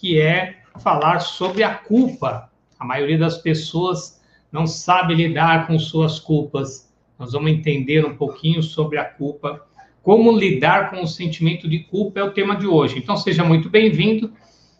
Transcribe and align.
Que 0.00 0.18
é 0.18 0.56
falar 0.78 1.20
sobre 1.20 1.62
a 1.62 1.74
culpa. 1.74 2.50
A 2.78 2.84
maioria 2.84 3.18
das 3.18 3.38
pessoas 3.38 4.20
não 4.50 4.66
sabe 4.66 5.14
lidar 5.14 5.66
com 5.66 5.78
suas 5.78 6.18
culpas. 6.18 6.90
Nós 7.18 7.32
vamos 7.32 7.50
entender 7.50 8.06
um 8.06 8.16
pouquinho 8.16 8.62
sobre 8.62 8.98
a 8.98 9.04
culpa. 9.04 9.66
Como 10.02 10.32
lidar 10.32 10.90
com 10.90 11.02
o 11.02 11.06
sentimento 11.06 11.68
de 11.68 11.80
culpa 11.80 12.20
é 12.20 12.24
o 12.24 12.32
tema 12.32 12.56
de 12.56 12.66
hoje. 12.66 12.96
Então 12.98 13.16
seja 13.16 13.44
muito 13.44 13.68
bem-vindo. 13.68 14.32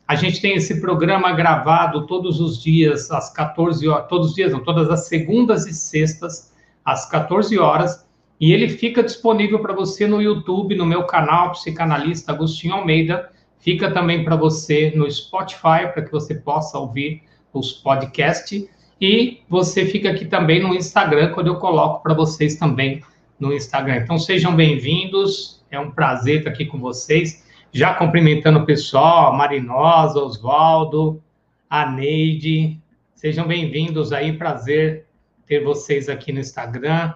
A 0.08 0.14
gente 0.14 0.40
tem 0.40 0.54
esse 0.54 0.80
programa 0.80 1.32
gravado 1.32 2.06
todos 2.06 2.40
os 2.40 2.62
dias 2.62 3.10
às 3.10 3.30
14 3.32 3.86
horas, 3.86 4.08
todos 4.08 4.28
os 4.30 4.34
dias, 4.34 4.52
não, 4.52 4.64
todas 4.64 4.88
as 4.88 5.06
segundas 5.06 5.66
e 5.66 5.74
sextas 5.74 6.52
às 6.84 7.08
14 7.08 7.58
horas 7.58 8.08
e 8.40 8.54
ele 8.54 8.70
fica 8.70 9.02
disponível 9.02 9.58
para 9.58 9.74
você 9.74 10.06
no 10.06 10.22
YouTube, 10.22 10.74
no 10.74 10.86
meu 10.86 11.04
canal 11.04 11.52
Psicanalista 11.52 12.32
Agostinho 12.32 12.74
Almeida. 12.74 13.30
Fica 13.60 13.90
também 13.90 14.24
para 14.24 14.36
você 14.36 14.90
no 14.96 15.10
Spotify, 15.10 15.92
para 15.92 16.02
que 16.02 16.10
você 16.10 16.34
possa 16.34 16.78
ouvir 16.78 17.22
os 17.52 17.72
podcasts. 17.72 18.66
E 19.00 19.42
você 19.48 19.84
fica 19.84 20.10
aqui 20.10 20.24
também 20.24 20.62
no 20.62 20.74
Instagram, 20.74 21.32
quando 21.32 21.48
eu 21.48 21.56
coloco 21.56 22.02
para 22.02 22.14
vocês 22.14 22.56
também 22.56 23.02
no 23.38 23.52
Instagram. 23.52 23.96
Então 23.96 24.18
sejam 24.18 24.54
bem-vindos, 24.56 25.62
é 25.70 25.78
um 25.78 25.90
prazer 25.90 26.38
estar 26.38 26.50
aqui 26.50 26.64
com 26.64 26.78
vocês. 26.78 27.46
Já 27.72 27.94
cumprimentando 27.94 28.58
o 28.58 28.66
pessoal, 28.66 29.32
a 29.32 29.36
Marinosa, 29.36 30.18
Oswaldo, 30.18 31.22
a 31.68 31.90
Neide. 31.90 32.80
Sejam 33.14 33.46
bem-vindos 33.46 34.12
aí, 34.12 34.32
prazer 34.32 35.06
ter 35.46 35.62
vocês 35.62 36.08
aqui 36.08 36.32
no 36.32 36.40
Instagram. 36.40 37.14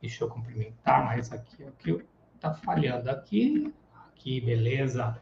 Deixa 0.00 0.24
eu 0.24 0.28
cumprimentar, 0.28 1.04
mas 1.04 1.32
aqui, 1.32 1.64
aqui 1.64 1.98
tá 2.40 2.52
falhando 2.52 3.10
aqui. 3.10 3.72
Aqui, 4.14 4.40
beleza. 4.40 5.16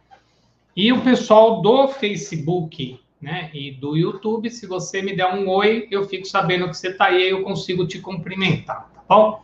E 0.77 0.93
o 0.93 1.01
pessoal 1.03 1.61
do 1.61 1.89
Facebook, 1.89 3.01
né, 3.21 3.51
e 3.53 3.73
do 3.73 3.97
YouTube, 3.97 4.49
se 4.51 4.67
você 4.67 5.03
me 5.03 5.15
der 5.15 5.27
um 5.27 5.49
oi, 5.49 5.89
eu 5.91 6.09
fico 6.09 6.27
sabendo 6.27 6.69
que 6.69 6.77
você 6.77 6.89
está 6.89 7.07
aí, 7.07 7.31
eu 7.31 7.43
consigo 7.43 7.87
te 7.87 7.99
cumprimentar, 7.99 8.89
tá 8.95 9.03
bom? 9.09 9.43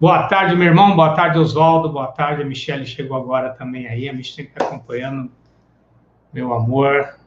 Boa 0.00 0.26
tarde, 0.26 0.56
meu 0.56 0.66
irmão, 0.66 0.96
boa 0.96 1.14
tarde, 1.14 1.38
Oswaldo, 1.38 1.88
boa 1.88 2.08
tarde, 2.08 2.42
a 2.42 2.44
Michelle 2.44 2.84
chegou 2.84 3.16
agora 3.16 3.50
também 3.50 3.86
aí, 3.86 4.08
a 4.08 4.12
Michelle 4.12 4.48
está 4.48 4.64
acompanhando, 4.64 5.30
meu 6.32 6.52
amor. 6.52 7.18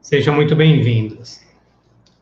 Sejam 0.00 0.34
muito 0.34 0.56
bem-vindos. 0.56 1.40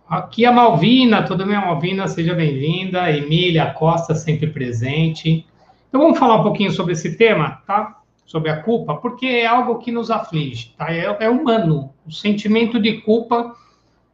Aqui 0.06 0.44
a 0.44 0.52
Malvina, 0.52 1.22
tudo 1.22 1.46
bem, 1.46 1.54
Malvina? 1.54 2.06
Seja 2.06 2.34
bem-vinda. 2.34 3.10
Emília 3.10 3.72
Costa, 3.72 4.14
sempre 4.14 4.48
presente. 4.48 5.46
Então 5.88 6.00
vamos 6.02 6.18
falar 6.18 6.36
um 6.36 6.42
pouquinho 6.42 6.70
sobre 6.70 6.92
esse 6.92 7.16
tema, 7.16 7.62
tá? 7.66 7.99
Sobre 8.30 8.48
a 8.48 8.62
culpa, 8.62 8.94
porque 8.94 9.26
é 9.26 9.44
algo 9.44 9.78
que 9.78 9.90
nos 9.90 10.08
aflige, 10.08 10.72
tá? 10.78 10.94
É, 10.94 11.04
é 11.18 11.28
humano. 11.28 11.92
O 12.06 12.12
sentimento 12.12 12.78
de 12.78 13.00
culpa 13.00 13.56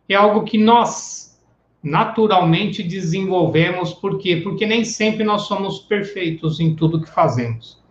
é 0.09 0.15
algo 0.15 0.43
que 0.43 0.56
nós 0.56 1.38
naturalmente 1.82 2.82
desenvolvemos, 2.82 3.93
por 3.93 4.19
quê? 4.19 4.41
Porque 4.43 4.65
nem 4.65 4.87
sempre 4.87 5.22
nós 5.22 5.43
somos 5.43 5.81
perfeitos 5.81 6.60
em 6.60 6.75
tudo 6.75 7.03
que 7.03 7.10
fazemos. 7.10 7.84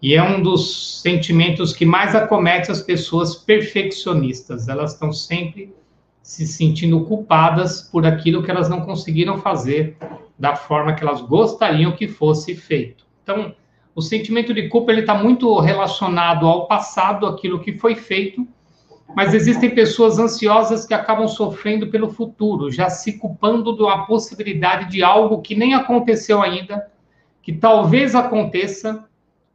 E 0.00 0.14
é 0.14 0.22
um 0.22 0.40
dos 0.40 1.02
sentimentos 1.02 1.74
que 1.74 1.84
mais 1.84 2.14
acomete 2.14 2.70
as 2.70 2.80
pessoas 2.80 3.34
perfeccionistas. 3.34 4.68
Elas 4.68 4.94
estão 4.94 5.12
sempre 5.12 5.74
se 6.22 6.46
sentindo 6.46 7.04
culpadas 7.04 7.82
por 7.82 8.06
aquilo 8.06 8.42
que 8.42 8.50
elas 8.50 8.70
não 8.70 8.80
conseguiram 8.80 9.36
fazer 9.36 9.98
da 10.38 10.56
forma 10.56 10.94
que 10.94 11.02
elas 11.02 11.20
gostariam 11.20 11.92
que 11.92 12.08
fosse 12.08 12.56
feito. 12.56 13.04
Então, 13.22 13.54
o 13.94 14.02
sentimento 14.02 14.54
de 14.54 14.68
culpa 14.68 14.92
ele 14.92 15.00
está 15.00 15.14
muito 15.14 15.58
relacionado 15.58 16.46
ao 16.46 16.66
passado, 16.66 17.26
aquilo 17.26 17.60
que 17.60 17.78
foi 17.78 17.94
feito, 17.94 18.46
mas 19.14 19.34
existem 19.34 19.70
pessoas 19.70 20.18
ansiosas 20.18 20.86
que 20.86 20.94
acabam 20.94 21.26
sofrendo 21.26 21.88
pelo 21.88 22.10
futuro, 22.10 22.70
já 22.70 22.90
se 22.90 23.18
culpando 23.18 23.76
da 23.76 23.98
possibilidade 23.98 24.90
de 24.90 25.02
algo 25.02 25.40
que 25.40 25.54
nem 25.54 25.74
aconteceu 25.74 26.42
ainda, 26.42 26.86
que 27.42 27.52
talvez 27.52 28.14
aconteça 28.14 29.04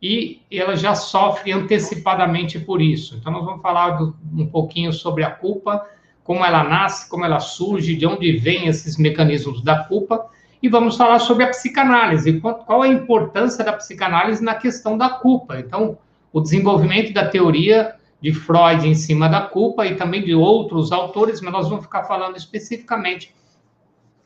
e 0.02 0.42
ela 0.52 0.76
já 0.76 0.96
sofre 0.96 1.52
antecipadamente 1.52 2.60
por 2.60 2.82
isso. 2.82 3.16
Então, 3.16 3.32
nós 3.32 3.46
vamos 3.46 3.62
falar 3.62 3.92
do, 3.92 4.16
um 4.34 4.46
pouquinho 4.46 4.92
sobre 4.92 5.24
a 5.24 5.32
culpa 5.32 5.88
como 6.24 6.44
ela 6.44 6.64
nasce, 6.64 7.10
como 7.10 7.26
ela 7.26 7.40
surge, 7.40 7.96
de 7.96 8.06
onde 8.06 8.32
vêm 8.38 8.68
esses 8.68 8.98
mecanismos 8.98 9.62
da 9.62 9.84
culpa, 9.84 10.26
e 10.64 10.70
vamos 10.70 10.96
falar 10.96 11.20
sobre 11.20 11.44
a 11.44 11.50
psicanálise, 11.50 12.40
qual 12.40 12.82
a 12.82 12.88
importância 12.88 13.66
da 13.66 13.74
psicanálise 13.74 14.42
na 14.42 14.56
questão 14.56 14.98
da 14.98 15.10
culpa. 15.10 15.60
Então, 15.60 15.98
o 16.32 16.40
desenvolvimento 16.40 17.14
da 17.14 17.28
teoria 17.28 17.96
de 18.22 18.34
Freud 18.34 18.88
em 18.88 18.96
cima 18.96 19.28
da 19.28 19.42
culpa 19.42 19.86
e 19.86 19.96
também 19.96 20.24
de 20.24 20.34
outros 20.34 20.94
autores, 20.94 21.42
mas 21.42 21.52
nós 21.52 21.68
vamos 21.68 21.84
ficar 21.84 22.06
falando 22.06 22.38
especificamente 22.38 23.36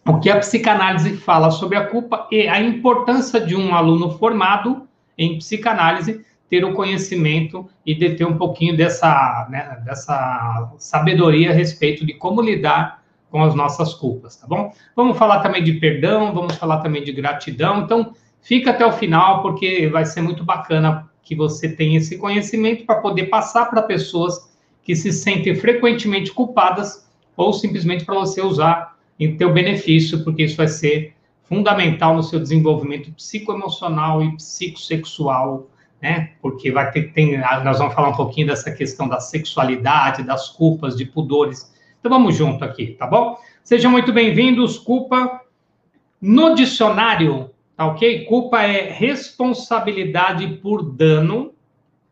o 0.07 0.19
que 0.19 0.29
a 0.29 0.37
psicanálise 0.37 1.17
fala 1.17 1.49
sobre 1.49 1.75
a 1.75 1.87
culpa 1.87 2.27
e 2.31 2.47
a 2.47 2.61
importância 2.61 3.41
de 3.41 3.55
um 3.55 3.73
aluno 3.73 4.11
formado 4.11 4.87
em 5.17 5.39
psicanálise 5.39 6.23
ter 6.47 6.63
o 6.63 6.73
conhecimento 6.73 7.67
e 7.83 7.95
de 7.95 8.11
ter 8.11 8.25
um 8.25 8.37
pouquinho 8.37 8.77
dessa, 8.77 9.47
né, 9.49 9.81
dessa 9.83 10.71
sabedoria 10.77 11.49
a 11.49 11.53
respeito 11.53 12.05
de 12.05 12.13
como 12.13 12.41
lidar 12.41 12.96
com 13.29 13.43
as 13.43 13.53
nossas 13.53 13.93
culpas, 13.93 14.35
tá 14.37 14.47
bom? 14.47 14.73
Vamos 14.95 15.17
falar 15.17 15.41
também 15.41 15.63
de 15.63 15.73
perdão, 15.73 16.33
vamos 16.33 16.55
falar 16.55 16.77
também 16.77 17.03
de 17.03 17.11
gratidão. 17.11 17.81
Então, 17.81 18.13
fica 18.41 18.71
até 18.71 18.85
o 18.85 18.91
final, 18.91 19.41
porque 19.41 19.87
vai 19.87 20.05
ser 20.05 20.21
muito 20.21 20.43
bacana 20.43 21.09
que 21.23 21.35
você 21.35 21.69
tenha 21.69 21.97
esse 21.97 22.17
conhecimento 22.17 22.85
para 22.85 23.01
poder 23.01 23.25
passar 23.25 23.65
para 23.65 23.81
pessoas 23.81 24.55
que 24.81 24.95
se 24.95 25.11
sentem 25.11 25.55
frequentemente 25.55 26.31
culpadas 26.31 27.05
ou 27.35 27.51
simplesmente 27.51 28.05
para 28.05 28.15
você 28.15 28.41
usar 28.41 28.95
em 29.19 29.35
teu 29.35 29.51
benefício, 29.51 30.23
porque 30.23 30.43
isso 30.43 30.55
vai 30.55 30.67
ser 30.67 31.13
fundamental 31.43 32.15
no 32.15 32.23
seu 32.23 32.39
desenvolvimento 32.39 33.11
psicoemocional 33.11 34.23
e 34.23 34.35
psicossexual 34.37 35.67
né? 36.01 36.31
Porque 36.41 36.71
vai 36.71 36.91
ter, 36.91 37.11
tem, 37.13 37.37
nós 37.37 37.79
vamos 37.79 37.93
falar 37.93 38.09
um 38.09 38.15
pouquinho 38.15 38.47
dessa 38.47 38.71
questão 38.71 39.07
da 39.07 39.19
sexualidade, 39.19 40.23
das 40.23 40.49
culpas, 40.49 40.95
de 40.95 41.05
pudores. 41.05 41.73
Então 41.99 42.11
vamos 42.11 42.35
junto 42.35 42.63
aqui, 42.63 42.87
tá 42.87 43.07
bom? 43.07 43.39
Sejam 43.63 43.91
muito 43.91 44.13
bem-vindos. 44.13 44.77
Culpa 44.77 45.41
no 46.21 46.53
dicionário, 46.53 47.49
tá 47.75 47.87
ok? 47.87 48.25
Culpa 48.25 48.61
é 48.61 48.89
responsabilidade 48.91 50.47
por 50.61 50.83
dano 50.83 51.53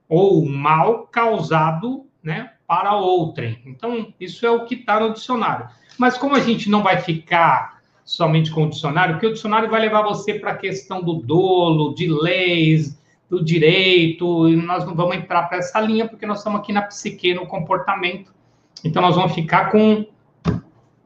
ou 0.10 0.46
mal 0.46 1.08
causado, 1.08 2.06
né, 2.22 2.52
para 2.68 2.96
outrem. 2.96 3.62
Então 3.66 4.14
isso 4.20 4.46
é 4.46 4.50
o 4.50 4.66
que 4.66 4.76
está 4.76 5.00
no 5.00 5.14
dicionário. 5.14 5.68
Mas 5.98 6.18
como 6.18 6.36
a 6.36 6.40
gente 6.40 6.70
não 6.70 6.82
vai 6.82 6.98
ficar 6.98 7.80
somente 8.04 8.52
com 8.52 8.66
o 8.66 8.70
dicionário, 8.70 9.16
porque 9.16 9.28
o 9.28 9.34
dicionário 9.34 9.70
vai 9.70 9.82
levar 9.82 10.02
você 10.02 10.34
para 10.36 10.52
a 10.52 10.58
questão 10.58 11.02
do 11.02 11.16
dolo, 11.16 11.96
de 11.96 12.08
leis, 12.08 13.00
do 13.30 13.44
direito, 13.44 14.48
e 14.48 14.56
nós 14.56 14.86
não 14.86 14.94
vamos 14.94 15.16
entrar 15.16 15.44
para 15.44 15.58
essa 15.58 15.80
linha, 15.80 16.08
porque 16.08 16.26
nós 16.26 16.40
estamos 16.40 16.60
aqui 16.60 16.72
na 16.72 16.84
psique, 16.84 17.34
no 17.34 17.48
comportamento. 17.48 18.35
Então, 18.86 19.02
nós 19.02 19.16
vamos 19.16 19.34
ficar 19.34 19.72
com 19.72 20.06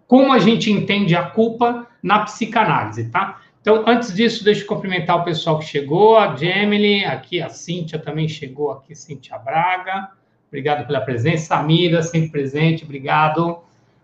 como 0.05 0.33
a 0.33 0.39
gente 0.39 0.71
entende 0.71 1.15
a 1.15 1.23
culpa 1.23 1.87
na 2.01 2.19
psicanálise, 2.19 3.09
tá? 3.09 3.41
Então, 3.61 3.83
antes 3.85 4.13
disso, 4.13 4.43
deixa 4.43 4.63
eu 4.63 4.67
cumprimentar 4.67 5.17
o 5.17 5.23
pessoal 5.23 5.59
que 5.59 5.65
chegou, 5.65 6.17
a 6.17 6.35
Gemily, 6.35 7.05
aqui 7.05 7.39
a 7.39 7.49
Cíntia 7.49 7.99
também 7.99 8.27
chegou, 8.27 8.71
aqui 8.71 8.95
Cíntia 8.95 9.37
Braga, 9.37 10.09
obrigado 10.47 10.87
pela 10.87 11.01
presença, 11.01 11.45
Samira, 11.45 12.01
sempre 12.01 12.29
presente, 12.29 12.83
obrigado, 12.83 13.59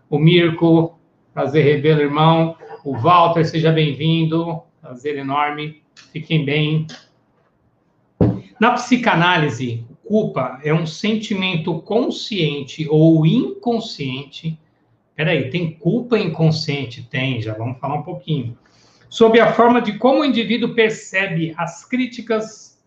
o 0.08 0.18
Mirko, 0.18 0.96
prazer 1.34 1.64
revê-lo, 1.64 2.02
irmão, 2.02 2.56
o 2.84 2.96
Walter, 2.96 3.44
seja 3.44 3.72
bem-vindo, 3.72 4.62
prazer 4.80 5.16
enorme, 5.16 5.82
fiquem 6.12 6.44
bem, 6.44 6.86
na 8.60 8.72
psicanálise, 8.72 9.84
culpa 10.06 10.60
é 10.62 10.72
um 10.72 10.86
sentimento 10.86 11.80
consciente 11.80 12.86
ou 12.88 13.26
inconsciente. 13.26 14.58
Peraí, 15.14 15.50
tem 15.50 15.72
culpa 15.72 16.18
inconsciente? 16.18 17.02
Tem, 17.02 17.42
já 17.42 17.54
vamos 17.54 17.78
falar 17.78 17.96
um 17.96 18.02
pouquinho. 18.02 18.56
Sobre 19.08 19.40
a 19.40 19.52
forma 19.52 19.80
de 19.80 19.98
como 19.98 20.20
o 20.20 20.24
indivíduo 20.24 20.74
percebe 20.74 21.54
as 21.56 21.84
críticas 21.84 22.80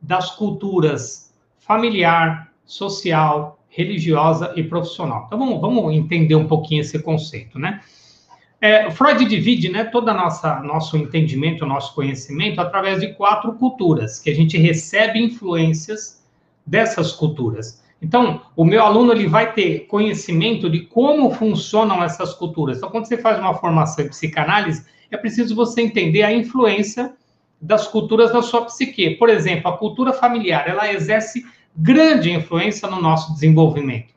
das 0.00 0.30
culturas 0.32 1.34
familiar, 1.58 2.52
social, 2.64 3.62
religiosa 3.68 4.52
e 4.56 4.62
profissional. 4.62 5.24
Então 5.26 5.38
vamos, 5.38 5.60
vamos 5.60 5.94
entender 5.94 6.34
um 6.34 6.46
pouquinho 6.46 6.80
esse 6.80 6.98
conceito, 7.02 7.58
né? 7.58 7.80
É, 8.60 8.90
Freud 8.90 9.24
divide 9.24 9.70
né, 9.70 9.84
todo 9.84 10.12
nossa 10.12 10.60
nosso 10.60 10.94
entendimento, 10.98 11.64
nosso 11.64 11.94
conhecimento 11.94 12.60
através 12.60 13.00
de 13.00 13.14
quatro 13.14 13.54
culturas, 13.54 14.18
que 14.18 14.28
a 14.28 14.34
gente 14.34 14.58
recebe 14.58 15.18
influências 15.18 16.19
dessas 16.70 17.10
culturas. 17.10 17.82
Então, 18.00 18.42
o 18.54 18.64
meu 18.64 18.82
aluno 18.82 19.12
ele 19.12 19.26
vai 19.26 19.52
ter 19.52 19.80
conhecimento 19.88 20.70
de 20.70 20.82
como 20.82 21.32
funcionam 21.32 22.02
essas 22.02 22.32
culturas. 22.32 22.78
Então, 22.78 22.90
quando 22.90 23.06
você 23.06 23.18
faz 23.18 23.40
uma 23.40 23.54
formação 23.54 24.04
em 24.04 24.08
psicanálise, 24.08 24.86
é 25.10 25.16
preciso 25.16 25.56
você 25.56 25.82
entender 25.82 26.22
a 26.22 26.32
influência 26.32 27.12
das 27.60 27.88
culturas 27.88 28.32
da 28.32 28.40
sua 28.40 28.64
psique. 28.66 29.16
Por 29.16 29.28
exemplo, 29.28 29.68
a 29.68 29.76
cultura 29.76 30.12
familiar, 30.12 30.68
ela 30.68 30.90
exerce 30.92 31.44
grande 31.76 32.30
influência 32.30 32.88
no 32.88 33.02
nosso 33.02 33.34
desenvolvimento. 33.34 34.14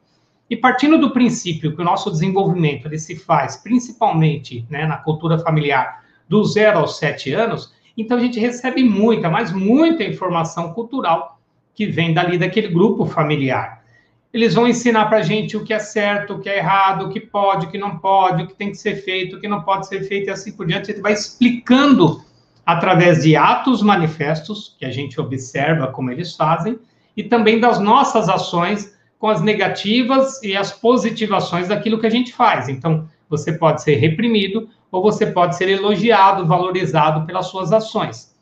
E 0.48 0.56
partindo 0.56 1.00
do 1.00 1.10
princípio 1.10 1.76
que 1.76 1.82
o 1.82 1.86
nosso 1.86 2.12
desenvolvimento 2.12 2.88
ele 2.88 3.00
se 3.00 3.16
faz 3.16 3.58
principalmente 3.58 4.64
né, 4.70 4.86
na 4.86 4.98
cultura 4.98 5.40
familiar 5.40 6.04
do 6.30 6.44
zero 6.46 6.80
aos 6.80 7.00
sete 7.00 7.34
anos, 7.34 7.74
então 7.98 8.18
a 8.18 8.20
gente 8.20 8.40
recebe 8.40 8.84
muita, 8.84 9.30
mas 9.30 9.52
muita 9.52 10.04
informação 10.04 10.74
cultural 10.74 11.33
que 11.76 11.86
vem 11.86 12.14
dali 12.14 12.38
daquele 12.38 12.68
grupo 12.68 13.06
familiar. 13.06 13.84
Eles 14.34 14.56
vão 14.56 14.68
ensinar 14.68 15.06
para 15.06 15.20
a 15.20 15.22
gente 15.22 15.56
o 15.56 15.64
que 15.64 15.74
é 15.74 15.80
certo, 15.80 16.34
o 16.34 16.40
que 16.40 16.50
é 16.50 16.58
errado, 16.58 17.06
o 17.06 17.10
que 17.10 17.20
pode, 17.20 17.68
o 17.68 17.70
que 17.70 17.78
não 17.78 18.00
pode, 18.00 18.44
o 18.44 18.48
que 18.48 18.56
tem 18.56 18.72
que 18.72 18.78
ser 18.78 18.96
feito, 18.96 19.36
o 19.36 19.40
que 19.40 19.48
não 19.48 19.62
pode 19.62 19.88
ser 19.88 20.04
feito 20.04 20.28
e 20.28 20.32
assim 20.32 20.52
por 20.52 20.66
diante. 20.66 20.92
Ele 20.92 21.02
vai 21.02 21.14
explicando 21.14 22.24
através 22.66 23.24
de 23.24 23.36
atos 23.36 23.82
manifestos 23.82 24.76
que 24.80 24.86
a 24.86 24.92
gente 24.92 25.20
observa 25.22 25.88
como 25.88 26.10
eles 26.10 26.36
fazem 26.36 26.80
e 27.16 27.24
também 27.24 27.60
das 27.60 27.80
nossas 27.80 28.28
ações 28.28 28.98
com 29.20 29.30
as 29.30 29.42
negativas 29.42 30.42
e 30.42 30.58
as 30.58 30.72
positivações 30.72 31.68
daquilo 31.68 32.00
que 32.00 32.08
a 32.08 32.10
gente 32.10 32.34
faz. 32.34 32.68
Então, 32.68 33.08
você 33.30 33.54
pode 33.54 33.84
ser 33.84 33.96
reprimido 33.96 34.68
ou 34.92 35.02
você 35.02 35.28
pode 35.28 35.56
ser 35.56 35.70
elogiado, 35.70 36.46
valorizado 36.46 37.26
pelas 37.26 37.48
suas 37.48 37.72
ações. 37.72 38.33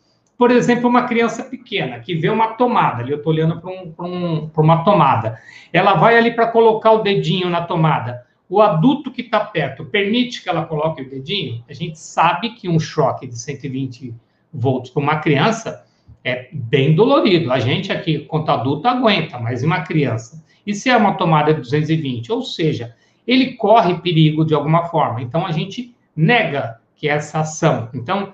Por 0.42 0.50
exemplo, 0.50 0.90
uma 0.90 1.04
criança 1.04 1.44
pequena 1.44 2.00
que 2.00 2.16
vê 2.16 2.28
uma 2.28 2.56
tomada, 2.56 3.04
ali 3.04 3.12
eu 3.12 3.18
estou 3.18 3.32
olhando 3.32 3.62
para 3.62 3.70
um, 3.70 3.94
um, 4.00 4.50
uma 4.58 4.84
tomada, 4.84 5.38
ela 5.72 5.94
vai 5.94 6.18
ali 6.18 6.32
para 6.32 6.48
colocar 6.48 6.94
o 6.94 7.04
dedinho 7.04 7.48
na 7.48 7.62
tomada. 7.62 8.26
O 8.50 8.60
adulto 8.60 9.12
que 9.12 9.22
está 9.22 9.40
perto 9.40 9.86
permite 9.86 10.42
que 10.42 10.50
ela 10.50 10.66
coloque 10.66 11.04
o 11.04 11.08
dedinho? 11.08 11.64
A 11.70 11.74
gente 11.74 12.00
sabe 12.00 12.56
que 12.56 12.68
um 12.68 12.80
choque 12.80 13.28
de 13.28 13.38
120 13.38 14.16
volts 14.52 14.90
para 14.90 15.04
uma 15.04 15.18
criança 15.18 15.86
é 16.24 16.50
bem 16.52 16.96
dolorido. 16.96 17.54
A 17.54 17.60
gente 17.60 17.92
aqui, 17.92 18.22
quanto 18.22 18.50
adulto, 18.50 18.88
aguenta, 18.88 19.38
mas 19.38 19.62
uma 19.62 19.82
criança? 19.82 20.44
E 20.66 20.74
se 20.74 20.90
é 20.90 20.98
uma 20.98 21.14
tomada 21.14 21.54
de 21.54 21.62
220? 21.62 22.32
Ou 22.32 22.42
seja, 22.42 22.96
ele 23.28 23.54
corre 23.54 24.00
perigo 24.00 24.44
de 24.44 24.56
alguma 24.56 24.86
forma. 24.86 25.22
Então, 25.22 25.46
a 25.46 25.52
gente 25.52 25.96
nega 26.16 26.80
que 26.96 27.08
essa 27.08 27.42
ação. 27.42 27.90
Então, 27.94 28.34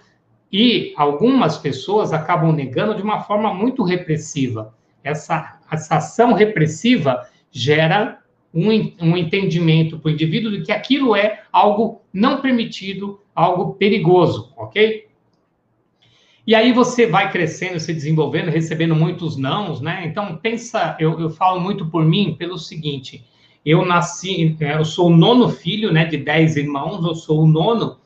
e 0.52 0.94
algumas 0.96 1.58
pessoas 1.58 2.14
acabam 2.14 2.52
negando 2.52 2.96
de 2.96 3.02
uma 3.02 3.22
forma 3.22 3.54
muito 3.54 3.84
repressiva. 3.84 4.74
Essa, 5.04 5.60
essa 5.72 5.98
ação 5.98 6.34
repressiva 6.34 7.28
gera 7.52 8.20
um, 8.54 8.70
um 9.02 9.18
entendimento 9.18 10.00
para 10.00 10.10
o 10.10 10.12
indivíduo 10.12 10.52
de 10.52 10.64
que 10.64 10.72
aquilo 10.72 11.16
é 11.16 11.44
algo 11.52 12.02
não 12.14 12.42
permitido, 12.42 13.20
algo 13.36 13.74
perigoso, 13.74 14.54
ok? 14.58 15.08
E 16.46 16.56
aí 16.56 16.72
você 16.72 17.06
vai 17.06 17.30
crescendo, 17.30 17.78
se 17.78 17.94
desenvolvendo, 17.94 18.50
recebendo 18.50 18.96
muitos 18.96 19.36
nãos, 19.36 19.82
né? 19.82 20.04
Então, 20.06 20.38
pensa, 20.38 20.96
eu, 20.98 21.20
eu 21.20 21.30
falo 21.30 21.60
muito 21.60 21.88
por 21.88 22.06
mim 22.06 22.36
pelo 22.40 22.58
seguinte, 22.58 23.26
eu 23.66 23.86
nasci, 23.86 24.56
é, 24.62 24.78
eu 24.78 24.86
sou 24.86 25.08
o 25.08 25.16
nono 25.16 25.50
filho, 25.50 25.92
né, 25.92 26.06
de 26.06 26.16
dez 26.16 26.56
irmãos, 26.56 27.06
eu 27.06 27.14
sou 27.14 27.44
o 27.44 27.48
nono, 27.48 27.98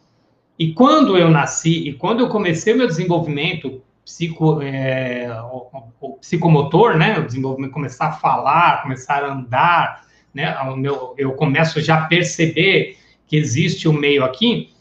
e 0.57 0.73
quando 0.73 1.17
eu 1.17 1.29
nasci, 1.29 1.89
e 1.89 1.93
quando 1.93 2.19
eu 2.19 2.29
comecei 2.29 2.73
o 2.73 2.77
meu 2.77 2.87
desenvolvimento 2.87 3.81
psico, 4.03 4.61
é, 4.61 5.29
o, 5.51 5.67
o 5.99 6.13
psicomotor, 6.17 6.97
né, 6.97 7.19
o 7.19 7.25
desenvolvimento, 7.25 7.71
começar 7.71 8.07
a 8.07 8.11
falar, 8.11 8.81
começar 8.83 9.23
a 9.23 9.33
andar, 9.33 10.05
né, 10.33 10.55
meu, 10.77 11.13
eu 11.17 11.33
começo 11.33 11.79
já 11.81 11.99
a 11.99 12.05
perceber 12.05 12.97
que 13.27 13.37
existe 13.37 13.87
um 13.87 13.93
meio 13.93 14.23
aqui, 14.23 14.71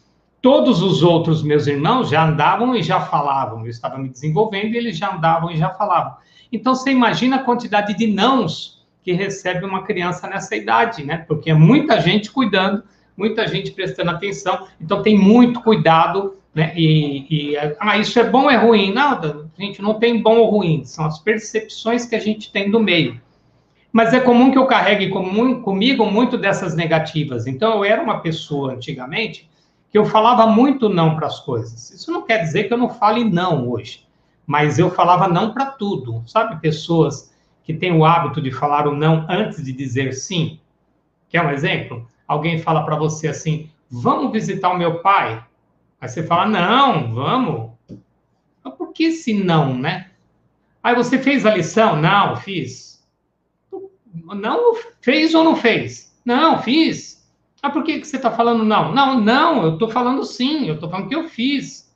Todos 0.43 0.81
os 0.81 1.03
outros 1.03 1.43
meus 1.43 1.67
irmãos 1.67 2.09
já 2.09 2.27
andavam 2.27 2.75
e 2.75 2.83
já 2.83 3.01
falavam. 3.01 3.65
Eu 3.65 3.71
estava 3.71 3.99
me 3.99 4.09
desenvolvendo 4.09 4.73
e 4.73 4.79
eles 4.79 4.97
já 4.97 5.15
andavam 5.15 5.51
e 5.51 5.57
já 5.57 5.69
falavam. 5.71 6.17
Então, 6.51 6.75
você 6.75 6.91
imagina 6.91 7.37
a 7.37 7.43
quantidade 7.43 7.95
de 7.95 8.07
nãos 8.07 8.87
que 9.03 9.13
recebe 9.13 9.67
uma 9.67 9.83
criança 9.83 10.27
nessa 10.27 10.57
idade, 10.57 11.05
né? 11.05 11.19
Porque 11.29 11.51
é 11.51 11.55
muita 11.55 12.01
gente 12.01 12.31
cuidando, 12.31 12.83
muita 13.21 13.47
gente 13.47 13.71
prestando 13.71 14.11
atenção. 14.11 14.67
Então, 14.81 15.03
tem 15.03 15.17
muito 15.17 15.61
cuidado, 15.61 16.39
né? 16.55 16.73
E, 16.75 17.27
e 17.53 17.57
ah, 17.79 17.99
isso 17.99 18.19
é 18.19 18.25
bom 18.25 18.51
é 18.51 18.57
ruim? 18.57 18.93
Nada, 18.93 19.47
gente, 19.59 19.83
não 19.83 19.95
tem 19.95 20.23
bom 20.23 20.39
ou 20.39 20.51
ruim. 20.51 20.85
São 20.85 21.05
as 21.05 21.19
percepções 21.19 22.07
que 22.07 22.17
a 22.17 22.19
gente 22.19 22.51
tem 22.51 22.71
do 22.71 22.81
meio. 22.81 23.21
Mas 23.93 24.15
é 24.15 24.21
comum 24.21 24.51
que 24.51 24.59
eu 24.59 24.67
carregue 24.67 25.11
comigo 25.11 26.07
muito 26.07 26.39
dessas 26.39 26.75
negativas. 26.75 27.47
Então, 27.47 27.75
eu 27.75 27.85
era 27.85 28.03
uma 28.03 28.21
pessoa 28.21 28.73
antigamente 28.73 29.51
que 29.91 29.99
eu 29.99 30.07
falava 30.07 30.47
muito 30.47 30.89
não 30.89 31.17
para 31.17 31.27
as 31.27 31.41
coisas. 31.41 31.91
Isso 31.91 32.11
não 32.11 32.23
quer 32.23 32.39
dizer 32.39 32.65
que 32.65 32.73
eu 32.73 32.79
não 32.79 32.89
fale 32.89 33.25
não 33.25 33.69
hoje, 33.69 34.07
mas 34.47 34.79
eu 34.79 34.91
falava 34.91 35.29
não 35.29 35.53
para 35.53 35.67
tudo. 35.67 36.23
Sabe, 36.27 36.61
pessoas 36.61 37.35
que 37.65 37.75
têm 37.75 37.93
o 37.93 38.05
hábito 38.05 38.41
de 38.41 38.51
falar 38.51 38.87
o 38.87 38.95
não 38.95 39.27
antes 39.29 39.63
de 39.63 39.73
dizer 39.73 40.15
sim? 40.15 40.61
Quer 41.29 41.45
um 41.45 41.51
exemplo? 41.51 42.07
Alguém 42.31 42.61
fala 42.61 42.85
para 42.85 42.95
você 42.95 43.27
assim: 43.27 43.69
vamos 43.91 44.31
visitar 44.31 44.71
o 44.71 44.79
meu 44.79 45.01
pai? 45.01 45.45
Aí 46.01 46.09
você 46.09 46.23
fala: 46.23 46.47
não, 46.47 47.13
vamos. 47.13 47.73
Mas 48.63 48.75
por 48.75 48.93
que 48.93 49.11
se 49.11 49.35
não, 49.35 49.77
né? 49.77 50.13
Aí 50.81 50.95
você 50.95 51.19
fez 51.19 51.45
a 51.45 51.53
lição? 51.53 51.97
Não, 51.97 52.37
fiz. 52.37 53.05
Não 54.15 54.77
fez 55.01 55.35
ou 55.35 55.43
não 55.43 55.57
fez? 55.57 56.17
Não, 56.25 56.63
fiz. 56.63 57.29
Ah, 57.61 57.69
por 57.69 57.83
que, 57.83 57.99
que 57.99 58.07
você 58.07 58.15
está 58.15 58.31
falando 58.31 58.65
não? 58.65 58.95
Não, 58.95 59.21
não, 59.21 59.65
eu 59.65 59.73
estou 59.73 59.91
falando 59.91 60.25
sim, 60.25 60.69
eu 60.69 60.75
estou 60.75 60.89
falando 60.89 61.09
que 61.09 61.17
eu 61.17 61.29
fiz. 61.29 61.93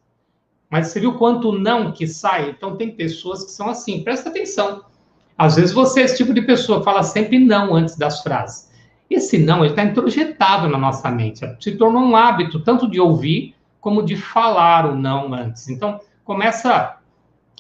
Mas 0.69 0.89
você 0.89 0.99
viu 0.99 1.15
quanto 1.15 1.53
não 1.53 1.93
que 1.93 2.09
sai? 2.09 2.51
Então, 2.51 2.77
tem 2.77 2.91
pessoas 2.91 3.45
que 3.45 3.53
são 3.53 3.69
assim, 3.69 4.03
presta 4.03 4.31
atenção. 4.31 4.85
Às 5.39 5.55
vezes 5.55 5.73
você 5.73 6.01
é 6.01 6.05
esse 6.05 6.17
tipo 6.17 6.35
de 6.35 6.43
pessoa, 6.43 6.83
fala 6.83 7.05
sempre 7.05 7.39
não 7.39 7.73
antes 7.73 7.97
das 7.97 8.21
frases. 8.21 8.74
Esse 9.15 9.39
não, 9.39 9.61
ele 9.61 9.71
está 9.71 9.85
introjetado 9.85 10.69
na 10.69 10.77
nossa 10.77 11.09
mente. 11.09 11.41
Se 11.61 11.73
tornou 11.77 12.03
um 12.03 12.17
hábito, 12.17 12.59
tanto 12.61 12.91
de 12.91 12.99
ouvir, 12.99 13.55
como 13.81 14.03
de 14.03 14.17
falar 14.17 14.87
o 14.87 14.97
não 14.97 15.33
antes. 15.33 15.69
Então, 15.69 16.01
começa 16.25 16.97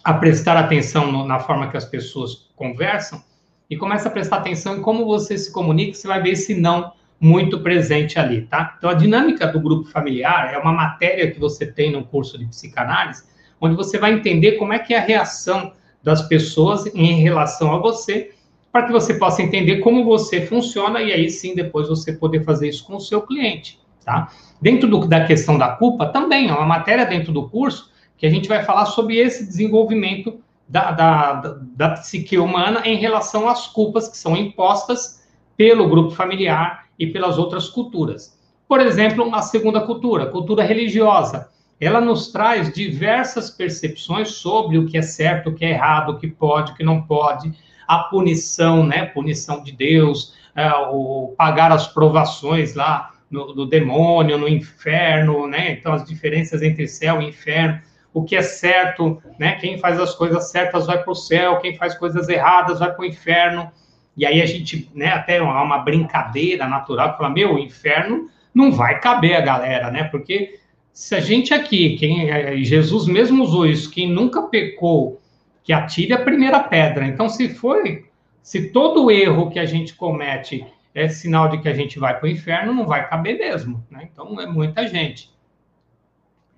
a 0.02 0.14
prestar 0.14 0.56
atenção 0.56 1.12
no, 1.12 1.24
na 1.24 1.38
forma 1.38 1.70
que 1.70 1.76
as 1.76 1.84
pessoas 1.84 2.50
conversam 2.56 3.22
e 3.70 3.76
começa 3.76 4.08
a 4.08 4.10
prestar 4.10 4.38
atenção 4.38 4.76
em 4.76 4.82
como 4.82 5.06
você 5.06 5.38
se 5.38 5.52
comunica, 5.52 5.94
você 5.94 6.08
vai 6.08 6.20
ver 6.20 6.30
esse 6.30 6.54
não 6.54 6.92
muito 7.20 7.60
presente 7.60 8.18
ali, 8.18 8.42
tá? 8.42 8.74
Então, 8.76 8.90
a 8.90 8.94
dinâmica 8.94 9.46
do 9.46 9.60
grupo 9.60 9.88
familiar 9.88 10.52
é 10.52 10.58
uma 10.58 10.72
matéria 10.72 11.30
que 11.30 11.38
você 11.38 11.64
tem 11.64 11.92
no 11.92 12.04
curso 12.04 12.36
de 12.36 12.46
psicanálise, 12.46 13.22
onde 13.60 13.76
você 13.76 13.96
vai 13.96 14.12
entender 14.12 14.52
como 14.52 14.72
é 14.72 14.78
que 14.78 14.92
é 14.92 14.98
a 14.98 15.04
reação 15.04 15.72
das 16.02 16.20
pessoas 16.22 16.84
em 16.94 17.20
relação 17.22 17.72
a 17.72 17.78
você, 17.78 18.33
para 18.74 18.86
que 18.86 18.92
você 18.92 19.14
possa 19.14 19.40
entender 19.40 19.76
como 19.76 20.04
você 20.04 20.44
funciona 20.44 21.00
e 21.00 21.12
aí 21.12 21.30
sim 21.30 21.54
depois 21.54 21.88
você 21.88 22.12
poder 22.12 22.42
fazer 22.42 22.68
isso 22.68 22.84
com 22.84 22.96
o 22.96 23.00
seu 23.00 23.22
cliente, 23.22 23.78
tá? 24.04 24.32
Dentro 24.60 24.90
do, 24.90 25.06
da 25.06 25.24
questão 25.24 25.56
da 25.56 25.68
culpa, 25.68 26.06
também 26.06 26.48
é 26.48 26.52
uma 26.52 26.66
matéria 26.66 27.06
dentro 27.06 27.32
do 27.32 27.48
curso 27.48 27.92
que 28.18 28.26
a 28.26 28.28
gente 28.30 28.48
vai 28.48 28.64
falar 28.64 28.86
sobre 28.86 29.16
esse 29.16 29.46
desenvolvimento 29.46 30.40
da, 30.68 30.90
da, 30.90 31.32
da, 31.34 31.58
da 31.60 31.90
psique 31.90 32.36
humana 32.36 32.82
em 32.84 32.96
relação 32.96 33.48
às 33.48 33.68
culpas 33.68 34.08
que 34.08 34.18
são 34.18 34.36
impostas 34.36 35.22
pelo 35.56 35.88
grupo 35.88 36.10
familiar 36.10 36.86
e 36.98 37.06
pelas 37.06 37.38
outras 37.38 37.68
culturas. 37.68 38.36
Por 38.66 38.80
exemplo, 38.80 39.32
a 39.32 39.40
segunda 39.40 39.82
cultura, 39.82 40.26
cultura 40.26 40.64
religiosa. 40.64 41.48
Ela 41.80 42.00
nos 42.00 42.32
traz 42.32 42.72
diversas 42.72 43.50
percepções 43.50 44.32
sobre 44.32 44.78
o 44.78 44.86
que 44.86 44.98
é 44.98 45.02
certo, 45.02 45.50
o 45.50 45.54
que 45.54 45.64
é 45.64 45.70
errado, 45.70 46.10
o 46.10 46.18
que 46.18 46.26
pode, 46.26 46.72
o 46.72 46.74
que 46.74 46.82
não 46.82 47.02
pode, 47.02 47.52
a 47.86 47.98
punição, 47.98 48.86
né? 48.86 49.06
Punição 49.06 49.62
de 49.62 49.72
Deus, 49.72 50.34
é, 50.54 50.70
o 50.90 51.34
pagar 51.36 51.72
as 51.72 51.86
provações 51.86 52.74
lá 52.74 53.12
no, 53.30 53.66
demônio, 53.66 54.38
no 54.38 54.48
inferno, 54.48 55.46
né? 55.46 55.72
Então, 55.72 55.92
as 55.92 56.04
diferenças 56.04 56.62
entre 56.62 56.86
céu 56.86 57.20
e 57.20 57.28
inferno, 57.28 57.80
o 58.12 58.22
que 58.22 58.36
é 58.36 58.42
certo, 58.42 59.20
né? 59.38 59.56
Quem 59.56 59.78
faz 59.78 59.98
as 59.98 60.14
coisas 60.14 60.50
certas 60.50 60.86
vai 60.86 61.02
para 61.02 61.10
o 61.10 61.16
céu, 61.16 61.58
quem 61.58 61.74
faz 61.74 61.96
coisas 61.96 62.28
erradas 62.28 62.78
vai 62.78 62.92
para 62.92 63.02
o 63.02 63.06
inferno. 63.06 63.70
E 64.16 64.24
aí 64.24 64.40
a 64.40 64.46
gente, 64.46 64.88
né, 64.94 65.08
até 65.08 65.42
uma 65.42 65.78
brincadeira 65.78 66.68
natural 66.68 67.16
fala, 67.16 67.30
meu, 67.30 67.54
o 67.54 67.58
inferno 67.58 68.30
não 68.54 68.70
vai 68.70 69.00
caber 69.00 69.34
a 69.36 69.40
galera, 69.40 69.90
né? 69.90 70.04
Porque 70.04 70.60
se 70.92 71.16
a 71.16 71.20
gente 71.20 71.52
aqui, 71.52 71.96
quem 71.96 72.30
é, 72.30 72.56
Jesus 72.58 73.08
mesmo 73.08 73.42
usou 73.42 73.66
isso, 73.66 73.90
quem 73.90 74.08
nunca 74.08 74.42
pecou, 74.42 75.20
que 75.64 75.72
atire 75.72 76.12
a 76.12 76.22
primeira 76.22 76.60
pedra. 76.60 77.06
Então, 77.06 77.28
se 77.28 77.48
foi, 77.48 78.04
Se 78.42 78.68
todo 78.68 79.10
erro 79.10 79.50
que 79.50 79.58
a 79.58 79.64
gente 79.64 79.94
comete 79.94 80.66
é 80.94 81.08
sinal 81.08 81.48
de 81.48 81.62
que 81.62 81.68
a 81.68 81.72
gente 81.72 81.98
vai 81.98 82.14
para 82.20 82.26
o 82.26 82.30
inferno, 82.30 82.74
não 82.74 82.86
vai 82.86 83.08
caber 83.08 83.38
mesmo. 83.38 83.82
Né? 83.90 84.06
Então, 84.12 84.38
é 84.38 84.46
muita 84.46 84.86
gente. 84.86 85.32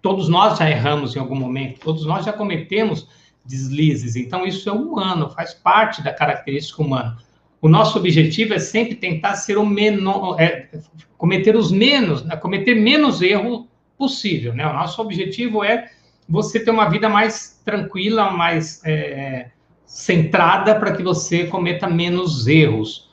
Todos 0.03 0.29
nós 0.29 0.59
já 0.59 0.69
erramos 0.69 1.15
em 1.15 1.21
algum 1.21 1.37
momento, 1.37 1.79
todos 1.79 2.05
nós 2.05 2.25
já 2.25 2.33
cometemos 2.33 3.09
deslizes. 3.45 4.17
Então, 4.17 4.45
isso 4.45 4.69
é 4.69 4.73
humano, 4.73 5.31
faz 5.31 5.55
parte 5.55 6.03
da 6.03 6.13
característica 6.13 6.83
humana. 6.83 7.17
O 7.63 7.69
nosso 7.69 7.97
objetivo 7.99 8.53
é 8.55 8.59
sempre 8.59 8.97
tentar 8.97 9.37
ser 9.37 9.57
o 9.57 9.65
menor, 9.65 10.41
é, 10.41 10.69
cometer 11.17 11.55
os 11.55 11.71
menos, 11.71 12.25
né? 12.25 12.37
cometer 12.37 12.75
menos 12.75 13.23
erro 13.23 13.69
possível. 13.97 14.53
Né? 14.53 14.67
O 14.67 14.73
nosso 14.73 15.01
objetivo 15.01 15.63
é 15.63 15.89
você 16.29 16.59
ter 16.59 16.73
uma 16.73 16.91
vida 16.91 17.09
mais 17.09 17.56
tranquila, 17.67 18.31
mais 18.31 18.81
é, 18.85 19.51
centrada, 19.85 20.77
para 20.77 20.97
que 20.97 21.03
você 21.03 21.45
cometa 21.47 21.89
menos 21.89 22.47
erros. 22.47 23.11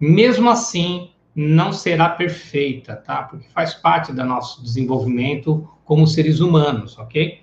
Mesmo 0.00 0.48
assim, 0.48 1.10
não 1.34 1.72
será 1.72 2.08
perfeita, 2.08 2.94
tá? 2.96 3.24
Porque 3.24 3.48
faz 3.48 3.74
parte 3.74 4.12
do 4.12 4.24
nosso 4.24 4.62
desenvolvimento 4.62 5.68
como 5.84 6.06
seres 6.06 6.38
humanos, 6.38 6.96
ok? 6.96 7.40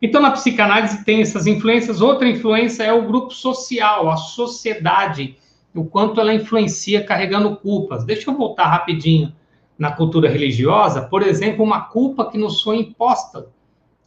Então, 0.00 0.20
na 0.20 0.32
psicanálise 0.32 1.04
tem 1.04 1.22
essas 1.22 1.46
influências. 1.46 2.00
Outra 2.00 2.28
influência 2.28 2.82
é 2.82 2.92
o 2.92 3.06
grupo 3.06 3.32
social, 3.32 4.10
a 4.10 4.16
sociedade, 4.16 5.36
o 5.74 5.84
quanto 5.84 6.20
ela 6.20 6.34
influencia 6.34 7.02
carregando 7.04 7.56
culpas. 7.56 8.04
Deixa 8.04 8.30
eu 8.30 8.36
voltar 8.36 8.66
rapidinho 8.66 9.32
na 9.78 9.92
cultura 9.92 10.28
religiosa. 10.28 11.02
Por 11.02 11.22
exemplo, 11.22 11.64
uma 11.64 11.82
culpa 11.82 12.30
que 12.30 12.36
nos 12.36 12.60
foi 12.60 12.78
imposta, 12.78 13.46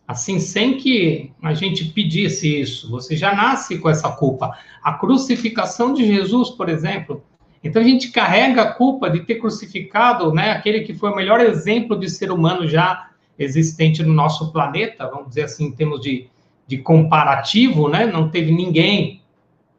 assim, 0.07 0.39
sem 0.39 0.77
que 0.77 1.31
a 1.41 1.53
gente 1.53 1.85
pedisse 1.85 2.61
isso. 2.61 2.89
Você 2.91 3.15
já 3.15 3.33
nasce 3.33 3.79
com 3.79 3.89
essa 3.89 4.11
culpa. 4.11 4.57
A 4.83 4.93
crucificação 4.93 5.93
de 5.93 6.05
Jesus, 6.05 6.49
por 6.51 6.69
exemplo, 6.69 7.23
então 7.63 7.81
a 7.81 7.85
gente 7.85 8.11
carrega 8.11 8.61
a 8.61 8.71
culpa 8.73 9.09
de 9.09 9.21
ter 9.21 9.35
crucificado, 9.35 10.31
né, 10.31 10.51
aquele 10.51 10.81
que 10.81 10.93
foi 10.93 11.09
o 11.09 11.15
melhor 11.15 11.39
exemplo 11.39 11.97
de 11.97 12.07
ser 12.09 12.31
humano 12.31 12.67
já 12.67 13.09
existente 13.37 14.03
no 14.03 14.13
nosso 14.13 14.51
planeta, 14.51 15.07
vamos 15.07 15.29
dizer 15.29 15.43
assim, 15.43 15.65
em 15.65 15.71
termos 15.71 15.99
de, 15.99 16.27
de 16.67 16.77
comparativo, 16.77 17.89
né? 17.89 18.05
Não 18.05 18.29
teve 18.29 18.51
ninguém 18.51 19.21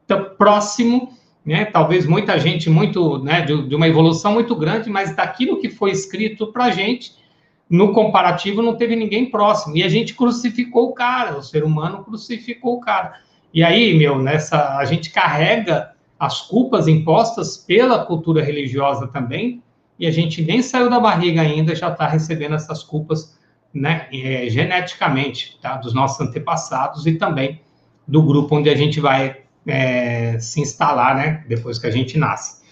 tão 0.06 0.30
próximo, 0.36 1.12
né? 1.44 1.64
Talvez 1.64 2.06
muita 2.06 2.38
gente 2.38 2.68
muito, 2.68 3.18
né, 3.18 3.40
de, 3.42 3.68
de 3.68 3.74
uma 3.74 3.88
evolução 3.88 4.34
muito 4.34 4.54
grande, 4.54 4.90
mas 4.90 5.14
daquilo 5.14 5.60
que 5.60 5.70
foi 5.70 5.90
escrito 5.90 6.48
para 6.48 6.64
a 6.64 6.70
gente, 6.70 7.14
no 7.68 7.92
comparativo, 7.92 8.62
não 8.62 8.76
teve 8.76 8.94
ninguém 8.94 9.30
próximo. 9.30 9.76
E 9.76 9.82
a 9.82 9.88
gente 9.88 10.14
crucificou 10.14 10.90
o 10.90 10.92
cara, 10.92 11.36
o 11.36 11.42
ser 11.42 11.64
humano 11.64 12.04
crucificou 12.04 12.76
o 12.76 12.80
cara. 12.80 13.20
E 13.52 13.62
aí, 13.62 13.96
meu, 13.96 14.20
nessa 14.20 14.76
a 14.76 14.84
gente 14.84 15.10
carrega 15.10 15.92
as 16.18 16.42
culpas 16.42 16.88
impostas 16.88 17.56
pela 17.56 18.04
cultura 18.04 18.42
religiosa 18.42 19.06
também, 19.08 19.62
e 19.98 20.06
a 20.06 20.10
gente 20.10 20.42
nem 20.42 20.62
saiu 20.62 20.90
da 20.90 21.00
barriga 21.00 21.40
ainda, 21.40 21.74
já 21.74 21.88
está 21.88 22.06
recebendo 22.06 22.54
essas 22.54 22.82
culpas 22.82 23.38
né, 23.72 24.08
é, 24.12 24.48
geneticamente, 24.48 25.58
tá, 25.60 25.76
dos 25.76 25.94
nossos 25.94 26.20
antepassados 26.20 27.06
e 27.06 27.12
também 27.14 27.60
do 28.06 28.22
grupo 28.22 28.56
onde 28.56 28.70
a 28.70 28.74
gente 28.74 29.00
vai 29.00 29.38
é, 29.66 30.38
se 30.38 30.60
instalar, 30.60 31.16
né, 31.16 31.44
depois 31.48 31.78
que 31.78 31.86
a 31.86 31.90
gente 31.90 32.18
nasce. 32.18 32.64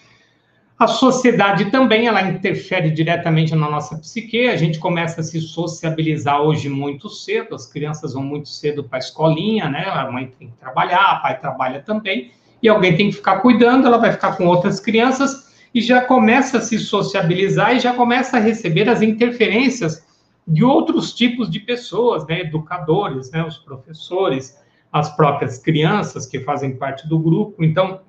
A 0.76 0.88
sociedade 0.88 1.66
também, 1.70 2.08
ela 2.08 2.20
interfere 2.22 2.90
diretamente 2.90 3.54
na 3.54 3.70
nossa 3.70 3.96
psique, 3.96 4.48
a 4.48 4.56
gente 4.56 4.80
começa 4.80 5.20
a 5.20 5.24
se 5.24 5.40
sociabilizar 5.40 6.42
hoje 6.42 6.68
muito 6.68 7.08
cedo, 7.08 7.54
as 7.54 7.64
crianças 7.64 8.12
vão 8.12 8.24
muito 8.24 8.48
cedo 8.48 8.82
para 8.82 8.98
a 8.98 9.00
escolinha, 9.00 9.68
né, 9.68 9.84
a 9.86 10.10
mãe 10.10 10.26
tem 10.36 10.48
que 10.48 10.56
trabalhar, 10.56 11.18
o 11.18 11.22
pai 11.22 11.38
trabalha 11.38 11.80
também, 11.80 12.32
e 12.60 12.68
alguém 12.68 12.96
tem 12.96 13.08
que 13.08 13.16
ficar 13.16 13.38
cuidando, 13.38 13.86
ela 13.86 13.98
vai 13.98 14.10
ficar 14.10 14.36
com 14.36 14.46
outras 14.46 14.80
crianças 14.80 15.54
e 15.72 15.80
já 15.80 16.00
começa 16.00 16.58
a 16.58 16.60
se 16.60 16.78
sociabilizar 16.80 17.76
e 17.76 17.80
já 17.80 17.94
começa 17.94 18.36
a 18.36 18.40
receber 18.40 18.88
as 18.88 19.00
interferências 19.00 20.04
de 20.46 20.64
outros 20.64 21.14
tipos 21.14 21.48
de 21.48 21.60
pessoas, 21.60 22.26
né, 22.26 22.40
educadores, 22.40 23.30
né, 23.30 23.44
os 23.44 23.58
professores, 23.58 24.58
as 24.92 25.08
próprias 25.14 25.56
crianças 25.56 26.26
que 26.26 26.40
fazem 26.40 26.76
parte 26.76 27.08
do 27.08 27.18
grupo. 27.18 27.62
Então, 27.64 28.00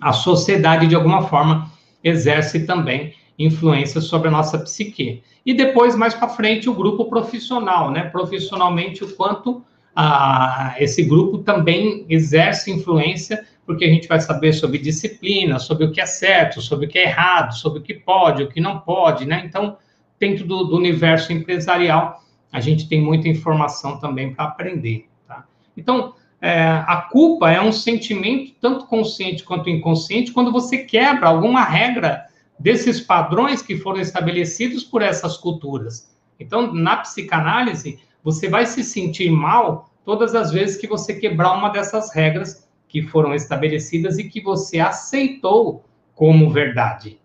a 0.00 0.12
sociedade, 0.12 0.86
de 0.86 0.94
alguma 0.94 1.22
forma, 1.22 1.75
exerce 2.08 2.66
também 2.66 3.14
influência 3.38 4.00
sobre 4.00 4.28
a 4.28 4.30
nossa 4.30 4.58
psique. 4.58 5.22
E 5.44 5.52
depois, 5.52 5.94
mais 5.94 6.14
para 6.14 6.28
frente, 6.28 6.68
o 6.68 6.74
grupo 6.74 7.04
profissional, 7.06 7.90
né? 7.90 8.04
Profissionalmente, 8.04 9.04
o 9.04 9.14
quanto 9.14 9.62
ah, 9.94 10.74
esse 10.78 11.02
grupo 11.02 11.38
também 11.38 12.04
exerce 12.08 12.70
influência 12.70 13.44
porque 13.66 13.84
a 13.84 13.88
gente 13.88 14.06
vai 14.06 14.20
saber 14.20 14.52
sobre 14.52 14.78
disciplina, 14.78 15.58
sobre 15.58 15.84
o 15.84 15.90
que 15.90 16.00
é 16.00 16.06
certo, 16.06 16.62
sobre 16.62 16.86
o 16.86 16.88
que 16.88 16.98
é 16.98 17.06
errado, 17.08 17.52
sobre 17.52 17.80
o 17.80 17.82
que 17.82 17.94
pode, 17.94 18.44
o 18.44 18.48
que 18.48 18.60
não 18.60 18.78
pode, 18.78 19.26
né? 19.26 19.42
Então, 19.44 19.76
dentro 20.20 20.46
do, 20.46 20.64
do 20.64 20.76
universo 20.76 21.32
empresarial, 21.32 22.22
a 22.52 22.60
gente 22.60 22.88
tem 22.88 23.02
muita 23.02 23.28
informação 23.28 23.98
também 23.98 24.32
para 24.32 24.44
aprender, 24.44 25.08
tá? 25.26 25.44
Então, 25.76 26.14
é, 26.40 26.84
a 26.86 27.08
culpa 27.10 27.50
é 27.50 27.60
um 27.60 27.72
sentimento 27.72 28.52
tanto 28.60 28.86
consciente 28.86 29.42
quanto 29.42 29.70
inconsciente 29.70 30.32
quando 30.32 30.52
você 30.52 30.78
quebra 30.78 31.28
alguma 31.28 31.62
regra 31.62 32.26
desses 32.58 33.00
padrões 33.00 33.62
que 33.62 33.76
foram 33.76 34.00
estabelecidos 34.00 34.84
por 34.84 35.02
essas 35.02 35.36
culturas. 35.36 36.14
Então, 36.38 36.72
na 36.72 36.98
psicanálise, 36.98 37.98
você 38.22 38.48
vai 38.48 38.66
se 38.66 38.82
sentir 38.82 39.30
mal 39.30 39.90
todas 40.04 40.34
as 40.34 40.50
vezes 40.50 40.76
que 40.76 40.86
você 40.86 41.14
quebrar 41.14 41.52
uma 41.52 41.70
dessas 41.70 42.14
regras 42.14 42.68
que 42.88 43.02
foram 43.02 43.34
estabelecidas 43.34 44.18
e 44.18 44.24
que 44.24 44.40
você 44.40 44.78
aceitou 44.78 45.84
como 46.14 46.50
verdade. 46.50 47.18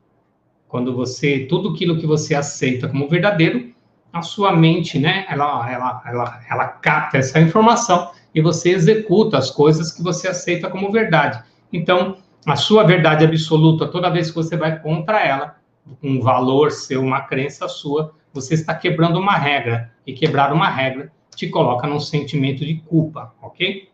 Quando 0.67 0.95
você, 0.95 1.45
tudo 1.49 1.69
aquilo 1.69 1.99
que 1.99 2.07
você 2.07 2.33
aceita 2.33 2.87
como 2.87 3.07
verdadeiro, 3.07 3.73
a 4.11 4.21
sua 4.21 4.53
mente, 4.53 4.99
né, 4.99 5.25
ela, 5.29 5.71
ela, 5.71 6.01
ela, 6.05 6.41
ela 6.49 6.67
capta 6.67 7.17
essa 7.17 7.39
informação 7.39 8.11
e 8.33 8.41
você 8.41 8.71
executa 8.71 9.37
as 9.37 9.51
coisas 9.51 9.91
que 9.91 10.01
você 10.01 10.27
aceita 10.27 10.69
como 10.69 10.91
verdade. 10.91 11.43
Então, 11.71 12.17
a 12.45 12.55
sua 12.55 12.83
verdade 12.83 13.23
absoluta, 13.25 13.87
toda 13.87 14.09
vez 14.09 14.29
que 14.29 14.35
você 14.35 14.57
vai 14.57 14.79
contra 14.79 15.25
ela, 15.25 15.57
um 16.01 16.19
valor 16.21 16.71
seu, 16.71 17.01
uma 17.01 17.21
crença 17.21 17.67
sua, 17.67 18.13
você 18.33 18.53
está 18.53 18.73
quebrando 18.73 19.19
uma 19.19 19.35
regra. 19.35 19.91
E 20.05 20.13
quebrar 20.13 20.51
uma 20.51 20.69
regra 20.69 21.11
te 21.35 21.47
coloca 21.47 21.87
num 21.87 21.99
sentimento 21.99 22.65
de 22.65 22.75
culpa, 22.75 23.33
ok? 23.41 23.89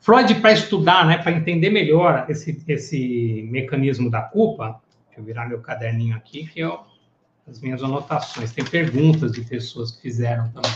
Freud, 0.00 0.34
para 0.36 0.52
estudar, 0.52 1.06
né, 1.06 1.18
para 1.18 1.32
entender 1.32 1.70
melhor 1.70 2.26
esse, 2.28 2.60
esse 2.66 3.46
mecanismo 3.50 4.10
da 4.10 4.22
culpa, 4.22 4.80
deixa 5.06 5.20
eu 5.20 5.24
virar 5.24 5.48
meu 5.48 5.60
caderninho 5.60 6.16
aqui, 6.16 6.46
que 6.46 6.60
é 6.60 6.78
as 7.46 7.60
minhas 7.60 7.82
anotações. 7.82 8.52
Tem 8.52 8.64
perguntas 8.64 9.32
de 9.32 9.42
pessoas 9.42 9.92
que 9.92 10.02
fizeram 10.02 10.50
também. 10.50 10.72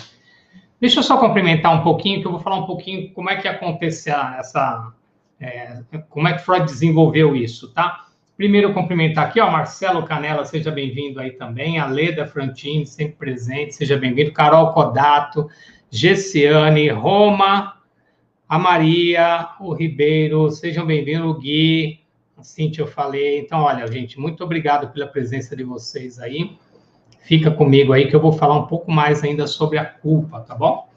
Deixa 0.81 0.99
eu 1.01 1.03
só 1.03 1.19
complementar 1.19 1.75
um 1.75 1.83
pouquinho, 1.83 2.21
que 2.21 2.27
eu 2.27 2.33
vou 2.33 2.41
falar 2.41 2.57
um 2.57 2.67
pouquinho 2.67 3.11
como 3.13 3.31
é 3.31 3.37
que 3.37 3.49
aconteceu 3.49 4.15
essa. 4.39 4.93
É, 5.41 5.81
como 6.09 6.29
é 6.29 6.35
que 6.35 6.43
Freud 6.43 6.65
desenvolveu 6.65 7.35
isso, 7.35 7.73
tá? 7.73 8.07
Primeiro, 8.37 8.75
cumprimentar 8.75 9.27
aqui, 9.27 9.41
ó, 9.41 9.51
Marcelo 9.51 10.05
Canela, 10.05 10.45
seja 10.45 10.71
bem-vindo 10.71 11.19
aí 11.19 11.31
também. 11.31 11.79
A 11.79 11.87
Leda 11.87 12.27
Frantini, 12.27 12.87
sempre 12.87 13.17
presente, 13.17 13.75
seja 13.75 13.97
bem-vindo. 13.97 14.33
Carol 14.33 14.73
Codato, 14.75 15.49
Gessiane, 15.91 16.91
Roma, 16.91 17.77
a 18.47 18.59
Maria, 18.59 19.49
o 19.59 19.73
Ribeiro, 19.73 20.51
sejam 20.51 20.85
bem-vindos, 20.85 21.39
Gui, 21.39 22.01
a 22.37 22.43
Cintia 22.43 22.85
eu 22.85 22.87
falei. 22.87 23.41
Então, 23.41 23.61
olha, 23.61 23.91
gente, 23.91 24.21
muito 24.21 24.45
obrigado 24.45 24.93
pela 24.93 25.07
presença 25.07 25.57
de 25.57 25.65
vocês 25.65 26.19
aí. 26.19 26.59
Fica 27.27 27.51
comigo 27.51 27.93
aí 27.93 28.09
que 28.09 28.15
eu 28.15 28.21
vou 28.21 28.33
falar 28.33 28.57
um 28.57 28.67
pouco 28.67 28.89
mais 28.89 29.25
ainda 29.25 29.49
sobre 29.49 29.79
a 29.79 29.85
culpa, 29.85 30.41
tá 30.41 30.55
bom? 30.55 30.89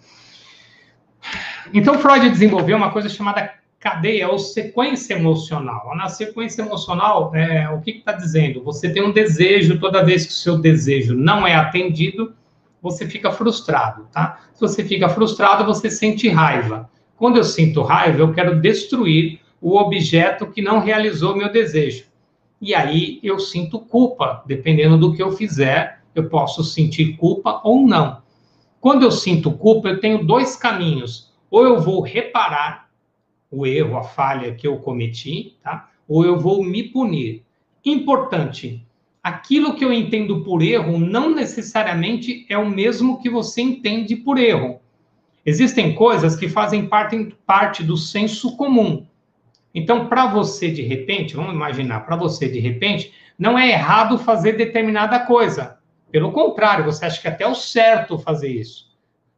Então, 1.74 1.98
Freud 1.98 2.30
desenvolveu 2.30 2.78
uma 2.78 2.92
coisa 2.92 3.10
chamada 3.10 3.52
cadeia 3.80 4.30
ou 4.30 4.38
sequência 4.38 5.16
emocional. 5.16 5.96
Na 5.96 6.08
sequência 6.08 6.62
emocional, 6.62 7.34
é, 7.34 7.68
o 7.70 7.82
que 7.82 7.92
está 7.92 8.12
dizendo? 8.12 8.64
Você 8.64 8.94
tem 8.94 9.02
um 9.02 9.12
desejo, 9.12 9.80
toda 9.80 10.06
vez 10.06 10.28
que 10.28 10.32
o 10.32 10.36
seu 10.36 10.60
desejo 10.60 11.16
não 11.16 11.48
é 11.48 11.56
atendido, 11.56 12.36
você 12.80 13.08
fica 13.08 13.32
frustrado, 13.32 14.08
tá? 14.12 14.40
Se 14.54 14.62
você 14.62 14.84
fica 14.84 15.10
frustrado, 15.10 15.66
você 15.66 15.90
sente 15.90 16.30
raiva. 16.30 16.88
Quando 17.18 17.38
eu 17.38 17.44
sinto 17.44 17.82
raiva, 17.82 18.20
eu 18.20 18.34
quero 18.34 18.62
destruir 18.62 19.40
o 19.60 19.76
objeto 19.78 20.46
que 20.46 20.62
não 20.62 20.80
realizou 20.80 21.36
meu 21.36 21.52
desejo. 21.52 22.06
E 22.62 22.76
aí 22.76 23.20
eu 23.24 23.40
sinto 23.40 23.80
culpa, 23.80 24.44
dependendo 24.46 24.96
do 24.96 25.16
que 25.16 25.24
eu 25.24 25.32
fizer, 25.32 25.99
eu 26.16 26.30
posso 26.30 26.64
sentir 26.64 27.18
culpa 27.18 27.62
ou 27.64 27.86
não. 27.88 28.22
Quando 28.82 29.04
eu 29.04 29.12
sinto 29.12 29.52
culpa, 29.52 29.90
eu 29.90 30.00
tenho 30.00 30.26
dois 30.26 30.56
caminhos. 30.56 31.34
Ou 31.52 31.66
eu 31.66 31.80
vou 31.80 32.02
reparar 32.02 32.90
o 33.52 33.66
erro, 33.66 33.98
a 33.98 34.04
falha 34.04 34.54
que 34.54 34.68
eu 34.68 34.78
cometi, 34.78 35.58
tá? 35.64 35.90
Ou 36.08 36.26
eu 36.26 36.40
vou 36.40 36.64
me 36.64 36.84
punir. 36.84 37.44
Importante, 37.84 38.86
aquilo 39.24 39.76
que 39.76 39.84
eu 39.84 39.92
entendo 39.92 40.44
por 40.44 40.62
erro 40.62 41.00
não 41.00 41.34
necessariamente 41.34 42.46
é 42.50 42.58
o 42.58 42.70
mesmo 42.70 43.22
que 43.22 43.30
você 43.30 43.62
entende 43.62 44.16
por 44.16 44.38
erro. 44.38 44.80
Existem 45.46 45.96
coisas 45.96 46.36
que 46.36 46.48
fazem 46.48 46.86
parte, 46.86 47.36
parte 47.46 47.84
do 47.84 47.98
senso 47.98 48.56
comum. 48.56 49.06
Então, 49.74 50.08
para 50.08 50.28
você 50.28 50.70
de 50.70 50.82
repente, 50.82 51.36
vamos 51.36 51.54
imaginar, 51.54 52.02
para 52.02 52.16
você 52.16 52.48
de 52.48 52.60
repente, 52.60 53.12
não 53.38 53.58
é 53.58 53.70
errado 53.70 54.18
fazer 54.18 54.54
determinada 54.54 55.20
coisa. 55.20 55.79
Pelo 56.12 56.32
contrário, 56.32 56.86
você 56.86 57.06
acha 57.06 57.22
que 57.22 57.28
é 57.28 57.32
até 57.32 57.48
o 57.48 57.56
certo 57.56 58.18
fazer 58.18 58.50
isso. 58.50 58.90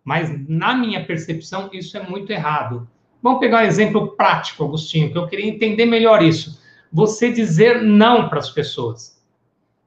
Mas, 0.04 0.32
na 0.48 0.74
minha 0.74 1.06
percepção, 1.06 1.70
isso 1.72 1.98
é 1.98 2.02
muito 2.02 2.32
errado. 2.32 2.88
Vamos 3.22 3.40
pegar 3.40 3.60
um 3.60 3.66
exemplo 3.66 4.16
prático, 4.16 4.64
Agostinho, 4.64 5.12
que 5.12 5.18
eu 5.18 5.28
queria 5.28 5.48
entender 5.48 5.86
melhor 5.86 6.24
isso. 6.24 6.60
Você 6.92 7.32
dizer 7.32 7.82
não 7.82 8.28
para 8.28 8.40
as 8.40 8.50
pessoas. 8.50 9.22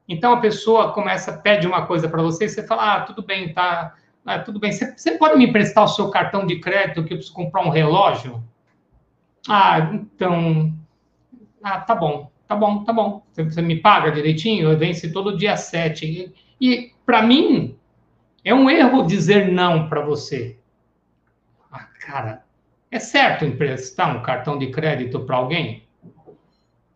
Então, 0.07 0.33
a 0.33 0.39
pessoa 0.39 0.93
começa, 0.93 1.33
pede 1.33 1.67
uma 1.67 1.85
coisa 1.85 2.07
para 2.07 2.21
você, 2.21 2.45
e 2.45 2.49
você 2.49 2.65
fala, 2.65 2.95
ah, 2.95 3.01
tudo 3.01 3.23
bem, 3.23 3.53
tá, 3.53 3.95
ah, 4.23 4.39
tudo 4.39 4.59
bem, 4.59 4.71
você, 4.71 4.95
você 4.95 5.17
pode 5.17 5.37
me 5.37 5.47
emprestar 5.47 5.83
o 5.83 5.87
seu 5.87 6.09
cartão 6.09 6.45
de 6.45 6.59
crédito 6.59 7.03
que 7.03 7.13
eu 7.13 7.17
preciso 7.17 7.35
comprar 7.35 7.61
um 7.61 7.69
relógio? 7.69 8.43
Ah, 9.49 9.79
então, 9.93 10.73
ah, 11.63 11.79
tá 11.81 11.95
bom, 11.95 12.31
tá 12.47 12.55
bom, 12.55 12.83
tá 12.83 12.93
bom. 12.93 13.23
Você 13.33 13.61
me 13.61 13.77
paga 13.77 14.11
direitinho? 14.11 14.69
Eu 14.69 14.77
venço 14.77 15.11
todo 15.11 15.37
dia 15.37 15.57
7. 15.57 16.05
E, 16.05 16.33
e 16.59 16.91
para 17.05 17.21
mim, 17.21 17.75
é 18.43 18.53
um 18.53 18.69
erro 18.69 19.03
dizer 19.03 19.51
não 19.51 19.89
para 19.89 20.01
você. 20.01 20.57
Ah, 21.71 21.87
cara, 21.99 22.45
é 22.91 22.99
certo 22.99 23.43
emprestar 23.43 24.15
um 24.15 24.21
cartão 24.21 24.57
de 24.57 24.67
crédito 24.67 25.19
para 25.21 25.35
alguém? 25.35 25.83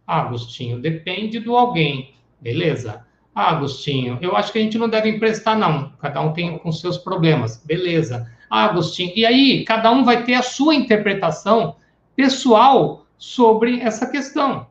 Ah, 0.05 0.21
Agostinho, 0.21 0.79
depende 0.79 1.39
do 1.39 1.55
alguém. 1.55 2.15
Beleza. 2.39 3.05
Ah, 3.35 3.49
Agostinho, 3.51 4.17
eu 4.21 4.35
acho 4.35 4.51
que 4.51 4.59
a 4.59 4.61
gente 4.61 4.77
não 4.77 4.89
deve 4.89 5.09
emprestar, 5.09 5.57
não. 5.57 5.91
Cada 5.99 6.21
um 6.21 6.33
tem 6.33 6.57
com 6.57 6.71
seus 6.71 6.97
problemas. 6.97 7.63
Beleza. 7.65 8.31
Ah, 8.49 8.65
Agostinho, 8.65 9.11
e 9.15 9.25
aí 9.25 9.63
cada 9.65 9.91
um 9.91 10.03
vai 10.03 10.23
ter 10.23 10.35
a 10.35 10.41
sua 10.41 10.73
interpretação 10.73 11.75
pessoal 12.15 13.05
sobre 13.17 13.81
essa 13.81 14.09
questão. 14.09 14.68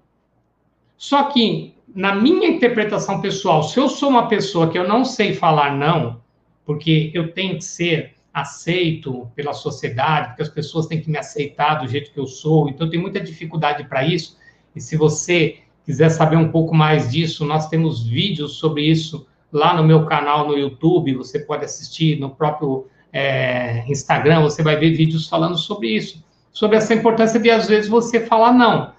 Só 0.99 1.25
que, 1.31 1.77
na 1.95 2.15
minha 2.15 2.49
interpretação 2.49 3.21
pessoal, 3.21 3.63
se 3.63 3.79
eu 3.79 3.89
sou 3.89 4.11
uma 4.11 4.29
pessoa 4.29 4.69
que 4.69 4.77
eu 4.77 4.87
não 4.87 5.05
sei 5.05 5.33
falar 5.33 5.75
não, 5.75 6.21
porque 6.67 7.11
eu 7.15 7.33
tenho 7.33 7.57
que 7.57 7.65
ser 7.65 8.17
aceito 8.35 9.31
pela 9.35 9.55
sociedade, 9.55 10.29
porque 10.29 10.43
as 10.43 10.49
pessoas 10.49 10.87
têm 10.87 11.01
que 11.01 11.11
me 11.11 11.17
aceitar 11.17 11.77
do 11.77 11.89
jeito 11.89 12.13
que 12.13 12.19
eu 12.19 12.27
sou, 12.27 12.69
então 12.69 12.87
eu 12.87 12.91
tenho 12.91 13.03
muita 13.03 13.21
dificuldade 13.21 13.85
para 13.85 14.05
isso. 14.05 14.37
E 14.75 14.81
se 14.81 14.97
você 14.97 15.59
quiser 15.87 16.11
saber 16.11 16.37
um 16.37 16.51
pouco 16.51 16.75
mais 16.75 17.11
disso, 17.11 17.47
nós 17.47 17.69
temos 17.69 18.07
vídeos 18.07 18.59
sobre 18.59 18.83
isso 18.83 19.27
lá 19.53 19.75
no 19.75 19.85
meu 19.85 20.05
canal 20.05 20.47
no 20.47 20.59
YouTube, 20.59 21.15
você 21.15 21.39
pode 21.39 21.65
assistir 21.65 22.21
no 22.21 22.31
próprio 22.31 22.87
é, 23.13 23.85
Instagram, 23.89 24.43
você 24.43 24.63
vai 24.63 24.77
ver 24.77 24.91
vídeos 24.95 25.29
falando 25.29 25.57
sobre 25.57 25.89
isso, 25.89 26.23
sobre 26.53 26.77
essa 26.77 26.93
importância 26.93 27.41
de 27.41 27.51
às 27.51 27.67
vezes 27.67 27.89
você 27.89 28.27
falar 28.27 28.53
não. 28.53 28.93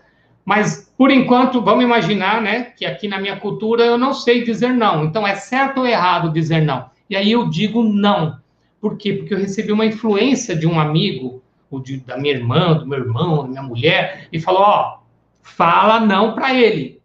Mas, 0.43 0.88
por 0.99 1.11
enquanto, 1.11 1.61
vamos 1.61 1.85
imaginar, 1.85 2.41
né, 2.41 2.73
que 2.75 2.85
aqui 2.85 3.07
na 3.07 3.21
minha 3.21 3.37
cultura 3.37 3.85
eu 3.85 3.97
não 3.97 4.13
sei 4.13 4.43
dizer 4.43 4.73
não. 4.73 5.05
Então, 5.05 5.25
é 5.25 5.33
certo 5.33 5.77
ou 5.77 5.87
errado 5.87 6.29
dizer 6.29 6.61
não? 6.61 6.89
E 7.09 7.15
aí 7.15 7.31
eu 7.31 7.49
digo 7.49 7.81
não. 7.81 8.37
Por 8.81 8.97
quê? 8.97 9.13
Porque 9.13 9.33
eu 9.33 9.37
recebi 9.37 9.71
uma 9.71 9.85
influência 9.85 10.53
de 10.53 10.67
um 10.67 10.77
amigo, 10.77 11.41
ou 11.71 11.79
de, 11.79 12.01
da 12.01 12.17
minha 12.17 12.33
irmã, 12.33 12.73
do 12.73 12.85
meu 12.85 12.99
irmão, 12.99 13.43
da 13.43 13.47
minha 13.47 13.63
mulher, 13.63 14.27
e 14.29 14.41
falou: 14.41 14.59
ó, 14.59 14.99
fala 15.41 16.01
não 16.01 16.35
para 16.35 16.53
ele. 16.53 17.01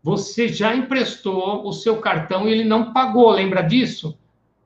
Você 0.00 0.46
já 0.46 0.76
emprestou 0.76 1.66
o 1.66 1.72
seu 1.72 1.96
cartão 1.96 2.48
e 2.48 2.52
ele 2.52 2.62
não 2.62 2.92
pagou, 2.92 3.32
lembra 3.32 3.62
disso? 3.62 4.16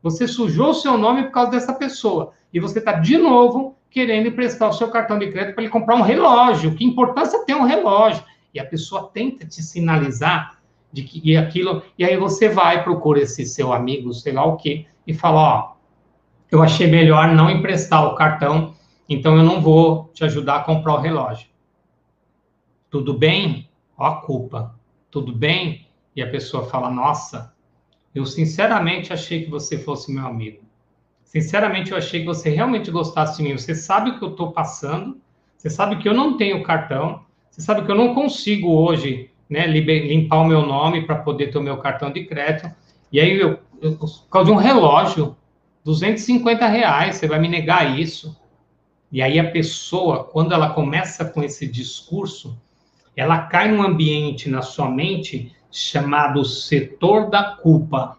Você 0.03 0.29
sujou 0.29 0.73
o 0.73 0.75
seu 0.75 0.99
nome 0.99 1.23
por 1.23 1.33
causa 1.33 1.53
dessa 1.53 1.73
pessoa. 1.73 2.35
E 2.53 2.61
você 2.61 2.81
está 2.81 2.93
de 2.93 3.17
novo 3.17 3.79
querendo 3.89 4.29
emprestar 4.29 4.69
o 4.69 4.75
seu 4.75 4.89
cartão 4.89 5.19
de 5.19 5.31
crédito 5.31 5.55
para 5.55 5.65
ele 5.65 5.73
comprar 5.73 5.97
um 5.97 6.03
relógio. 6.03 6.75
Que 6.75 6.85
importância 6.85 7.47
tem 7.47 7.57
um 7.57 7.65
relógio? 7.65 8.23
E 8.53 8.61
a 8.61 8.65
pessoa 8.65 9.11
tenta 9.13 9.47
te 9.47 9.63
sinalizar 9.63 10.61
de 10.93 11.03
que 11.03 11.21
e 11.25 11.37
aquilo, 11.37 11.83
e 11.99 12.05
aí 12.05 12.17
você 12.17 12.49
vai, 12.49 12.85
procura 12.85 13.21
esse 13.21 13.47
seu 13.47 13.73
amigo, 13.73 14.13
sei 14.13 14.33
lá 14.33 14.45
o 14.45 14.57
quê, 14.57 14.87
e 15.07 15.15
fala, 15.15 15.41
ó, 15.41 15.73
eu 16.51 16.63
achei 16.63 16.87
melhor 16.87 17.29
não 17.35 17.51
emprestar 17.51 18.07
o 18.07 18.15
cartão, 18.15 18.75
então 19.09 19.37
eu 19.37 19.43
não 19.43 19.61
vou 19.61 20.11
te 20.13 20.23
ajudar 20.25 20.57
a 20.57 20.65
comprar 20.65 20.95
o 20.95 21.01
relógio. 21.01 21.49
Tudo 22.91 23.15
bem? 23.15 23.71
Ó 23.97 24.05
a 24.05 24.17
culpa. 24.21 24.79
Tudo 25.11 25.33
bem? 25.33 25.89
E 26.15 26.23
a 26.23 26.31
pessoa 26.31 26.67
fala, 26.67 26.91
nossa, 26.91 27.55
eu 28.15 28.27
sinceramente 28.27 29.13
achei 29.13 29.45
que 29.45 29.51
você 29.51 29.79
fosse 29.79 30.13
meu 30.13 30.27
amigo. 30.27 30.63
Sinceramente, 31.25 31.93
eu 31.93 31.97
achei 31.97 32.21
que 32.21 32.27
você 32.27 32.51
realmente 32.51 32.91
gostasse 32.91 33.39
de 33.39 33.43
mim. 33.43 33.57
Você 33.57 33.75
sabe 33.75 34.11
o 34.11 34.19
que 34.19 34.25
eu 34.25 34.33
estou 34.33 34.53
passando, 34.53 35.19
você 35.57 35.71
sabe 35.71 35.97
que 35.97 36.07
eu 36.07 36.13
não 36.13 36.37
tenho 36.37 36.63
cartão, 36.63 37.25
você 37.53 37.61
sabe 37.61 37.85
que 37.85 37.91
eu 37.91 37.95
não 37.95 38.15
consigo 38.15 38.71
hoje 38.71 39.31
né, 39.49 39.67
limpar 39.67 40.39
o 40.39 40.47
meu 40.47 40.65
nome 40.65 41.03
para 41.03 41.17
poder 41.17 41.53
ter 41.53 41.59
o 41.59 41.63
meu 41.63 41.77
cartão 41.77 42.11
de 42.11 42.25
crédito. 42.25 42.75
E 43.13 43.21
aí, 43.21 43.39
eu, 43.39 43.59
eu, 43.83 43.95
por 43.99 44.29
causa 44.31 44.51
de 44.51 44.57
um 44.57 44.59
relógio, 44.59 45.37
250 45.85 46.67
reais, 46.67 47.17
você 47.17 47.29
vai 47.29 47.39
me 47.39 47.49
negar 47.49 47.99
isso. 47.99 48.35
E 49.11 49.21
aí 49.21 49.39
a 49.39 49.51
pessoa, 49.51 50.25
quando 50.25 50.55
ela 50.55 50.71
começa 50.71 51.27
com 51.27 51.43
esse 51.43 51.67
discurso, 51.67 52.59
ela 53.15 53.43
cai 53.43 53.71
num 53.71 53.83
ambiente 53.83 54.49
na 54.49 54.63
sua 54.63 54.89
mente 54.89 55.55
chamado 55.71 56.43
setor 56.47 57.29
da 57.29 57.43
culpa. 57.43 58.17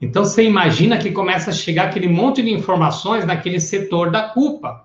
Então 0.00 0.24
você 0.24 0.42
imagina 0.42 0.98
que 0.98 1.12
começa 1.12 1.50
a 1.50 1.54
chegar 1.54 1.84
aquele 1.84 2.08
monte 2.08 2.42
de 2.42 2.50
informações 2.50 3.24
naquele 3.24 3.60
setor 3.60 4.10
da 4.10 4.22
culpa. 4.22 4.84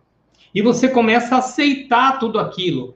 E 0.53 0.61
você 0.61 0.87
começa 0.87 1.35
a 1.35 1.39
aceitar 1.39 2.19
tudo 2.19 2.39
aquilo. 2.39 2.95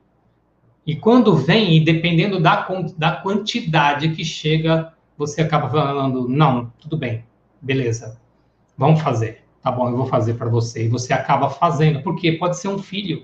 E 0.92 0.96
quando 0.98 1.38
vem, 1.38 1.78
e 1.78 1.80
dependendo 1.80 2.38
da, 2.38 2.68
da 2.98 3.14
quantidade 3.14 4.10
que 4.10 4.26
chega, 4.26 4.92
você 5.18 5.42
acaba 5.42 5.70
falando: 5.70 6.28
não, 6.28 6.70
tudo 6.82 6.98
bem, 6.98 7.24
beleza, 7.62 8.20
vamos 8.78 9.00
fazer. 9.00 9.42
Tá 9.64 9.72
bom, 9.72 9.88
eu 9.88 9.96
vou 9.96 10.06
fazer 10.06 10.34
para 10.34 10.50
você. 10.50 10.84
E 10.84 10.90
você 10.90 11.14
acaba 11.14 11.50
fazendo. 11.50 12.04
Porque 12.04 12.34
pode 12.34 12.58
ser 12.58 12.68
um 12.68 12.78
filho, 12.78 13.24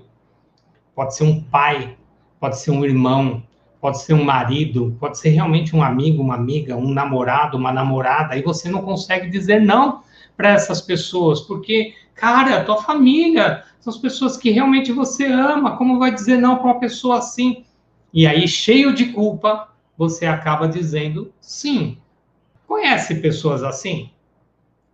pode 0.94 1.14
ser 1.14 1.24
um 1.24 1.42
pai, 1.42 1.98
pode 2.40 2.58
ser 2.58 2.70
um 2.70 2.86
irmão, 2.86 3.42
pode 3.82 4.00
ser 4.00 4.14
um 4.14 4.24
marido, 4.24 4.96
pode 4.98 5.18
ser 5.18 5.28
realmente 5.28 5.76
um 5.76 5.82
amigo, 5.82 6.22
uma 6.22 6.36
amiga, 6.36 6.74
um 6.74 6.88
namorado, 6.90 7.58
uma 7.58 7.70
namorada, 7.70 8.34
e 8.34 8.40
você 8.40 8.70
não 8.70 8.80
consegue 8.80 9.28
dizer 9.28 9.60
não 9.60 10.02
para 10.38 10.52
essas 10.52 10.80
pessoas, 10.80 11.42
porque, 11.42 11.92
cara, 12.18 12.64
tua 12.64 12.82
família, 12.82 13.64
são 13.80 13.92
as 13.92 13.98
pessoas 13.98 14.36
que 14.36 14.50
realmente 14.50 14.92
você 14.92 15.26
ama, 15.26 15.76
como 15.76 15.98
vai 15.98 16.12
dizer 16.12 16.36
não 16.36 16.56
para 16.56 16.66
uma 16.66 16.80
pessoa 16.80 17.18
assim? 17.18 17.64
E 18.12 18.26
aí, 18.26 18.48
cheio 18.48 18.92
de 18.92 19.06
culpa, 19.12 19.68
você 19.96 20.26
acaba 20.26 20.68
dizendo 20.68 21.32
sim. 21.40 21.98
Conhece 22.66 23.16
pessoas 23.16 23.62
assim? 23.62 24.10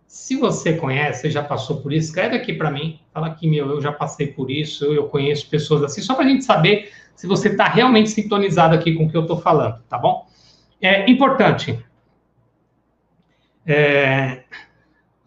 Se 0.07 0.37
você 0.37 0.73
conhece, 0.73 1.29
já 1.29 1.43
passou 1.43 1.81
por 1.81 1.91
isso, 1.91 2.07
escreve 2.07 2.35
aqui 2.35 2.53
para 2.53 2.71
mim. 2.71 2.99
Fala 3.13 3.27
aqui, 3.27 3.49
meu, 3.49 3.69
eu 3.69 3.81
já 3.81 3.91
passei 3.91 4.27
por 4.27 4.49
isso, 4.49 4.85
eu 4.85 5.07
conheço 5.07 5.49
pessoas 5.49 5.83
assim, 5.83 6.01
só 6.01 6.13
para 6.13 6.25
a 6.25 6.29
gente 6.29 6.45
saber 6.45 6.91
se 7.15 7.27
você 7.27 7.49
está 7.49 7.65
realmente 7.65 8.09
sintonizado 8.09 8.75
aqui 8.75 8.93
com 8.93 9.05
o 9.05 9.09
que 9.09 9.17
eu 9.17 9.23
estou 9.23 9.37
falando, 9.37 9.81
tá 9.89 9.97
bom? 9.97 10.27
É 10.79 11.09
importante. 11.09 11.77
É, 13.65 14.43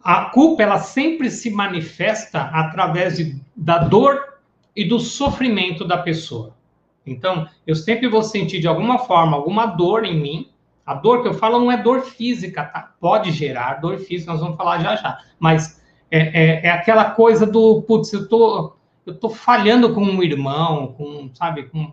a 0.09 0.25
culpa, 0.25 0.63
ela 0.63 0.79
sempre 0.79 1.29
se 1.29 1.51
manifesta 1.51 2.41
através 2.51 3.17
de, 3.17 3.39
da 3.55 3.77
dor 3.77 4.39
e 4.75 4.83
do 4.83 4.99
sofrimento 4.99 5.85
da 5.85 5.99
pessoa. 5.99 6.55
Então, 7.05 7.47
eu 7.67 7.75
sempre 7.75 8.07
vou 8.07 8.23
sentir 8.23 8.59
de 8.59 8.67
alguma 8.67 8.97
forma 8.97 9.37
alguma 9.37 9.67
dor 9.67 10.03
em 10.05 10.19
mim. 10.19 10.49
A 10.83 10.95
dor 10.95 11.21
que 11.21 11.27
eu 11.27 11.35
falo 11.35 11.59
não 11.59 11.71
é 11.71 11.77
dor 11.77 12.01
física, 12.01 12.63
tá? 12.63 12.91
Pode 12.99 13.31
gerar 13.31 13.75
dor 13.81 13.99
física, 13.99 14.31
nós 14.31 14.41
vamos 14.41 14.57
falar 14.57 14.79
já 14.79 14.95
já. 14.95 15.19
Mas 15.37 15.79
é, 16.09 16.19
é, 16.19 16.65
é 16.65 16.71
aquela 16.71 17.11
coisa 17.11 17.45
do, 17.45 17.83
putz, 17.83 18.11
eu 18.11 18.27
tô 18.27 18.73
eu 19.05 19.13
estou 19.13 19.29
falhando 19.29 19.93
com 19.93 20.01
um 20.01 20.23
irmão, 20.23 20.87
com, 20.97 21.29
sabe, 21.35 21.63
com 21.63 21.91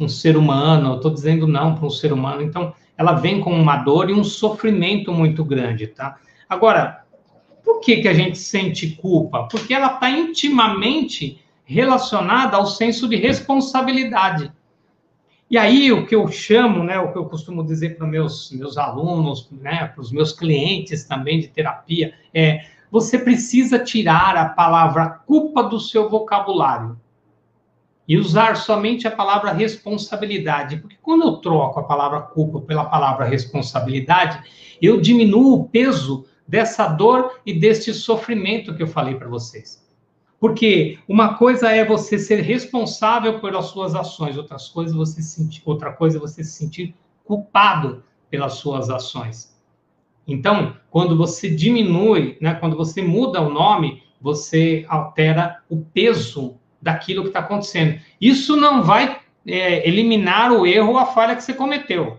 um 0.00 0.08
ser 0.08 0.36
humano, 0.36 0.90
eu 0.90 0.96
estou 0.96 1.12
dizendo 1.12 1.46
não 1.46 1.76
para 1.76 1.86
um 1.86 1.90
ser 1.90 2.12
humano. 2.12 2.42
Então, 2.42 2.74
ela 2.98 3.12
vem 3.12 3.40
com 3.40 3.52
uma 3.52 3.76
dor 3.76 4.10
e 4.10 4.12
um 4.12 4.24
sofrimento 4.24 5.12
muito 5.12 5.44
grande, 5.44 5.86
tá? 5.86 6.16
Agora, 6.48 7.03
por 7.64 7.80
que, 7.80 8.02
que 8.02 8.08
a 8.08 8.14
gente 8.14 8.38
sente 8.38 8.90
culpa? 8.90 9.48
Porque 9.50 9.72
ela 9.72 9.94
está 9.94 10.10
intimamente 10.10 11.40
relacionada 11.64 12.56
ao 12.56 12.66
senso 12.66 13.08
de 13.08 13.16
responsabilidade. 13.16 14.52
E 15.50 15.56
aí, 15.56 15.90
o 15.90 16.06
que 16.06 16.14
eu 16.14 16.28
chamo, 16.28 16.84
né, 16.84 16.98
o 16.98 17.12
que 17.12 17.18
eu 17.18 17.24
costumo 17.24 17.64
dizer 17.64 17.96
para 17.96 18.06
meus 18.06 18.50
meus 18.52 18.76
alunos, 18.76 19.48
né, 19.50 19.86
para 19.86 20.00
os 20.00 20.12
meus 20.12 20.32
clientes 20.32 21.04
também 21.04 21.40
de 21.40 21.48
terapia, 21.48 22.14
é 22.34 22.66
você 22.90 23.18
precisa 23.18 23.78
tirar 23.78 24.36
a 24.36 24.48
palavra 24.48 25.08
culpa 25.08 25.62
do 25.62 25.80
seu 25.80 26.08
vocabulário 26.08 26.98
e 28.06 28.16
usar 28.16 28.56
somente 28.56 29.08
a 29.08 29.10
palavra 29.10 29.52
responsabilidade, 29.52 30.76
porque 30.76 30.96
quando 31.00 31.24
eu 31.24 31.36
troco 31.38 31.80
a 31.80 31.84
palavra 31.84 32.20
culpa 32.20 32.60
pela 32.60 32.84
palavra 32.84 33.24
responsabilidade, 33.24 34.42
eu 34.80 35.00
diminuo 35.00 35.54
o 35.54 35.64
peso 35.64 36.26
dessa 36.46 36.86
dor 36.86 37.40
e 37.44 37.52
deste 37.52 37.92
sofrimento 37.92 38.74
que 38.74 38.82
eu 38.82 38.86
falei 38.86 39.14
para 39.14 39.28
vocês. 39.28 39.82
Porque 40.38 40.98
uma 41.08 41.34
coisa 41.34 41.70
é 41.70 41.84
você 41.84 42.18
ser 42.18 42.40
responsável 42.40 43.40
pelas 43.40 43.66
suas 43.66 43.94
ações, 43.94 44.36
outras 44.36 44.68
coisas 44.68 44.94
você 44.94 45.22
sentir, 45.22 45.62
outra 45.64 45.92
coisa 45.92 46.18
é 46.18 46.20
você 46.20 46.44
se 46.44 46.52
sentir 46.52 46.94
culpado 47.24 48.02
pelas 48.28 48.54
suas 48.54 48.90
ações. 48.90 49.54
Então, 50.26 50.76
quando 50.90 51.16
você 51.16 51.48
diminui, 51.50 52.36
né, 52.40 52.54
quando 52.54 52.76
você 52.76 53.02
muda 53.02 53.40
o 53.40 53.50
nome, 53.50 54.02
você 54.20 54.84
altera 54.88 55.62
o 55.68 55.78
peso 55.78 56.56
daquilo 56.80 57.22
que 57.22 57.28
está 57.28 57.40
acontecendo. 57.40 58.00
Isso 58.20 58.56
não 58.56 58.82
vai 58.82 59.20
é, 59.46 59.86
eliminar 59.88 60.52
o 60.52 60.66
erro 60.66 60.92
ou 60.92 60.98
a 60.98 61.06
falha 61.06 61.36
que 61.36 61.42
você 61.42 61.54
cometeu. 61.54 62.18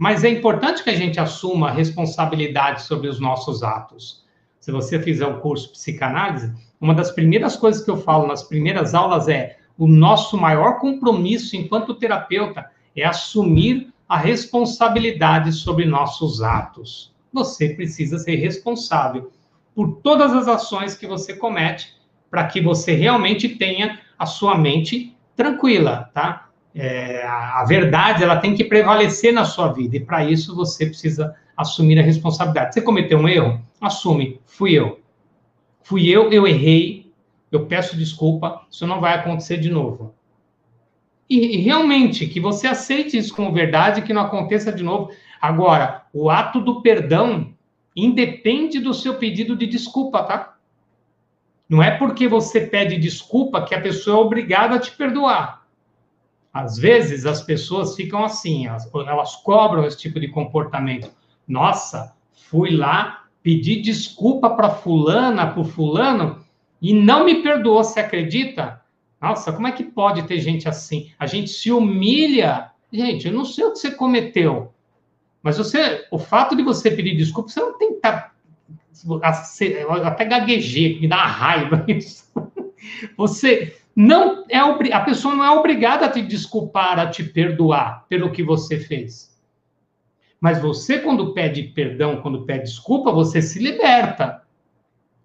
Mas 0.00 0.24
é 0.24 0.30
importante 0.30 0.82
que 0.82 0.88
a 0.88 0.96
gente 0.96 1.20
assuma 1.20 1.70
responsabilidade 1.70 2.84
sobre 2.84 3.06
os 3.06 3.20
nossos 3.20 3.62
atos. 3.62 4.24
Se 4.58 4.72
você 4.72 4.98
fizer 4.98 5.26
o 5.26 5.40
curso 5.40 5.72
psicanálise, 5.72 6.50
uma 6.80 6.94
das 6.94 7.10
primeiras 7.10 7.54
coisas 7.54 7.84
que 7.84 7.90
eu 7.90 7.98
falo 7.98 8.26
nas 8.26 8.42
primeiras 8.42 8.94
aulas 8.94 9.28
é 9.28 9.58
o 9.76 9.86
nosso 9.86 10.38
maior 10.38 10.78
compromisso 10.78 11.54
enquanto 11.54 11.94
terapeuta 11.94 12.70
é 12.96 13.04
assumir 13.04 13.92
a 14.08 14.16
responsabilidade 14.16 15.52
sobre 15.52 15.84
nossos 15.84 16.40
atos. 16.40 17.14
Você 17.30 17.68
precisa 17.74 18.18
ser 18.18 18.36
responsável 18.36 19.30
por 19.74 19.96
todas 19.96 20.32
as 20.32 20.48
ações 20.48 20.94
que 20.94 21.06
você 21.06 21.34
comete 21.34 21.94
para 22.30 22.46
que 22.46 22.62
você 22.62 22.94
realmente 22.94 23.50
tenha 23.50 24.00
a 24.18 24.24
sua 24.24 24.56
mente 24.56 25.14
tranquila, 25.36 26.10
tá? 26.14 26.49
É, 26.74 27.24
a 27.26 27.64
verdade 27.66 28.22
ela 28.22 28.36
tem 28.36 28.54
que 28.54 28.64
prevalecer 28.64 29.32
na 29.32 29.44
sua 29.44 29.72
vida 29.72 29.96
e 29.96 30.00
para 30.00 30.24
isso 30.24 30.54
você 30.54 30.86
precisa 30.86 31.34
assumir 31.56 31.98
a 31.98 32.02
responsabilidade. 32.02 32.74
Você 32.74 32.82
cometeu 32.82 33.18
um 33.18 33.28
erro? 33.28 33.60
Assume, 33.80 34.40
fui 34.46 34.72
eu. 34.72 35.00
Fui 35.82 36.08
eu, 36.08 36.30
eu 36.30 36.46
errei, 36.46 37.12
eu 37.50 37.66
peço 37.66 37.96
desculpa, 37.96 38.64
isso 38.70 38.86
não 38.86 39.00
vai 39.00 39.14
acontecer 39.14 39.56
de 39.56 39.70
novo. 39.70 40.14
E, 41.28 41.56
e 41.56 41.60
realmente, 41.60 42.26
que 42.26 42.40
você 42.40 42.66
aceite 42.66 43.16
isso 43.16 43.34
como 43.34 43.52
verdade, 43.52 44.02
que 44.02 44.12
não 44.12 44.22
aconteça 44.22 44.72
de 44.72 44.82
novo. 44.82 45.10
Agora, 45.40 46.06
o 46.12 46.28
ato 46.28 46.60
do 46.60 46.82
perdão 46.82 47.52
independe 47.94 48.78
do 48.78 48.92
seu 48.92 49.14
pedido 49.14 49.56
de 49.56 49.66
desculpa, 49.66 50.22
tá? 50.24 50.56
Não 51.68 51.82
é 51.82 51.92
porque 51.92 52.26
você 52.26 52.62
pede 52.62 52.96
desculpa 52.96 53.64
que 53.64 53.74
a 53.74 53.80
pessoa 53.80 54.16
é 54.16 54.20
obrigada 54.20 54.74
a 54.74 54.78
te 54.80 54.90
perdoar. 54.90 55.59
Às 56.52 56.78
vezes 56.78 57.26
as 57.26 57.42
pessoas 57.42 57.94
ficam 57.94 58.24
assim, 58.24 58.66
elas, 58.66 58.90
elas 58.92 59.36
cobram 59.36 59.86
esse 59.86 59.98
tipo 59.98 60.18
de 60.18 60.28
comportamento. 60.28 61.10
Nossa, 61.46 62.14
fui 62.32 62.70
lá, 62.70 63.24
pedi 63.42 63.80
desculpa 63.80 64.50
para 64.50 64.70
fulana, 64.70 65.46
para 65.46 65.64
fulano, 65.64 66.44
e 66.82 66.92
não 66.92 67.24
me 67.24 67.42
perdoou, 67.42 67.84
você 67.84 68.00
acredita? 68.00 68.80
Nossa, 69.20 69.52
como 69.52 69.66
é 69.66 69.72
que 69.72 69.84
pode 69.84 70.22
ter 70.24 70.40
gente 70.40 70.68
assim? 70.68 71.12
A 71.18 71.26
gente 71.26 71.50
se 71.50 71.70
humilha. 71.70 72.70
Gente, 72.92 73.28
eu 73.28 73.32
não 73.32 73.44
sei 73.44 73.64
o 73.64 73.72
que 73.72 73.78
você 73.78 73.90
cometeu, 73.90 74.72
mas 75.42 75.58
você, 75.58 76.06
o 76.10 76.18
fato 76.18 76.56
de 76.56 76.62
você 76.62 76.90
pedir 76.90 77.16
desculpa, 77.16 77.48
você 77.48 77.60
não 77.60 77.78
tem 77.78 77.90
que 77.90 77.96
estar 77.96 78.34
tá 79.20 80.08
até 80.08 80.24
gaguejei, 80.24 81.00
me 81.00 81.08
dá 81.08 81.24
raiva 81.24 81.84
isso. 81.88 82.24
Você 83.16 83.79
não 83.94 84.44
é 84.48 84.58
a 84.58 85.00
pessoa 85.00 85.34
não 85.34 85.44
é 85.44 85.50
obrigada 85.50 86.06
a 86.06 86.10
te 86.10 86.22
desculpar, 86.22 86.98
a 86.98 87.08
te 87.08 87.24
perdoar 87.24 88.06
pelo 88.08 88.30
que 88.30 88.42
você 88.42 88.78
fez. 88.78 89.30
Mas 90.40 90.60
você 90.60 90.98
quando 91.00 91.34
pede 91.34 91.64
perdão, 91.64 92.22
quando 92.22 92.44
pede 92.46 92.64
desculpa, 92.64 93.12
você 93.12 93.42
se 93.42 93.58
liberta 93.58 94.42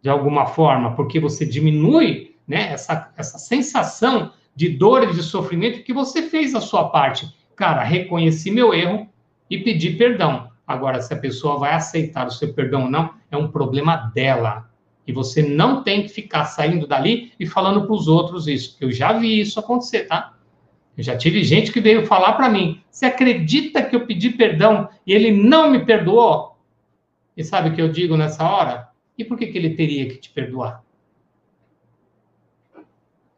de 0.01 0.09
alguma 0.09 0.45
forma, 0.45 0.95
porque 0.95 1.19
você 1.19 1.45
diminui, 1.45 2.35
né, 2.47 2.73
essa 2.73 3.11
essa 3.17 3.37
sensação 3.37 4.33
de 4.55 4.69
dor 4.69 5.03
e 5.03 5.13
de 5.13 5.21
sofrimento 5.21 5.83
que 5.83 5.93
você 5.93 6.23
fez 6.23 6.55
a 6.55 6.61
sua 6.61 6.89
parte. 6.89 7.33
Cara, 7.55 7.83
reconheci 7.83 8.51
meu 8.51 8.73
erro 8.73 9.07
e 9.49 9.57
pedi 9.57 9.91
perdão. 9.91 10.49
Agora, 10.65 11.01
se 11.01 11.13
a 11.13 11.17
pessoa 11.17 11.59
vai 11.59 11.73
aceitar 11.73 12.27
o 12.27 12.31
seu 12.31 12.53
perdão 12.53 12.83
ou 12.83 12.89
não, 12.89 13.13
é 13.29 13.37
um 13.37 13.49
problema 13.49 13.95
dela. 14.13 14.69
E 15.07 15.13
você 15.13 15.43
não 15.43 15.83
tem 15.83 16.03
que 16.03 16.09
ficar 16.09 16.45
saindo 16.45 16.87
dali 16.87 17.31
e 17.39 17.45
falando 17.45 17.85
para 17.85 17.93
os 17.93 18.07
outros 18.07 18.47
isso. 18.47 18.75
Eu 18.81 18.91
já 18.91 19.13
vi 19.13 19.39
isso 19.39 19.59
acontecer, 19.59 20.05
tá? 20.05 20.33
Eu 20.97 21.03
já 21.03 21.15
tive 21.17 21.43
gente 21.43 21.71
que 21.71 21.79
veio 21.79 22.05
falar 22.05 22.33
para 22.33 22.49
mim: 22.49 22.81
você 22.89 23.05
acredita 23.05 23.83
que 23.83 23.95
eu 23.95 24.05
pedi 24.05 24.31
perdão 24.31 24.89
e 25.05 25.13
ele 25.13 25.31
não 25.31 25.69
me 25.69 25.85
perdoou? 25.85 26.57
E 27.37 27.43
sabe 27.43 27.69
o 27.69 27.73
que 27.73 27.81
eu 27.81 27.89
digo 27.89 28.15
nessa 28.15 28.47
hora? 28.49 28.89
E 29.17 29.23
por 29.23 29.37
que, 29.37 29.47
que 29.47 29.57
ele 29.57 29.71
teria 29.71 30.07
que 30.07 30.17
te 30.17 30.29
perdoar? 30.29 30.83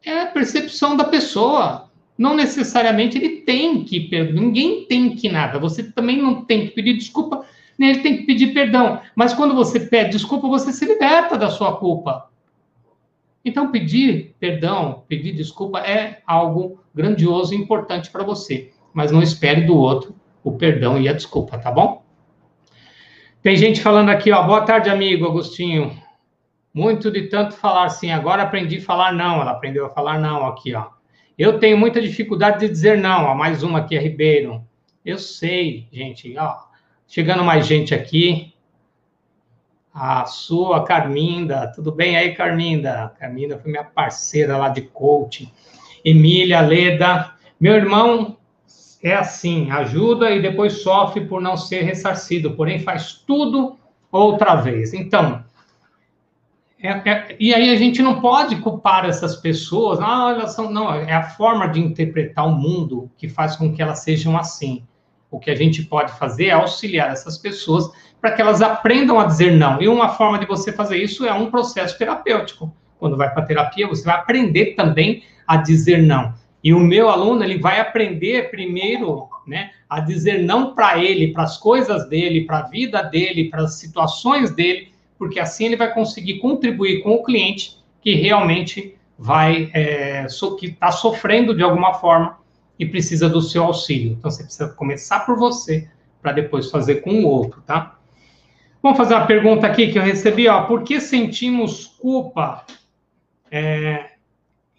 É 0.04 0.20
a 0.22 0.26
percepção 0.26 0.96
da 0.96 1.04
pessoa 1.04 1.88
não 2.16 2.34
necessariamente 2.34 3.16
ele 3.16 3.42
tem 3.42 3.84
que 3.84 4.00
perdoar, 4.00 4.42
ninguém 4.42 4.84
tem 4.86 5.14
que 5.14 5.28
nada. 5.28 5.58
Você 5.60 5.84
também 5.84 6.20
não 6.20 6.44
tem 6.44 6.66
que 6.66 6.72
pedir 6.72 6.96
desculpa, 6.96 7.46
nem 7.78 7.90
ele 7.90 8.00
tem 8.00 8.16
que 8.16 8.24
pedir 8.24 8.52
perdão. 8.52 9.00
Mas 9.14 9.32
quando 9.32 9.54
você 9.54 9.78
pede 9.78 10.10
desculpa, 10.10 10.48
você 10.48 10.72
se 10.72 10.84
liberta 10.84 11.38
da 11.38 11.48
sua 11.48 11.76
culpa. 11.76 12.28
Então, 13.44 13.70
pedir 13.70 14.34
perdão, 14.40 15.04
pedir 15.06 15.32
desculpa 15.32 15.78
é 15.78 16.20
algo 16.26 16.80
grandioso 16.92 17.54
e 17.54 17.56
importante 17.56 18.10
para 18.10 18.24
você. 18.24 18.72
Mas 18.92 19.12
não 19.12 19.22
espere 19.22 19.62
do 19.62 19.76
outro 19.76 20.14
o 20.42 20.52
perdão 20.52 21.00
e 21.00 21.08
a 21.08 21.12
desculpa, 21.12 21.58
tá 21.58 21.70
bom? 21.70 22.02
Tem 23.42 23.56
gente 23.56 23.80
falando 23.80 24.08
aqui, 24.08 24.32
ó. 24.32 24.42
Boa 24.42 24.62
tarde, 24.62 24.90
amigo 24.90 25.26
Agostinho. 25.26 25.96
Muito 26.74 27.10
de 27.10 27.28
tanto 27.28 27.54
falar 27.54 27.88
sim. 27.88 28.10
Agora 28.10 28.42
aprendi 28.42 28.78
a 28.78 28.82
falar 28.82 29.12
não. 29.12 29.40
Ela 29.40 29.52
aprendeu 29.52 29.86
a 29.86 29.90
falar 29.90 30.18
não 30.18 30.46
aqui, 30.46 30.74
ó. 30.74 30.86
Eu 31.38 31.58
tenho 31.58 31.78
muita 31.78 32.00
dificuldade 32.00 32.60
de 32.60 32.68
dizer 32.68 32.98
não. 32.98 33.26
Ó, 33.26 33.34
mais 33.34 33.62
uma 33.62 33.78
aqui 33.78 33.96
Ribeiro. 33.96 34.62
Eu 35.04 35.18
sei, 35.18 35.86
gente. 35.92 36.36
Ó, 36.36 36.67
chegando 37.08 37.42
mais 37.42 37.66
gente 37.66 37.94
aqui. 37.94 38.54
A 39.92 40.26
sua 40.26 40.84
Carminda. 40.84 41.72
Tudo 41.74 41.90
bem 41.90 42.16
aí, 42.16 42.34
Carminda? 42.34 43.12
Carminda 43.18 43.58
foi 43.58 43.70
minha 43.70 43.82
parceira 43.82 44.56
lá 44.56 44.68
de 44.68 44.82
coaching. 44.82 45.50
Emília 46.04 46.60
Leda. 46.60 47.32
Meu 47.58 47.74
irmão 47.74 48.36
é 49.02 49.14
assim, 49.14 49.70
ajuda 49.70 50.30
e 50.30 50.42
depois 50.42 50.82
sofre 50.82 51.22
por 51.22 51.40
não 51.40 51.56
ser 51.56 51.82
ressarcido, 51.82 52.52
porém 52.52 52.78
faz 52.78 53.12
tudo 53.26 53.76
outra 54.12 54.56
vez. 54.56 54.92
Então, 54.92 55.44
é, 56.80 57.10
é, 57.10 57.36
e 57.40 57.52
aí 57.52 57.70
a 57.70 57.76
gente 57.76 58.00
não 58.00 58.20
pode 58.20 58.56
culpar 58.56 59.04
essas 59.04 59.36
pessoas, 59.36 59.98
ah, 60.00 60.32
elas 60.32 60.54
são, 60.54 60.70
não, 60.70 60.92
é 60.92 61.12
a 61.12 61.30
forma 61.30 61.66
de 61.66 61.80
interpretar 61.80 62.46
o 62.46 62.52
mundo 62.52 63.10
que 63.16 63.28
faz 63.28 63.56
com 63.56 63.72
que 63.72 63.82
elas 63.82 64.00
sejam 64.00 64.36
assim. 64.36 64.84
O 65.30 65.38
que 65.38 65.50
a 65.50 65.54
gente 65.54 65.82
pode 65.82 66.12
fazer 66.18 66.46
é 66.46 66.52
auxiliar 66.52 67.10
essas 67.10 67.36
pessoas 67.36 67.90
para 68.20 68.32
que 68.32 68.40
elas 68.40 68.62
aprendam 68.62 69.20
a 69.20 69.24
dizer 69.24 69.52
não. 69.52 69.80
E 69.80 69.88
uma 69.88 70.10
forma 70.10 70.38
de 70.38 70.46
você 70.46 70.72
fazer 70.72 70.96
isso 70.96 71.26
é 71.26 71.32
um 71.32 71.50
processo 71.50 71.96
terapêutico. 71.98 72.74
Quando 72.98 73.16
vai 73.16 73.32
para 73.32 73.44
terapia, 73.44 73.86
você 73.86 74.04
vai 74.04 74.16
aprender 74.16 74.74
também 74.74 75.22
a 75.46 75.56
dizer 75.56 76.02
não. 76.02 76.34
E 76.62 76.74
o 76.74 76.80
meu 76.80 77.08
aluno, 77.08 77.44
ele 77.44 77.58
vai 77.58 77.78
aprender 77.78 78.50
primeiro, 78.50 79.28
né, 79.46 79.70
a 79.88 80.00
dizer 80.00 80.42
não 80.42 80.74
para 80.74 81.02
ele, 81.02 81.32
para 81.32 81.44
as 81.44 81.56
coisas 81.56 82.08
dele, 82.08 82.44
para 82.44 82.58
a 82.58 82.68
vida 82.68 83.02
dele, 83.02 83.48
para 83.48 83.62
as 83.62 83.74
situações 83.74 84.50
dele, 84.50 84.92
porque 85.16 85.38
assim 85.38 85.66
ele 85.66 85.76
vai 85.76 85.92
conseguir 85.92 86.38
contribuir 86.40 87.02
com 87.02 87.14
o 87.14 87.22
cliente 87.22 87.78
que 88.00 88.14
realmente 88.14 88.96
vai 89.18 89.70
é, 89.72 90.28
so, 90.28 90.56
que 90.56 90.66
está 90.66 90.90
sofrendo 90.90 91.54
de 91.54 91.62
alguma 91.62 91.94
forma 91.94 92.38
e 92.78 92.86
precisa 92.86 93.28
do 93.28 93.42
seu 93.42 93.64
auxílio. 93.64 94.12
Então 94.12 94.30
você 94.30 94.44
precisa 94.44 94.68
começar 94.68 95.20
por 95.20 95.36
você 95.36 95.88
para 96.22 96.32
depois 96.32 96.70
fazer 96.70 96.96
com 96.96 97.22
o 97.22 97.26
outro, 97.26 97.60
tá? 97.62 97.98
Vamos 98.82 98.96
fazer 98.96 99.14
uma 99.14 99.26
pergunta 99.26 99.66
aqui 99.66 99.90
que 99.90 99.98
eu 99.98 100.02
recebi, 100.02 100.46
ó. 100.48 100.62
Por 100.62 100.82
que 100.82 101.00
sentimos 101.00 101.86
culpa? 101.86 102.64
É, 103.50 104.10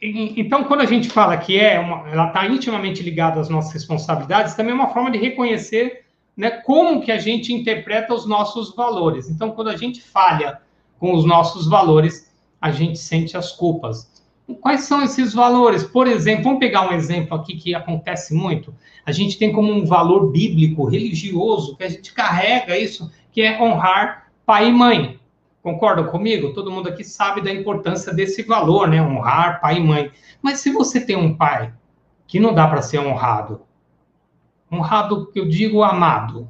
então, 0.01 0.63
quando 0.63 0.81
a 0.81 0.85
gente 0.85 1.09
fala 1.09 1.35
que 1.38 1.59
é 1.59 1.77
uma, 1.79 2.07
ela 2.09 2.27
está 2.27 2.47
intimamente 2.47 3.03
ligada 3.03 3.39
às 3.39 3.49
nossas 3.49 3.73
responsabilidades, 3.73 4.55
também 4.55 4.71
é 4.71 4.75
uma 4.75 4.93
forma 4.93 5.12
de 5.12 5.17
reconhecer 5.17 6.05
né, 6.38 6.51
como 6.51 7.01
que 7.01 7.12
a 7.12 7.17
gente 7.17 7.53
interpreta 7.53 8.13
os 8.13 8.25
nossos 8.25 8.73
valores. 8.73 9.29
Então, 9.29 9.51
quando 9.51 9.69
a 9.69 9.75
gente 9.75 10.01
falha 10.01 10.62
com 10.97 11.13
os 11.13 11.25
nossos 11.25 11.67
valores, 11.67 12.33
a 12.62 12.71
gente 12.71 12.97
sente 12.97 13.35
as 13.35 13.51
culpas. 13.51 14.18
Quais 14.62 14.81
são 14.81 15.03
esses 15.03 15.33
valores? 15.33 15.83
Por 15.83 16.07
exemplo, 16.07 16.45
vamos 16.45 16.59
pegar 16.59 16.89
um 16.89 16.93
exemplo 16.93 17.35
aqui 17.35 17.55
que 17.55 17.75
acontece 17.75 18.33
muito. 18.33 18.73
A 19.05 19.12
gente 19.12 19.38
tem 19.38 19.51
como 19.51 19.71
um 19.71 19.85
valor 19.85 20.31
bíblico, 20.31 20.85
religioso, 20.85 21.75
que 21.75 21.83
a 21.83 21.89
gente 21.89 22.13
carrega 22.13 22.77
isso, 22.77 23.12
que 23.31 23.41
é 23.41 23.62
honrar 23.62 24.31
pai 24.45 24.69
e 24.69 24.71
mãe. 24.71 25.19
Concordam 25.62 26.07
comigo? 26.07 26.53
Todo 26.53 26.71
mundo 26.71 26.89
aqui 26.89 27.03
sabe 27.03 27.41
da 27.41 27.51
importância 27.51 28.13
desse 28.13 28.43
valor, 28.43 28.88
né? 28.88 29.01
Honrar 29.01 29.62
pai 29.62 29.77
e 29.77 29.83
mãe. 29.83 30.12
Mas 30.41 30.59
se 30.59 30.71
você 30.71 30.99
tem 30.99 31.15
um 31.15 31.35
pai 31.35 31.73
que 32.27 32.39
não 32.39 32.53
dá 32.53 32.67
para 32.67 32.81
ser 32.81 32.99
honrado, 32.99 33.62
Honrado, 34.71 35.25
que 35.31 35.39
eu 35.39 35.47
digo 35.47 35.83
amado. 35.83 36.47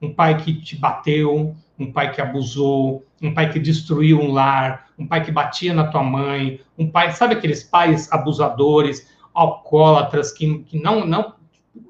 Um 0.00 0.12
pai 0.12 0.42
que 0.42 0.54
te 0.54 0.76
bateu, 0.76 1.54
um 1.78 1.92
pai 1.92 2.12
que 2.12 2.20
abusou, 2.20 3.04
um 3.20 3.34
pai 3.34 3.52
que 3.52 3.58
destruiu 3.58 4.20
um 4.20 4.32
lar, 4.32 4.87
um 4.98 5.06
pai 5.06 5.24
que 5.24 5.30
batia 5.30 5.72
na 5.72 5.86
tua 5.86 6.02
mãe, 6.02 6.60
um 6.76 6.90
pai, 6.90 7.12
sabe 7.12 7.34
aqueles 7.34 7.62
pais 7.62 8.10
abusadores, 8.10 9.08
alcoólatras, 9.32 10.32
que, 10.32 10.58
que 10.64 10.82
não, 10.82 11.06
não 11.06 11.34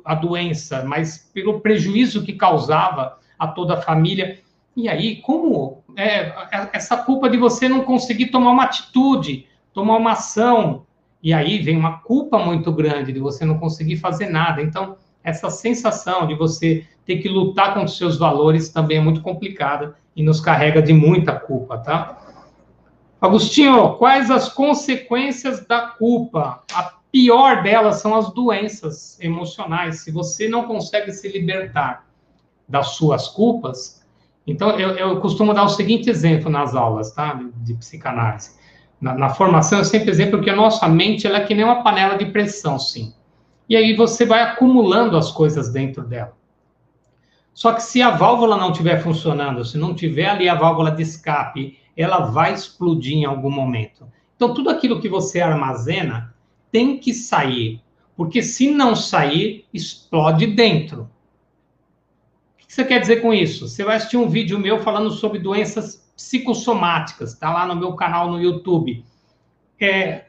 a 0.05 0.15
doença, 0.15 0.85
mas 0.85 1.31
pelo 1.33 1.61
prejuízo 1.61 2.23
que 2.23 2.35
causava 2.35 3.19
a 3.39 3.47
toda 3.47 3.75
a 3.75 3.81
família. 3.81 4.41
E 4.77 4.89
aí, 4.89 5.17
como 5.17 5.83
é, 5.97 6.33
essa 6.73 6.97
culpa 6.97 7.29
de 7.29 7.37
você 7.37 7.69
não 7.69 7.83
conseguir 7.83 8.27
tomar 8.27 8.51
uma 8.51 8.65
atitude, 8.65 9.47
tomar 9.73 9.97
uma 9.97 10.13
ação, 10.13 10.87
e 11.23 11.33
aí 11.33 11.59
vem 11.59 11.77
uma 11.77 11.99
culpa 11.99 12.39
muito 12.39 12.71
grande 12.71 13.13
de 13.13 13.19
você 13.19 13.45
não 13.45 13.59
conseguir 13.59 13.97
fazer 13.97 14.29
nada. 14.29 14.63
Então, 14.63 14.97
essa 15.25 15.51
sensação 15.51 16.27
de 16.27 16.35
você 16.35 16.87
ter 17.05 17.19
que 17.19 17.29
lutar 17.29 17.75
com 17.75 17.85
os 17.85 17.97
seus 17.97 18.19
valores 18.19 18.69
também 18.69 18.99
é 18.99 19.01
muito 19.01 19.21
complicada 19.21 19.97
e 20.15 20.23
nos 20.23 20.41
carrega 20.41 20.81
de 20.83 20.93
muita 20.93 21.33
culpa, 21.33 21.79
tá? 21.79 22.28
Agostinho, 23.21 23.95
quais 23.95 24.31
as 24.31 24.49
consequências 24.49 25.67
da 25.67 25.89
culpa? 25.89 26.63
A 26.73 26.95
pior 27.11 27.63
delas 27.63 27.97
são 27.97 28.15
as 28.15 28.33
doenças 28.33 29.19
emocionais. 29.21 30.01
Se 30.01 30.13
você 30.13 30.49
não 30.49 30.65
consegue 30.65 31.13
se 31.13 31.29
libertar 31.29 32.07
das 32.69 32.91
suas 32.91 33.27
culpas, 33.29 34.07
então 34.47 34.71
eu, 34.79 34.91
eu 34.91 35.21
costumo 35.21 35.53
dar 35.53 35.65
o 35.65 35.69
seguinte 35.69 36.09
exemplo 36.09 36.49
nas 36.49 36.75
aulas, 36.75 37.11
tá? 37.13 37.41
De 37.57 37.75
psicanálise. 37.75 38.57
Na, 39.01 39.15
na, 39.15 39.29
formação, 39.29 39.79
eu 39.79 39.85
sempre 39.85 40.11
exemplo 40.11 40.41
que 40.41 40.51
a 40.51 40.57
nossa 40.57 40.89
mente 40.89 41.27
ela 41.27 41.39
é 41.39 41.45
que 41.45 41.55
nem 41.55 41.65
uma 41.65 41.83
panela 41.83 42.17
de 42.17 42.27
pressão, 42.27 42.79
sim. 42.79 43.13
E 43.69 43.77
aí 43.77 43.95
você 43.95 44.25
vai 44.25 44.43
acumulando 44.43 45.17
as 45.17 45.31
coisas 45.31 45.71
dentro 45.71 46.03
dela. 46.03 46.33
Só 47.53 47.73
que 47.73 47.83
se 47.83 48.01
a 48.01 48.11
válvula 48.11 48.57
não 48.57 48.71
estiver 48.71 49.03
funcionando, 49.03 49.65
se 49.65 49.77
não 49.77 49.93
tiver 49.93 50.29
ali 50.29 50.49
a 50.49 50.55
válvula 50.55 50.91
de 50.91 51.03
escape, 51.03 51.77
ela 51.99 52.21
vai 52.21 52.55
explodir 52.55 53.17
em 53.17 53.25
algum 53.25 53.51
momento. 53.51 54.07
Então, 54.37 54.55
tudo 54.55 54.71
aquilo 54.71 55.01
que 55.01 55.09
você 55.09 55.41
armazena 55.41 56.33
tem 56.71 56.97
que 56.97 57.13
sair, 57.13 57.83
porque 58.17 58.41
se 58.41 58.71
não 58.71 58.95
sair, 58.95 59.67
explode 59.75 60.47
dentro. 60.47 61.11
O 62.55 62.67
que 62.67 62.73
você 62.73 62.85
quer 62.85 63.01
dizer 63.01 63.21
com 63.21 63.35
isso? 63.35 63.67
Você 63.67 63.83
vai 63.83 63.97
assistir 63.97 64.17
um 64.17 64.29
vídeo 64.29 64.61
meu 64.61 64.79
falando 64.81 65.11
sobre 65.11 65.41
doenças 65.41 66.09
psicossomáticas, 66.15 67.33
está 67.33 67.53
lá 67.53 67.67
no 67.67 67.75
meu 67.75 67.95
canal 67.95 68.31
no 68.31 68.41
YouTube. 68.41 69.05
É, 69.81 70.27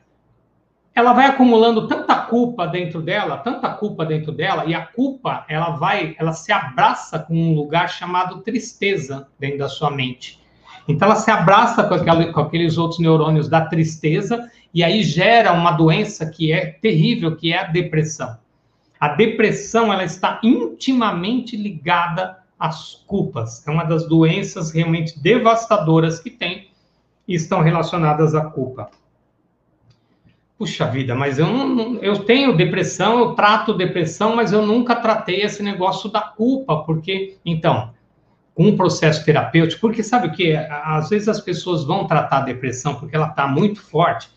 ela 0.96 1.14
vai 1.14 1.28
acumulando 1.28 1.88
tanta 1.88 2.16
culpa 2.16 2.66
dentro 2.66 3.02
dela, 3.02 3.38
tanta 3.38 3.70
culpa 3.70 4.06
dentro 4.06 4.32
dela, 4.32 4.66
e 4.66 4.74
a 4.74 4.86
culpa, 4.86 5.46
ela 5.48 5.72
vai, 5.72 6.16
ela 6.18 6.34
se 6.34 6.52
abraça 6.52 7.20
com 7.20 7.36
um 7.36 7.54
lugar 7.54 7.90
chamado 7.90 8.42
tristeza 8.42 9.28
dentro 9.38 9.60
da 9.60 9.70
sua 9.70 9.92
mente. 9.92 10.39
Então 10.90 11.08
ela 11.08 11.16
se 11.16 11.30
abraça 11.30 11.84
com, 11.84 11.94
aquela, 11.94 12.34
com 12.34 12.40
aqueles 12.40 12.78
outros 12.78 13.00
neurônios 13.00 13.48
da 13.48 13.62
tristeza 13.62 14.50
e 14.74 14.84
aí 14.84 15.04
gera 15.04 15.54
uma 15.54 15.72
doença 15.72 16.26
que 16.26 16.52
é 16.52 16.66
terrível, 16.66 17.36
que 17.36 17.54
é 17.54 17.60
a 17.60 17.64
depressão. 17.66 18.38
A 19.00 19.10
depressão, 19.10 19.94
ela 19.94 20.04
está 20.04 20.40
intimamente 20.44 21.56
ligada 21.56 22.40
as 22.60 22.96
culpas. 23.06 23.66
É 23.68 23.72
uma 23.72 23.84
das 23.84 24.08
doenças 24.08 24.72
realmente 24.72 25.18
devastadoras 25.22 26.20
que 26.20 26.32
tem 26.32 26.70
e 27.28 27.36
estão 27.36 27.62
relacionadas 27.62 28.34
à 28.34 28.42
culpa. 28.42 28.90
Puxa 30.58 30.88
vida, 30.88 31.16
mas 31.16 31.38
eu 31.38 31.48
não, 31.48 31.96
eu 32.00 32.26
tenho 32.26 32.58
depressão, 32.58 33.20
eu 33.20 33.34
trato 33.36 33.74
depressão, 33.76 34.36
mas 34.36 34.52
eu 34.52 34.66
nunca 34.66 34.96
tratei 34.96 35.44
esse 35.44 35.64
negócio 35.64 36.10
da 36.10 36.20
culpa, 36.20 36.78
porque 36.84 37.38
então, 37.46 37.94
com 38.60 38.66
um 38.66 38.76
processo 38.76 39.24
terapêutico, 39.24 39.80
porque 39.80 40.04
sabe 40.04 40.28
o 40.28 40.32
que? 40.34 40.54
Às 40.54 41.08
vezes 41.08 41.30
as 41.30 41.40
pessoas 41.40 41.86
vão 41.86 42.06
tratar 42.06 42.40
a 42.40 42.42
depressão 42.42 42.96
porque 42.96 43.16
ela 43.16 43.30
está 43.30 43.48
muito 43.48 43.82
forte 43.82 44.30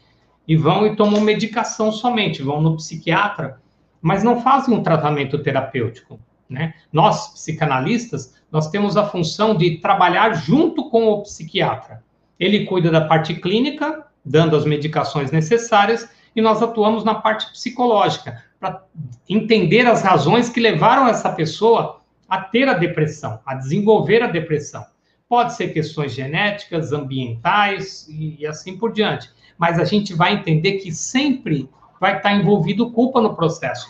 e 0.47 0.57
vão 0.57 0.87
e 0.87 0.95
tomam 0.95 1.21
medicação 1.21 1.91
somente, 1.91 2.41
vão 2.41 2.63
no 2.63 2.77
psiquiatra, 2.77 3.59
mas 4.01 4.23
não 4.23 4.41
fazem 4.41 4.73
um 4.73 4.81
tratamento 4.81 5.43
terapêutico. 5.43 6.21
Né? 6.49 6.73
Nós, 6.93 7.33
psicanalistas, 7.33 8.37
nós 8.49 8.71
temos 8.71 8.97
a 8.97 9.09
função 9.09 9.57
de 9.57 9.79
trabalhar 9.79 10.35
junto 10.35 10.89
com 10.89 11.09
o 11.09 11.23
psiquiatra. 11.23 12.05
Ele 12.39 12.65
cuida 12.65 12.93
da 12.93 13.01
parte 13.01 13.35
clínica, 13.35 14.07
dando 14.25 14.55
as 14.55 14.65
medicações 14.65 15.33
necessárias, 15.33 16.09
e 16.37 16.41
nós 16.41 16.63
atuamos 16.63 17.03
na 17.03 17.17
parte 17.17 17.51
psicológica, 17.51 18.41
para 18.61 18.85
entender 19.29 19.85
as 19.85 20.01
razões 20.01 20.49
que 20.49 20.61
levaram 20.61 21.09
essa 21.09 21.29
pessoa 21.33 22.02
a 22.33 22.41
ter 22.41 22.67
a 22.67 22.73
depressão, 22.73 23.41
a 23.45 23.55
desenvolver 23.55 24.23
a 24.23 24.27
depressão. 24.27 24.83
Pode 25.29 25.53
ser 25.53 25.69
questões 25.69 26.15
genéticas, 26.15 26.91
ambientais 26.91 28.09
e, 28.09 28.41
e 28.41 28.47
assim 28.47 28.79
por 28.79 28.91
diante. 28.91 29.29
Mas 29.59 29.79
a 29.79 29.85
gente 29.85 30.15
vai 30.15 30.33
entender 30.33 30.79
que 30.79 30.91
sempre 30.91 31.69
vai 32.01 32.17
estar 32.17 32.33
envolvido 32.33 32.91
culpa 32.91 33.21
no 33.21 33.37
processo. 33.37 33.87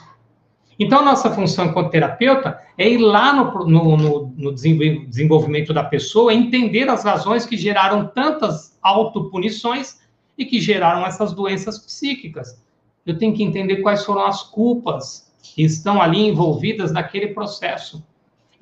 Então, 0.76 1.04
nossa 1.04 1.30
função 1.30 1.66
enquanto 1.66 1.92
terapeuta 1.92 2.58
é 2.76 2.88
ir 2.88 2.98
lá 2.98 3.32
no, 3.32 3.64
no, 3.64 3.96
no, 3.96 4.34
no 4.36 4.52
desenvolvimento 4.52 5.72
da 5.72 5.84
pessoa, 5.84 6.34
entender 6.34 6.88
as 6.88 7.04
razões 7.04 7.46
que 7.46 7.56
geraram 7.56 8.08
tantas 8.08 8.76
autopunições 8.82 10.00
e 10.36 10.44
que 10.44 10.60
geraram 10.60 11.06
essas 11.06 11.32
doenças 11.32 11.78
psíquicas. 11.78 12.60
Eu 13.06 13.16
tenho 13.16 13.34
que 13.34 13.44
entender 13.44 13.82
quais 13.82 14.04
foram 14.04 14.26
as 14.26 14.42
culpas 14.42 15.32
que 15.40 15.62
estão 15.62 16.02
ali 16.02 16.26
envolvidas 16.26 16.90
naquele 16.90 17.28
processo. 17.28 18.04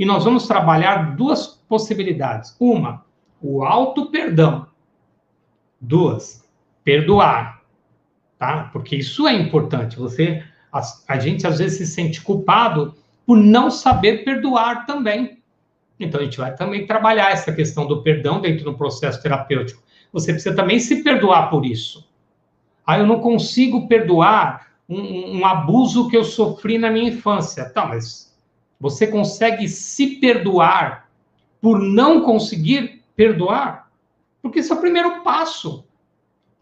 E 0.01 0.05
nós 0.07 0.25
vamos 0.25 0.47
trabalhar 0.47 1.15
duas 1.15 1.47
possibilidades. 1.47 2.57
Uma, 2.59 3.05
o 3.39 3.63
auto-perdão. 3.63 4.67
Duas, 5.79 6.43
perdoar. 6.83 7.61
Tá? 8.39 8.71
Porque 8.73 8.97
isso 8.97 9.29
é 9.29 9.35
importante. 9.35 9.99
Você 9.99 10.43
a, 10.73 10.81
a 11.07 11.19
gente 11.19 11.47
às 11.47 11.59
vezes 11.59 11.77
se 11.77 11.87
sente 11.87 12.23
culpado 12.23 12.95
por 13.27 13.37
não 13.37 13.71
saber 13.71 14.25
perdoar 14.25 14.87
também. 14.87 15.43
Então 16.01 16.19
a 16.19 16.25
gente 16.25 16.39
vai 16.39 16.57
também 16.57 16.87
trabalhar 16.87 17.33
essa 17.33 17.53
questão 17.53 17.87
do 17.87 18.03
perdão 18.03 18.41
dentro 18.41 18.65
do 18.65 18.79
processo 18.79 19.23
terapêutico. 19.23 19.83
Você 20.15 20.33
precisa 20.33 20.57
também 20.57 20.81
se 20.81 21.05
perdoar 21.05 21.51
por 21.51 21.67
isso. 21.67 22.09
Ah, 22.87 22.99
eu 22.99 23.07
não 23.07 23.21
consigo 23.21 23.87
perdoar 23.87 24.69
um, 24.89 25.41
um 25.41 25.45
abuso 25.45 26.09
que 26.09 26.17
eu 26.17 26.25
sofri 26.25 26.79
na 26.79 26.91
minha 26.91 27.11
infância. 27.11 27.69
Tá, 27.69 27.85
mas 27.85 28.30
você 28.81 29.07
consegue 29.07 29.69
se 29.69 30.16
perdoar 30.16 31.11
por 31.61 31.79
não 31.79 32.23
conseguir 32.23 33.03
perdoar? 33.14 33.90
Porque 34.40 34.61
esse 34.61 34.73
é 34.73 34.75
o 34.75 34.81
primeiro 34.81 35.23
passo. 35.23 35.85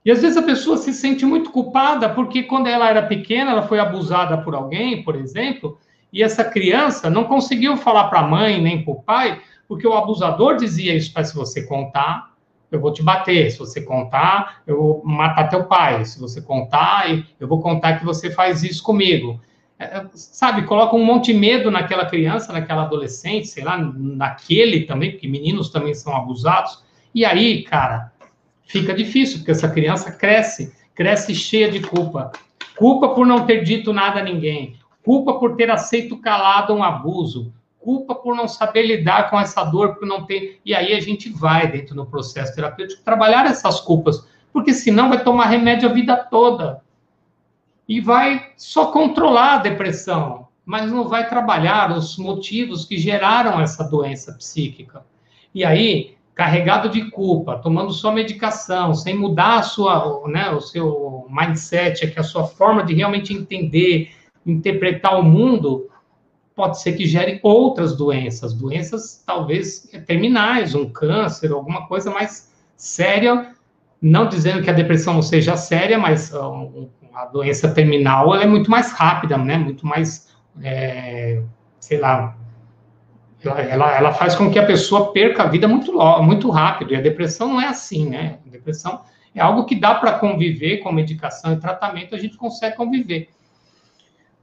E 0.05 0.11
às 0.11 0.23
vezes 0.23 0.37
a 0.37 0.43
pessoa 0.43 0.77
se 0.77 0.93
sente 0.93 1.25
muito 1.25 1.51
culpada 1.51 2.09
porque 2.09 2.43
quando 2.43 2.67
ela 2.67 2.89
era 2.89 3.03
pequena, 3.03 3.53
ela 3.53 3.63
foi 3.63 3.79
abusada 3.79 4.39
por 4.39 4.55
alguém, 4.55 5.03
por 5.03 5.15
exemplo, 5.15 5.79
e 6.13 6.23
essa 6.23 6.45
criança 6.45 7.09
não 7.09 7.25
conseguiu 7.25 7.77
falar 7.77 8.09
para 8.09 8.21
a 8.21 8.27
mãe 8.27 8.61
nem 8.61 8.83
para 8.83 8.93
o 8.93 9.03
pai, 9.03 9.41
porque 9.69 9.87
o 9.87 9.93
abusador 9.93 10.57
dizia 10.57 10.95
isso 10.95 11.13
para 11.13 11.25
se 11.25 11.35
você 11.35 11.67
contar, 11.67 12.33
eu 12.71 12.81
vou 12.81 12.93
te 12.93 13.03
bater, 13.03 13.51
se 13.51 13.59
você 13.59 13.81
contar, 13.81 14.63
eu 14.67 14.77
vou 14.77 15.03
matar 15.05 15.49
teu 15.49 15.65
pai, 15.65 16.05
se 16.05 16.19
você 16.19 16.41
contar, 16.41 17.27
eu 17.39 17.47
vou 17.47 17.61
contar 17.61 17.99
que 17.99 18.05
você 18.05 18.31
faz 18.31 18.63
isso 18.63 18.83
comigo. 18.83 19.41
É, 19.79 20.05
sabe, 20.13 20.63
coloca 20.63 20.97
um 20.97 21.05
monte 21.05 21.33
de 21.33 21.39
medo 21.39 21.71
naquela 21.71 22.05
criança, 22.05 22.53
naquela 22.53 22.83
adolescente, 22.83 23.47
sei 23.47 23.63
lá, 23.63 23.79
naquele 23.79 24.85
também, 24.85 25.13
porque 25.13 25.29
meninos 25.29 25.71
também 25.71 25.95
são 25.95 26.17
abusados. 26.17 26.83
E 27.15 27.25
aí, 27.25 27.63
cara, 27.63 28.13
fica 28.67 28.93
difícil, 28.93 29.39
porque 29.39 29.53
essa 29.53 29.69
criança 29.69 30.11
cresce, 30.11 30.75
cresce 30.97 31.33
cheia 31.33 31.71
de 31.71 31.81
culpa. 31.81 32.33
Culpa 32.77 33.11
por 33.11 33.25
não 33.25 33.47
ter 33.47 33.63
dito 33.63 33.93
nada 33.93 34.19
a 34.21 34.23
ninguém, 34.23 34.77
culpa 35.05 35.39
por 35.39 35.55
ter 35.55 35.71
aceito 35.71 36.19
calado 36.19 36.75
um 36.75 36.83
abuso, 36.83 37.53
culpa 37.79 38.15
por 38.15 38.35
não 38.35 38.49
saber 38.49 38.83
lidar 38.83 39.31
com 39.31 39.39
essa 39.39 39.63
dor, 39.65 39.95
por 39.95 40.07
não 40.07 40.25
ter. 40.27 40.61
E 40.65 40.75
aí 40.75 40.93
a 40.93 41.01
gente 41.01 41.29
vai 41.31 41.71
dentro 41.71 41.95
do 41.95 42.05
processo 42.05 42.55
terapêutico 42.55 43.03
trabalhar 43.03 43.47
essas 43.47 43.81
culpas, 43.81 44.27
porque 44.53 44.75
senão 44.75 45.09
vai 45.09 45.23
tomar 45.23 45.47
remédio 45.47 45.89
a 45.89 45.93
vida 45.93 46.17
toda. 46.17 46.83
E 47.89 48.01
vai 48.01 48.53
só 48.57 48.93
controlar 48.93 49.55
a 49.55 49.59
depressão, 49.59 50.49
mas 50.65 50.91
não 50.93 51.09
vai 51.09 51.29
trabalhar 51.29 51.91
os 51.97 52.19
motivos 52.19 52.85
que 52.85 52.99
geraram 52.99 53.61
essa 53.61 53.83
doença 53.83 54.35
psíquica. 54.35 55.05
E 55.55 55.65
aí 55.65 56.19
carregado 56.39 56.89
de 56.89 57.11
culpa, 57.11 57.59
tomando 57.59 57.93
sua 57.93 58.13
medicação, 58.13 58.95
sem 58.95 59.13
mudar 59.13 59.59
a 59.59 59.63
sua, 59.65 60.23
né, 60.29 60.49
o 60.51 60.61
seu 60.61 61.27
mindset, 61.29 62.07
que 62.07 62.21
a 62.21 62.23
sua 62.23 62.45
forma 62.45 62.85
de 62.85 62.95
realmente 62.95 63.35
entender, 63.35 64.13
interpretar 64.47 65.19
o 65.19 65.23
mundo, 65.25 65.91
pode 66.55 66.81
ser 66.81 66.93
que 66.93 67.07
gere 67.07 67.41
outras 67.43 67.97
doenças, 67.97 68.55
doenças 68.55 69.21
talvez 69.27 69.91
terminais, 70.07 70.77
um 70.77 70.89
câncer, 70.89 71.51
alguma 71.51 71.89
coisa 71.89 72.09
mais 72.13 72.53
séria, 72.77 73.53
não 74.01 74.29
dizendo 74.29 74.63
que 74.63 74.71
a 74.71 74.73
depressão 74.73 75.15
não 75.15 75.23
seja 75.23 75.57
séria, 75.57 75.99
mas 75.99 76.33
a 77.19 77.25
doença 77.25 77.69
terminal 77.75 78.33
é 78.37 78.47
muito 78.47 78.71
mais 78.71 78.93
rápida, 78.93 79.37
né, 79.37 79.57
muito 79.57 79.85
mais, 79.85 80.29
é, 80.63 81.43
sei 81.81 81.99
lá, 81.99 82.37
ela, 83.45 83.97
ela 83.97 84.13
faz 84.13 84.37
com 84.37 84.51
que 84.51 84.59
a 84.59 84.65
pessoa 84.65 85.13
perca 85.13 85.43
a 85.43 85.47
vida 85.47 85.67
muito, 85.67 85.93
muito 86.23 86.51
rápido. 86.51 86.93
E 86.93 86.97
a 86.97 87.01
depressão 87.01 87.49
não 87.49 87.61
é 87.61 87.69
assim, 87.69 88.09
né? 88.09 88.39
A 88.45 88.51
depressão 88.51 89.03
É 89.35 89.41
algo 89.41 89.65
que 89.65 89.77
dá 89.77 89.95
para 89.95 90.19
conviver 90.19 90.79
com 90.79 90.91
medicação 90.91 91.53
e 91.53 91.57
tratamento, 91.57 92.15
a 92.15 92.19
gente 92.19 92.37
consegue 92.37 92.77
conviver. 92.77 93.29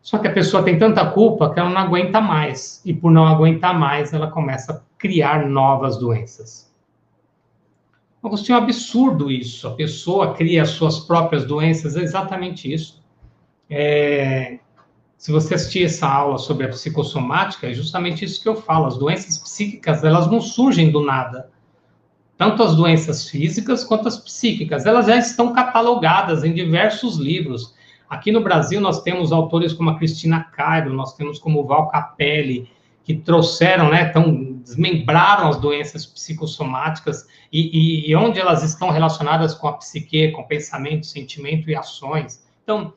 Só 0.02 0.18
que 0.18 0.28
a 0.28 0.32
pessoa 0.32 0.64
tem 0.64 0.78
tanta 0.78 1.06
culpa 1.12 1.54
que 1.54 1.60
ela 1.60 1.70
não 1.70 1.82
aguenta 1.82 2.22
mais. 2.22 2.82
E 2.86 2.94
por 2.94 3.12
não 3.12 3.28
aguentar 3.28 3.78
mais, 3.78 4.14
ela 4.14 4.28
começa 4.28 4.74
a 4.74 4.82
criar 4.98 5.46
novas 5.46 5.98
doenças. 5.98 6.74
Agostinho, 8.28 8.58
é 8.58 8.60
um 8.60 8.64
absurdo 8.64 9.32
isso. 9.32 9.68
A 9.68 9.72
pessoa 9.72 10.34
cria 10.34 10.64
as 10.64 10.70
suas 10.70 11.00
próprias 11.00 11.46
doenças, 11.46 11.96
é 11.96 12.02
exatamente 12.02 12.72
isso. 12.72 13.04
É, 13.70 14.60
se 15.18 15.32
você 15.32 15.56
assistir 15.56 15.86
essa 15.86 16.08
aula 16.08 16.38
sobre 16.38 16.66
a 16.66 16.70
psicossomática, 16.70 17.68
é 17.68 17.74
justamente 17.74 18.24
isso 18.24 18.42
que 18.42 18.48
eu 18.48 18.56
falo. 18.56 18.86
As 18.86 18.98
doenças 18.98 19.38
psíquicas, 19.38 20.04
elas 20.04 20.28
não 20.28 20.40
surgem 20.40 20.92
do 20.92 21.02
nada. 21.02 21.50
Tanto 22.38 22.62
as 22.62 22.76
doenças 22.76 23.30
físicas 23.30 23.84
quanto 23.84 24.08
as 24.08 24.18
psíquicas. 24.18 24.86
Elas 24.86 25.06
já 25.06 25.18
estão 25.18 25.54
catalogadas 25.54 26.44
em 26.44 26.54
diversos 26.54 27.18
livros. 27.18 27.74
Aqui 28.10 28.32
no 28.32 28.44
Brasil, 28.44 28.80
nós 28.82 29.02
temos 29.02 29.32
autores 29.32 29.74
como 29.74 29.90
a 29.90 29.98
Cristina 29.98 30.44
Cairo, 30.44 30.94
nós 30.94 31.16
temos 31.16 31.40
como 31.40 31.66
Val 31.66 31.88
Capelli, 31.88 32.70
que 33.06 33.16
trouxeram, 33.16 33.90
né, 33.90 34.08
então, 34.10 34.56
desmembraram 34.64 35.48
as 35.48 35.58
doenças 35.58 36.08
psicossomáticas 36.08 37.28
e, 37.54 38.08
e, 38.08 38.10
e 38.10 38.16
onde 38.16 38.40
elas 38.40 38.64
estão 38.64 38.90
relacionadas 38.90 39.54
com 39.54 39.68
a 39.68 39.74
psique, 39.74 40.32
com 40.32 40.44
pensamento, 40.44 41.06
sentimento 41.06 41.70
e 41.70 41.76
ações. 41.76 42.44
Então, 42.64 42.94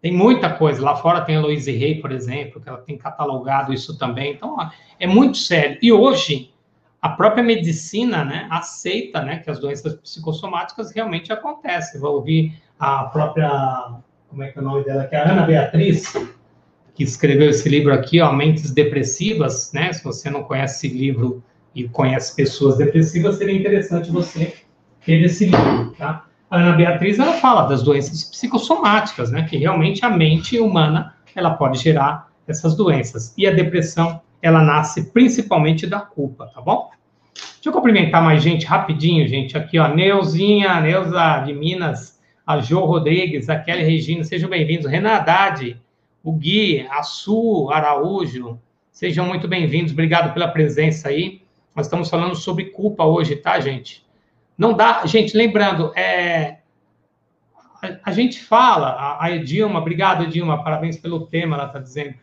tem 0.00 0.12
muita 0.12 0.50
coisa. 0.50 0.80
Lá 0.80 0.94
fora 0.94 1.22
tem 1.22 1.36
a 1.36 1.40
Louise 1.40 1.70
Rey, 1.72 2.00
por 2.00 2.12
exemplo, 2.12 2.60
que 2.60 2.68
ela 2.68 2.78
tem 2.78 2.96
catalogado 2.96 3.74
isso 3.74 3.98
também. 3.98 4.32
Então, 4.32 4.56
é 5.00 5.06
muito 5.06 5.36
sério. 5.36 5.78
E 5.82 5.92
hoje, 5.92 6.54
a 7.02 7.08
própria 7.08 7.42
medicina 7.42 8.24
né, 8.24 8.46
aceita 8.48 9.20
né, 9.22 9.38
que 9.38 9.50
as 9.50 9.58
doenças 9.58 9.94
psicossomáticas 9.94 10.92
realmente 10.92 11.32
acontecem. 11.32 12.00
Vou 12.00 12.14
ouvir 12.14 12.54
a 12.78 13.04
própria, 13.04 13.96
como 14.28 14.44
é 14.44 14.52
que 14.52 14.58
é 14.58 14.62
o 14.62 14.64
nome 14.64 14.84
dela 14.84 15.02
aqui? 15.02 15.16
A 15.16 15.28
Ana 15.28 15.42
Beatriz, 15.42 16.12
que 17.00 17.04
escreveu 17.04 17.48
esse 17.48 17.66
livro 17.66 17.94
aqui, 17.94 18.20
ó, 18.20 18.30
Mentes 18.30 18.72
Depressivas, 18.72 19.72
né? 19.72 19.90
Se 19.90 20.04
você 20.04 20.28
não 20.28 20.42
conhece 20.42 20.86
esse 20.86 20.94
livro 20.94 21.42
e 21.74 21.88
conhece 21.88 22.36
pessoas 22.36 22.76
depressivas, 22.76 23.36
seria 23.36 23.56
interessante 23.56 24.10
você 24.10 24.52
ter 25.06 25.22
esse 25.22 25.46
livro, 25.46 25.94
tá? 25.96 26.26
A 26.50 26.58
Ana 26.58 26.72
Beatriz, 26.72 27.18
ela 27.18 27.32
fala 27.32 27.62
das 27.62 27.82
doenças 27.82 28.24
psicossomáticas, 28.24 29.30
né? 29.30 29.46
Que 29.48 29.56
realmente 29.56 30.04
a 30.04 30.10
mente 30.10 30.60
humana, 30.60 31.14
ela 31.34 31.52
pode 31.52 31.78
gerar 31.78 32.28
essas 32.46 32.76
doenças. 32.76 33.32
E 33.38 33.46
a 33.46 33.50
depressão, 33.50 34.20
ela 34.42 34.62
nasce 34.62 35.10
principalmente 35.10 35.86
da 35.86 36.00
culpa, 36.00 36.50
tá 36.54 36.60
bom? 36.60 36.90
Deixa 37.32 37.70
eu 37.70 37.72
cumprimentar 37.72 38.22
mais 38.22 38.42
gente 38.42 38.66
rapidinho, 38.66 39.26
gente. 39.26 39.56
Aqui, 39.56 39.78
ó, 39.78 39.88
Neuzinha, 39.88 40.78
Neuza 40.82 41.44
de 41.46 41.54
Minas, 41.54 42.20
a 42.46 42.60
Jo 42.60 42.80
Rodrigues, 42.80 43.48
a 43.48 43.58
Kelly 43.58 43.84
Regina, 43.84 44.22
sejam 44.22 44.50
bem-vindos. 44.50 44.84
Renan 44.84 45.14
Haddad, 45.14 45.80
o 46.22 46.32
Gui, 46.32 46.86
a 46.90 47.02
Su 47.02 47.70
Araújo, 47.72 48.60
sejam 48.90 49.26
muito 49.26 49.48
bem-vindos. 49.48 49.92
Obrigado 49.92 50.32
pela 50.34 50.48
presença 50.48 51.08
aí. 51.08 51.42
Nós 51.74 51.86
estamos 51.86 52.10
falando 52.10 52.34
sobre 52.34 52.66
culpa 52.66 53.04
hoje, 53.04 53.36
tá, 53.36 53.58
gente? 53.60 54.04
Não 54.56 54.74
dá, 54.74 55.06
gente, 55.06 55.36
lembrando, 55.36 55.92
é, 55.96 56.58
a, 58.04 58.12
gente 58.12 58.42
fala, 58.42 58.88
a, 58.88 59.24
a, 59.24 59.30
Edilma, 59.30 59.80
obrigado, 59.80 60.24
Edilma, 60.24 60.62
parabéns 60.62 60.98
pelo 60.98 61.26
tema, 61.26 61.56
ela 61.56 61.66
está 61.66 61.78
dizendo. 61.78 62.14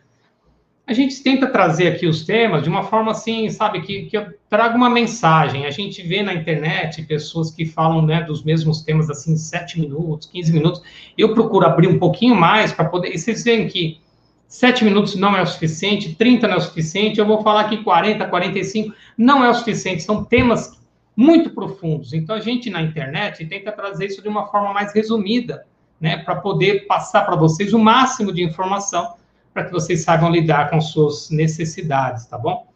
A 0.88 0.94
gente 0.94 1.22
tenta 1.22 1.46
trazer 1.46 1.88
aqui 1.88 2.06
os 2.06 2.24
temas 2.24 2.62
de 2.62 2.68
uma 2.70 2.82
forma 2.82 3.10
assim, 3.10 3.50
sabe, 3.50 3.82
que, 3.82 4.06
que 4.06 4.16
eu 4.16 4.32
trago 4.48 4.74
uma 4.74 4.88
mensagem. 4.88 5.66
A 5.66 5.70
gente 5.70 6.00
vê 6.00 6.22
na 6.22 6.32
internet 6.32 7.02
pessoas 7.02 7.50
que 7.50 7.66
falam 7.66 8.00
né, 8.00 8.22
dos 8.22 8.42
mesmos 8.42 8.80
temas 8.80 9.10
assim, 9.10 9.36
7 9.36 9.78
minutos, 9.78 10.26
15 10.28 10.50
minutos. 10.50 10.82
Eu 11.18 11.34
procuro 11.34 11.66
abrir 11.66 11.88
um 11.88 11.98
pouquinho 11.98 12.34
mais 12.34 12.72
para 12.72 12.86
poder. 12.86 13.14
E 13.14 13.18
vocês 13.18 13.44
veem 13.44 13.68
que 13.68 14.00
7 14.46 14.82
minutos 14.82 15.14
não 15.14 15.36
é 15.36 15.42
o 15.42 15.46
suficiente, 15.46 16.14
30 16.14 16.48
não 16.48 16.54
é 16.54 16.56
o 16.56 16.62
suficiente, 16.62 17.20
eu 17.20 17.26
vou 17.26 17.42
falar 17.42 17.66
aqui 17.66 17.84
40, 17.84 18.26
45, 18.26 18.94
não 19.18 19.44
é 19.44 19.50
o 19.50 19.54
suficiente. 19.54 20.02
São 20.02 20.24
temas 20.24 20.80
muito 21.14 21.50
profundos. 21.50 22.14
Então, 22.14 22.34
a 22.34 22.40
gente 22.40 22.70
na 22.70 22.80
internet 22.80 23.44
tenta 23.44 23.70
trazer 23.72 24.06
isso 24.06 24.22
de 24.22 24.28
uma 24.28 24.46
forma 24.46 24.72
mais 24.72 24.94
resumida, 24.94 25.66
né, 26.00 26.16
para 26.16 26.36
poder 26.36 26.86
passar 26.86 27.26
para 27.26 27.36
vocês 27.36 27.74
o 27.74 27.78
máximo 27.78 28.32
de 28.32 28.42
informação 28.42 29.17
para 29.58 29.64
que 29.64 29.72
vocês 29.72 30.02
saibam 30.02 30.30
lidar 30.30 30.70
com 30.70 30.80
suas 30.80 31.30
necessidades, 31.30 32.26
tá 32.26 32.38
bom? 32.38 32.68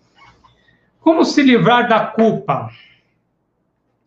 Como 1.01 1.25
se 1.25 1.41
livrar 1.41 1.89
da 1.89 2.07
culpa? 2.07 2.71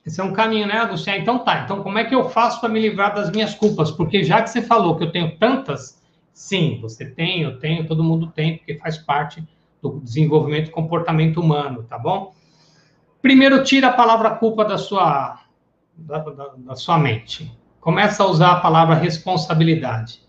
Esse 0.05 0.19
é 0.19 0.23
um 0.23 0.33
caminho, 0.33 0.67
né, 0.67 0.79
Agostinho? 0.79 1.15
Então 1.15 1.39
tá. 1.39 1.61
Então, 1.61 1.81
como 1.81 1.97
é 1.97 2.03
que 2.03 2.13
eu 2.13 2.29
faço 2.29 2.59
para 2.59 2.67
me 2.67 2.81
livrar 2.81 3.15
das 3.15 3.31
minhas 3.31 3.55
culpas? 3.55 3.91
Porque 3.91 4.25
já 4.25 4.41
que 4.41 4.49
você 4.49 4.61
falou 4.61 4.97
que 4.97 5.05
eu 5.05 5.11
tenho 5.11 5.38
tantas, 5.38 6.01
sim, 6.33 6.77
você 6.81 7.05
tem, 7.05 7.43
eu 7.43 7.57
tenho, 7.59 7.88
todo 7.88 8.03
mundo 8.03 8.27
tem, 8.27 8.57
porque 8.57 8.75
faz 8.75 8.97
parte 8.97 9.41
do 9.81 10.01
desenvolvimento 10.01 10.65
do 10.65 10.71
comportamento 10.71 11.39
humano, 11.39 11.83
tá 11.83 11.97
bom? 11.97 12.35
Primeiro, 13.21 13.63
tira 13.63 13.88
a 13.88 13.93
palavra 13.93 14.31
culpa 14.31 14.65
da 14.65 14.77
sua, 14.77 15.39
da, 15.95 16.17
da, 16.17 16.51
da 16.57 16.75
sua 16.75 16.97
mente. 16.97 17.49
Começa 17.79 18.21
a 18.21 18.27
usar 18.27 18.51
a 18.51 18.59
palavra 18.59 18.95
responsabilidade. 18.95 20.21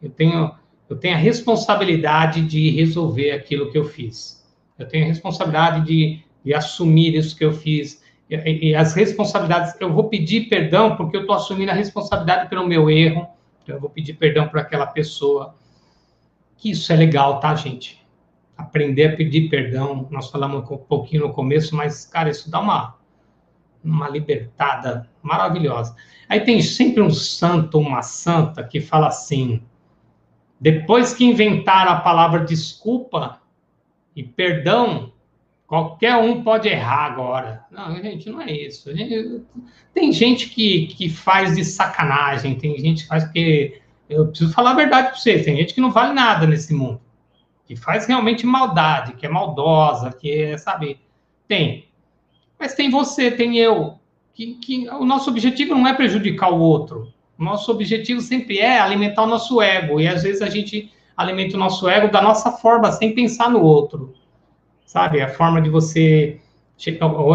Eu 0.00 0.10
tenho, 0.10 0.54
eu 0.92 0.98
tenho 0.98 1.14
a 1.14 1.18
responsabilidade 1.18 2.42
de 2.42 2.70
resolver 2.70 3.32
aquilo 3.32 3.70
que 3.70 3.78
eu 3.78 3.84
fiz. 3.84 4.44
Eu 4.78 4.86
tenho 4.86 5.04
a 5.04 5.08
responsabilidade 5.08 5.86
de, 5.86 6.20
de 6.44 6.54
assumir 6.54 7.14
isso 7.14 7.36
que 7.36 7.44
eu 7.44 7.52
fiz. 7.52 8.02
E, 8.28 8.70
e 8.70 8.74
as 8.74 8.94
responsabilidades, 8.94 9.74
eu 9.80 9.92
vou 9.92 10.08
pedir 10.08 10.48
perdão 10.48 10.96
porque 10.96 11.16
eu 11.16 11.22
estou 11.22 11.36
assumindo 11.36 11.70
a 11.70 11.74
responsabilidade 11.74 12.48
pelo 12.48 12.66
meu 12.66 12.90
erro. 12.90 13.26
Então, 13.62 13.76
eu 13.76 13.80
vou 13.80 13.90
pedir 13.90 14.14
perdão 14.14 14.48
para 14.48 14.60
aquela 14.60 14.86
pessoa. 14.86 15.54
Que 16.56 16.70
isso 16.70 16.92
é 16.92 16.96
legal, 16.96 17.40
tá, 17.40 17.54
gente? 17.54 18.02
aprender 18.56 19.06
a 19.06 19.16
pedir 19.16 19.48
perdão. 19.48 20.06
Nós 20.10 20.30
falamos 20.30 20.70
um 20.70 20.76
pouquinho 20.76 21.22
no 21.22 21.32
começo, 21.32 21.74
mas, 21.74 22.04
cara, 22.04 22.30
isso 22.30 22.50
dá 22.50 22.60
uma, 22.60 22.96
uma 23.82 24.08
libertada 24.08 25.08
maravilhosa. 25.22 25.94
Aí 26.28 26.40
tem 26.40 26.60
sempre 26.62 27.02
um 27.02 27.10
santo, 27.10 27.78
uma 27.78 28.02
santa, 28.02 28.62
que 28.64 28.80
fala 28.80 29.08
assim: 29.08 29.62
depois 30.62 31.12
que 31.12 31.24
inventaram 31.24 31.90
a 31.90 32.00
palavra 32.00 32.44
desculpa 32.44 33.40
e 34.14 34.22
perdão, 34.22 35.12
qualquer 35.66 36.16
um 36.16 36.42
pode 36.42 36.68
errar 36.68 37.06
agora. 37.06 37.64
Não, 37.68 37.94
gente, 37.96 38.30
não 38.30 38.40
é 38.40 38.52
isso. 38.52 38.88
Tem 39.92 40.12
gente 40.12 40.48
que, 40.48 40.86
que 40.86 41.08
faz 41.08 41.56
de 41.56 41.64
sacanagem, 41.64 42.54
tem 42.54 42.78
gente 42.78 43.02
que 43.02 43.08
faz 43.08 43.24
porque. 43.24 43.80
Eu 44.08 44.28
preciso 44.28 44.52
falar 44.52 44.72
a 44.72 44.74
verdade 44.74 45.08
para 45.08 45.16
vocês: 45.16 45.44
tem 45.44 45.56
gente 45.56 45.74
que 45.74 45.80
não 45.80 45.90
vale 45.90 46.12
nada 46.12 46.46
nesse 46.46 46.72
mundo 46.72 47.00
que 47.66 47.76
faz 47.76 48.06
realmente 48.06 48.46
maldade, 48.46 49.14
que 49.14 49.26
é 49.26 49.28
maldosa, 49.28 50.12
que 50.12 50.30
é, 50.30 50.58
sabe, 50.58 51.00
tem. 51.48 51.88
Mas 52.58 52.74
tem 52.74 52.90
você, 52.90 53.30
tem 53.30 53.56
eu, 53.56 53.98
que, 54.34 54.54
que 54.54 54.88
o 54.88 55.04
nosso 55.04 55.30
objetivo 55.30 55.74
não 55.74 55.86
é 55.86 55.94
prejudicar 55.94 56.52
o 56.52 56.60
outro. 56.60 57.11
Nosso 57.38 57.70
objetivo 57.72 58.20
sempre 58.20 58.58
é 58.58 58.78
alimentar 58.78 59.24
o 59.24 59.26
nosso 59.26 59.60
ego, 59.60 60.00
e 60.00 60.06
às 60.06 60.22
vezes 60.22 60.42
a 60.42 60.48
gente 60.48 60.92
alimenta 61.16 61.56
o 61.56 61.60
nosso 61.60 61.88
ego 61.88 62.10
da 62.10 62.22
nossa 62.22 62.52
forma, 62.52 62.92
sem 62.92 63.14
pensar 63.14 63.50
no 63.50 63.62
outro. 63.62 64.14
Sabe, 64.84 65.20
a 65.20 65.28
forma 65.28 65.60
de 65.60 65.70
você 65.70 66.40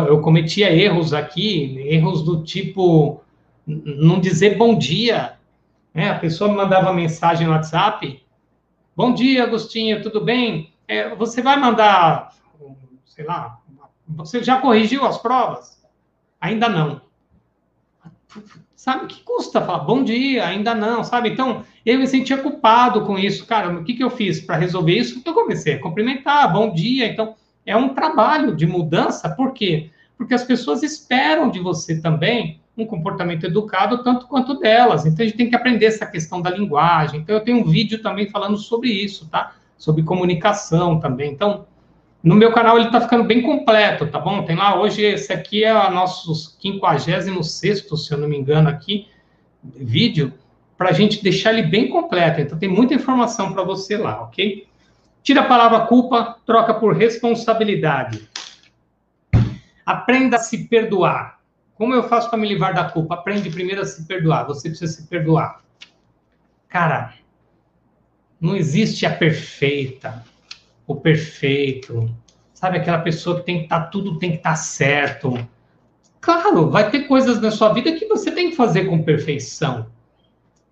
eu 0.10 0.20
cometia 0.22 0.74
erros 0.74 1.14
aqui, 1.14 1.80
erros 1.88 2.22
do 2.22 2.44
tipo 2.44 3.22
não 3.66 4.20
dizer 4.20 4.58
bom 4.58 4.78
dia. 4.78 5.38
Né? 5.94 6.10
A 6.10 6.20
pessoa 6.20 6.50
me 6.50 6.58
mandava 6.58 6.92
mensagem 6.92 7.48
no 7.48 7.54
WhatsApp, 7.54 8.22
Bom 8.98 9.14
dia, 9.14 9.44
Agostinho, 9.44 10.02
tudo 10.02 10.26
bem? 10.26 10.74
É, 10.88 11.14
você 11.14 11.40
vai 11.40 11.56
mandar, 11.56 12.34
sei 13.06 13.24
lá, 13.26 13.62
você 14.08 14.44
já 14.44 14.60
corrigiu 14.60 15.06
as 15.06 15.20
provas? 15.20 15.88
Ainda 16.42 16.68
não. 16.68 17.00
Sabe 18.78 19.08
que 19.08 19.24
custa 19.24 19.60
falar 19.60 19.80
bom 19.80 20.04
dia? 20.04 20.46
Ainda 20.46 20.76
não, 20.76 21.04
sabe? 21.04 21.30
Então, 21.30 21.64
eu 21.84 21.98
me 21.98 22.06
sentia 22.06 22.38
culpado 22.38 23.02
com 23.06 23.18
isso. 23.18 23.44
Cara, 23.48 23.76
o 23.76 23.84
que, 23.84 23.96
que 23.96 24.04
eu 24.04 24.10
fiz 24.12 24.40
para 24.40 24.56
resolver 24.56 24.96
isso? 24.96 25.20
Eu 25.26 25.34
comecei 25.34 25.74
a 25.74 25.80
cumprimentar, 25.80 26.54
bom 26.54 26.72
dia. 26.72 27.08
Então, 27.08 27.34
é 27.66 27.76
um 27.76 27.96
trabalho 27.96 28.56
de 28.56 28.68
mudança, 28.68 29.30
por 29.30 29.52
quê? 29.52 29.90
Porque 30.16 30.36
as 30.36 30.44
pessoas 30.44 30.84
esperam 30.84 31.50
de 31.50 31.60
você 31.60 32.00
também 32.00 32.62
um 32.78 32.86
comportamento 32.86 33.48
educado 33.48 34.04
tanto 34.04 34.28
quanto 34.28 34.60
delas. 34.60 35.08
Então, 35.08 35.26
a 35.26 35.28
gente 35.28 35.38
tem 35.38 35.50
que 35.50 35.56
aprender 35.56 35.88
essa 35.88 36.06
questão 36.06 36.40
da 36.40 36.52
linguagem. 36.52 37.22
Então, 37.22 37.36
eu 37.36 37.44
tenho 37.44 37.58
um 37.58 37.66
vídeo 37.66 38.00
também 38.04 38.30
falando 38.30 38.58
sobre 38.58 38.92
isso, 38.92 39.28
tá? 39.28 39.56
Sobre 39.76 40.04
comunicação 40.04 41.00
também. 41.00 41.32
Então, 41.32 41.66
no 42.28 42.36
meu 42.36 42.52
canal 42.52 42.78
ele 42.78 42.88
está 42.88 43.00
ficando 43.00 43.24
bem 43.24 43.42
completo, 43.42 44.06
tá 44.08 44.20
bom? 44.20 44.44
Tem 44.44 44.56
lá, 44.56 44.78
hoje 44.78 45.02
esse 45.02 45.32
aqui 45.32 45.64
é 45.64 45.74
o 45.74 45.90
nosso 45.92 46.36
56 46.36 47.86
se 47.96 48.12
eu 48.12 48.18
não 48.18 48.28
me 48.28 48.38
engano 48.38 48.68
aqui, 48.68 49.08
vídeo, 49.64 50.34
para 50.78 50.90
a 50.90 50.92
gente 50.92 51.24
deixar 51.24 51.54
ele 51.54 51.64
bem 51.64 51.90
completo. 51.90 52.42
Então, 52.42 52.60
tem 52.60 52.68
muita 52.68 52.94
informação 52.94 53.54
para 53.54 53.64
você 53.64 53.96
lá, 53.96 54.24
ok? 54.24 54.68
Tira 55.24 55.42
a 55.42 55.46
palavra 55.46 55.82
culpa, 55.88 56.38
troca 56.46 56.74
por 56.74 56.96
responsabilidade. 56.96 58.30
Aprenda 59.86 60.36
a 60.36 60.40
se 60.40 60.68
perdoar 60.68 61.40
Como 61.76 61.94
eu 61.94 62.10
faço 62.10 62.30
para 62.30 62.40
me 62.40 62.48
livrar 62.48 62.74
da 62.74 62.90
culpa? 62.90 63.14
Aprende 63.14 63.50
primeiro 63.50 63.82
a 63.82 63.86
se 63.86 64.06
perdoar. 64.06 64.46
Você 64.48 64.68
precisa 64.68 64.92
se 64.92 65.08
perdoar. 65.08 65.62
Cara, 66.68 67.14
não 68.42 68.56
existe 68.56 69.06
a 69.06 69.16
perfeita, 69.16 70.26
o 70.88 70.96
perfeito. 70.96 72.10
Sabe 72.54 72.78
aquela 72.78 73.00
pessoa 73.00 73.40
que 73.40 73.46
tem 73.46 73.58
que 73.60 73.64
estar 73.66 73.82
tá, 73.82 73.86
tudo 73.88 74.18
tem 74.18 74.32
que 74.32 74.38
estar 74.38 74.52
tá 74.52 74.56
certo. 74.56 75.48
Claro, 76.20 76.72
vai 76.72 76.90
ter 76.90 77.02
coisas 77.02 77.40
na 77.40 77.52
sua 77.52 77.72
vida 77.74 77.92
que 77.92 78.08
você 78.08 78.32
tem 78.32 78.50
que 78.50 78.56
fazer 78.56 78.86
com 78.86 79.04
perfeição. 79.04 79.88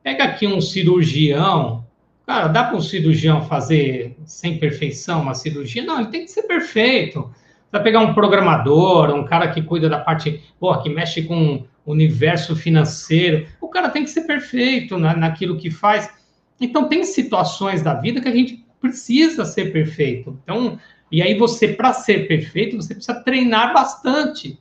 Pega 0.02 0.24
aqui 0.24 0.48
um 0.48 0.62
cirurgião. 0.62 1.86
Cara, 2.26 2.48
dá 2.48 2.64
para 2.64 2.78
um 2.78 2.82
cirurgião 2.82 3.44
fazer 3.44 4.18
sem 4.26 4.58
perfeição 4.58 5.22
uma 5.22 5.36
cirurgia? 5.36 5.84
Não, 5.84 6.00
ele 6.00 6.10
tem 6.10 6.26
que 6.26 6.32
ser 6.32 6.44
perfeito 6.44 7.30
vai 7.76 7.84
pegar 7.84 8.00
um 8.00 8.14
programador, 8.14 9.14
um 9.14 9.26
cara 9.26 9.50
que 9.50 9.62
cuida 9.62 9.90
da 9.90 10.00
parte, 10.00 10.42
porra, 10.60 10.82
que 10.82 10.90
mexe 10.90 11.24
com 11.24 11.66
o 11.86 11.92
universo 11.92 12.56
financeiro, 12.56 13.48
o 13.60 13.68
cara 13.68 13.90
tem 13.90 14.04
que 14.04 14.10
ser 14.10 14.22
perfeito 14.22 14.98
na, 14.98 15.16
naquilo 15.16 15.58
que 15.58 15.70
faz. 15.70 16.10
Então, 16.60 16.88
tem 16.88 17.04
situações 17.04 17.82
da 17.82 17.94
vida 17.94 18.22
que 18.22 18.30
a 18.30 18.32
gente 18.32 18.65
precisa 18.90 19.46
ser 19.46 19.72
perfeito. 19.72 20.38
Então, 20.44 20.80
e 21.12 21.22
aí 21.22 21.38
você, 21.38 21.70
para 21.70 21.94
ser 21.94 22.28
perfeito, 22.28 22.76
você 22.76 22.94
precisa 22.94 23.22
treinar 23.22 23.74
bastante. 23.74 24.60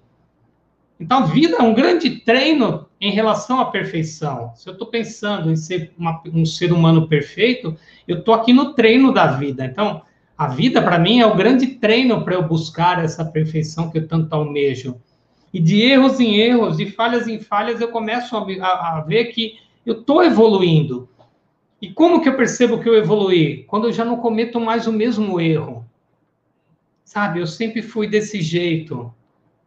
Então, 0.98 1.18
a 1.18 1.26
vida 1.26 1.56
é 1.58 1.62
um 1.62 1.74
grande 1.74 2.20
treino 2.20 2.86
em 3.00 3.10
relação 3.10 3.60
à 3.60 3.66
perfeição. 3.66 4.52
Se 4.54 4.68
eu 4.68 4.72
estou 4.72 4.88
pensando 4.88 5.50
em 5.50 5.56
ser 5.56 5.92
uma, 5.98 6.22
um 6.32 6.46
ser 6.46 6.72
humano 6.72 7.08
perfeito, 7.08 7.76
eu 8.06 8.18
estou 8.18 8.34
aqui 8.34 8.52
no 8.52 8.74
treino 8.74 9.12
da 9.12 9.26
vida. 9.26 9.64
Então, 9.64 10.02
a 10.36 10.48
vida, 10.48 10.80
para 10.82 10.98
mim, 10.98 11.20
é 11.20 11.26
o 11.26 11.36
grande 11.36 11.66
treino 11.66 12.24
para 12.24 12.34
eu 12.34 12.42
buscar 12.42 13.02
essa 13.02 13.24
perfeição 13.24 13.90
que 13.90 13.98
eu 13.98 14.08
tanto 14.08 14.32
almejo. 14.32 15.00
E 15.52 15.60
de 15.60 15.82
erros 15.82 16.18
em 16.18 16.36
erros, 16.36 16.76
de 16.76 16.90
falhas 16.90 17.28
em 17.28 17.38
falhas, 17.38 17.80
eu 17.80 17.88
começo 17.88 18.36
a, 18.36 18.40
a, 18.40 18.98
a 18.98 19.00
ver 19.02 19.26
que 19.26 19.58
eu 19.84 20.00
estou 20.00 20.24
evoluindo. 20.24 21.08
E 21.84 21.92
como 21.92 22.22
que 22.22 22.28
eu 22.30 22.34
percebo 22.34 22.80
que 22.80 22.88
eu 22.88 22.94
evoluí? 22.94 23.64
Quando 23.64 23.88
eu 23.88 23.92
já 23.92 24.06
não 24.06 24.16
cometo 24.16 24.58
mais 24.58 24.86
o 24.86 24.92
mesmo 24.92 25.38
erro. 25.38 25.84
Sabe, 27.04 27.40
eu 27.40 27.46
sempre 27.46 27.82
fui 27.82 28.06
desse 28.06 28.40
jeito. 28.40 29.12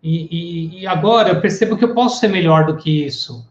E, 0.01 0.28
e, 0.32 0.82
e 0.82 0.88
agora 0.88 1.30
eu 1.30 1.39
percebo 1.39 1.78
que 1.78 1.86
eu 1.86 1.93
posso 1.93 2.20
ser 2.20 2.30
melhor 2.30 2.65
do 2.65 2.76
que 2.76 3.05
isso. 3.05 3.47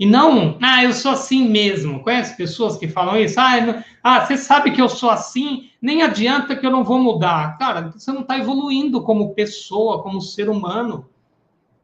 E 0.00 0.04
não, 0.04 0.58
ah, 0.60 0.82
eu 0.82 0.92
sou 0.92 1.12
assim 1.12 1.48
mesmo. 1.48 2.02
Conhece 2.02 2.36
pessoas 2.36 2.76
que 2.76 2.88
falam 2.88 3.16
isso? 3.16 3.38
Ah, 3.38 3.84
ah, 4.02 4.26
você 4.26 4.36
sabe 4.36 4.72
que 4.72 4.82
eu 4.82 4.88
sou 4.88 5.08
assim, 5.08 5.70
nem 5.80 6.02
adianta 6.02 6.56
que 6.56 6.66
eu 6.66 6.72
não 6.72 6.82
vou 6.82 6.98
mudar. 6.98 7.56
Cara, 7.56 7.92
você 7.94 8.10
não 8.10 8.22
está 8.22 8.36
evoluindo 8.36 9.00
como 9.04 9.32
pessoa, 9.32 10.02
como 10.02 10.20
ser 10.20 10.50
humano. 10.50 11.08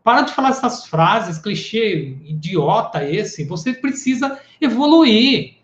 Para 0.03 0.23
de 0.23 0.33
falar 0.33 0.49
essas 0.49 0.85
frases, 0.85 1.39
clichê 1.39 2.17
idiota 2.25 3.05
esse. 3.05 3.45
Você 3.45 3.73
precisa 3.73 4.41
evoluir. 4.61 5.56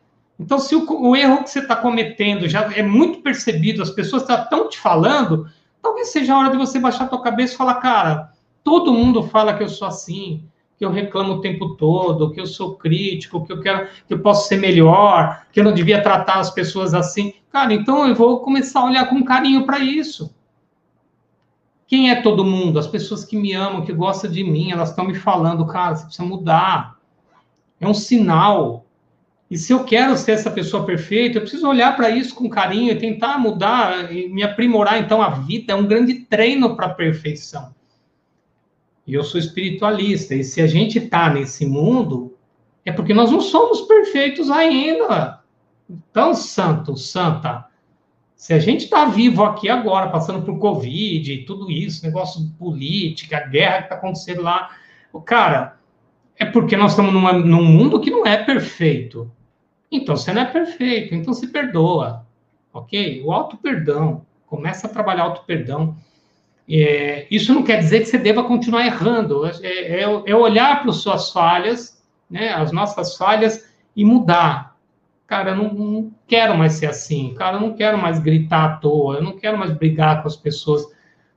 Então, 0.43 0.59
se 0.59 0.75
o, 0.75 0.85
o 1.09 1.15
erro 1.15 1.45
que 1.45 1.51
você 1.51 1.61
está 1.61 1.77
cometendo 1.77 2.49
já 2.49 2.63
é 2.75 2.83
muito 2.83 3.21
percebido, 3.21 3.81
as 3.81 3.91
pessoas 3.91 4.29
estão 4.29 4.69
te 4.69 4.79
falando, 4.79 5.47
talvez 5.81 6.09
seja 6.09 6.35
a 6.35 6.39
hora 6.39 6.51
de 6.51 6.57
você 6.57 6.79
baixar 6.79 7.05
a 7.05 7.09
tua 7.09 7.23
cabeça 7.23 7.55
e 7.55 7.57
falar, 7.57 7.77
cara, 7.77 8.33
todo 8.65 8.93
mundo 8.93 9.23
fala 9.23 9.55
que 9.55 9.63
eu 9.63 9.69
sou 9.69 9.87
assim 9.87 10.45
que 10.83 10.85
eu 10.85 10.91
reclamo 10.91 11.35
o 11.35 11.41
tempo 11.41 11.77
todo, 11.77 12.33
que 12.33 12.41
eu 12.41 12.47
sou 12.47 12.75
crítico, 12.75 13.47
que 13.47 13.53
eu 13.53 13.61
quero, 13.61 13.87
que 14.09 14.15
eu 14.15 14.19
posso 14.19 14.49
ser 14.49 14.57
melhor, 14.57 15.47
que 15.53 15.61
eu 15.61 15.65
não 15.65 15.73
devia 15.73 16.03
tratar 16.03 16.41
as 16.41 16.51
pessoas 16.51 16.93
assim. 16.93 17.35
Cara, 17.53 17.73
então 17.73 18.05
eu 18.09 18.17
vou 18.17 18.41
começar 18.41 18.81
a 18.81 18.87
olhar 18.87 19.09
com 19.09 19.23
carinho 19.23 19.65
para 19.65 19.79
isso. 19.79 20.35
Quem 21.87 22.11
é 22.11 22.21
todo 22.21 22.45
mundo? 22.45 22.81
As 22.81 22.89
pessoas 22.89 23.25
que 23.25 23.37
me 23.37 23.53
amam, 23.53 23.85
que 23.85 23.93
gostam 23.93 24.29
de 24.29 24.43
mim, 24.43 24.73
elas 24.73 24.91
estão 24.91 25.05
me 25.05 25.15
falando, 25.15 25.65
cara, 25.67 25.95
você 25.95 26.05
precisa 26.05 26.27
mudar. 26.27 26.97
É 27.79 27.87
um 27.87 27.95
sinal. 27.95 28.82
E 29.53 29.59
se 29.59 29.71
eu 29.71 29.85
quero 29.85 30.17
ser 30.17 30.33
essa 30.33 30.51
pessoa 30.51 30.87
perfeita, 30.87 31.37
eu 31.37 31.43
preciso 31.43 31.69
olhar 31.69 31.95
para 31.95 32.09
isso 32.09 32.35
com 32.35 32.49
carinho 32.49 32.91
e 32.91 32.99
tentar 32.99 33.37
mudar 33.37 34.11
e 34.11 34.27
me 34.27 34.43
aprimorar. 34.43 34.99
Então, 34.99 35.21
a 35.21 35.29
vida 35.29 35.75
é 35.75 35.77
um 35.77 35.87
grande 35.87 36.21
treino 36.21 36.75
para 36.75 36.87
a 36.87 36.95
perfeição. 36.95 37.75
E 39.07 39.13
eu 39.13 39.23
sou 39.23 39.39
espiritualista. 39.39 40.35
E 40.35 40.43
se 40.43 40.63
a 40.63 40.67
gente 40.67 40.97
está 40.97 41.29
nesse 41.29 41.67
mundo, 41.67 42.35
é 42.83 42.91
porque 42.91 43.13
nós 43.13 43.31
não 43.31 43.43
somos 43.43 43.83
perfeitos 43.83 44.51
ainda. 44.51 45.41
Então, 45.87 46.33
santo, 46.33 46.97
santa, 46.97 47.67
se 48.35 48.55
a 48.55 48.59
gente 48.59 48.85
está 48.85 49.05
vivo 49.05 49.45
aqui 49.45 49.69
agora, 49.69 50.09
passando 50.09 50.41
por 50.47 50.59
Covid 50.59 51.31
e 51.31 51.45
tudo 51.45 51.71
isso, 51.71 52.07
negócio 52.07 52.51
política, 52.59 53.37
a 53.37 53.47
guerra 53.47 53.79
que 53.81 53.83
está 53.83 53.97
acontecendo 53.97 54.41
lá, 54.41 54.71
o 55.13 55.21
cara, 55.21 55.77
é 56.39 56.47
porque 56.47 56.75
nós 56.75 56.93
estamos 56.93 57.13
numa, 57.13 57.35
num 57.35 57.63
mundo 57.63 58.01
que 58.01 58.11
não 58.11 58.25
é 58.25 58.43
perfeito. 58.43 59.31
Então, 59.93 60.17
você 60.17 60.33
não 60.33 60.41
é 60.41 60.47
perfeito, 60.47 61.15
então 61.15 61.35
se 61.35 61.49
perdoa, 61.49 62.25
ok? 62.73 63.23
O 63.23 63.31
auto-perdão, 63.31 64.25
começa 64.47 64.87
a 64.87 64.91
trabalhar 64.91 65.25
auto-perdão. 65.25 65.95
É, 66.67 67.27
isso 67.31 67.53
não 67.53 67.63
quer 67.63 67.79
dizer 67.79 68.01
que 68.01 68.07
você 68.07 68.17
deva 68.17 68.43
continuar 68.45 68.87
errando, 68.87 69.45
é, 69.47 69.51
é, 69.63 70.03
é 70.03 70.35
olhar 70.35 70.81
para 70.81 70.91
as 70.91 70.97
suas 70.97 71.31
falhas, 71.31 72.03
né, 72.31 72.55
as 72.55 72.73
nossas 72.73 73.19
falhas, 73.19 73.71
e 73.95 74.03
mudar. 74.03 74.75
Cara, 75.27 75.51
eu 75.51 75.57
não, 75.57 75.75
não, 75.75 76.11
quero 76.27 76.57
mais 76.57 76.73
ser 76.75 76.87
assim, 76.87 77.35
cara, 77.35 77.59
eu 77.59 77.61
não 77.61 77.75
quero 77.75 77.99
mais 77.99 78.19
gritar 78.19 78.65
à 78.65 78.77
toa, 78.77 79.17
eu 79.17 79.23
não 79.23 79.37
quero 79.37 79.59
mais 79.59 79.73
brigar 79.73 80.23
com 80.23 80.29
as 80.29 80.37
pessoas, 80.37 80.87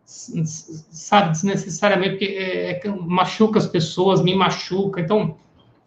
sabe, 0.05 1.31
desnecessariamente, 1.31 2.11
porque 2.11 2.25
é, 2.25 2.71
é 2.71 2.89
machuca 2.89 3.59
as 3.59 3.67
pessoas, 3.67 4.21
me 4.21 4.33
machuca. 4.33 5.01
Então, 5.01 5.37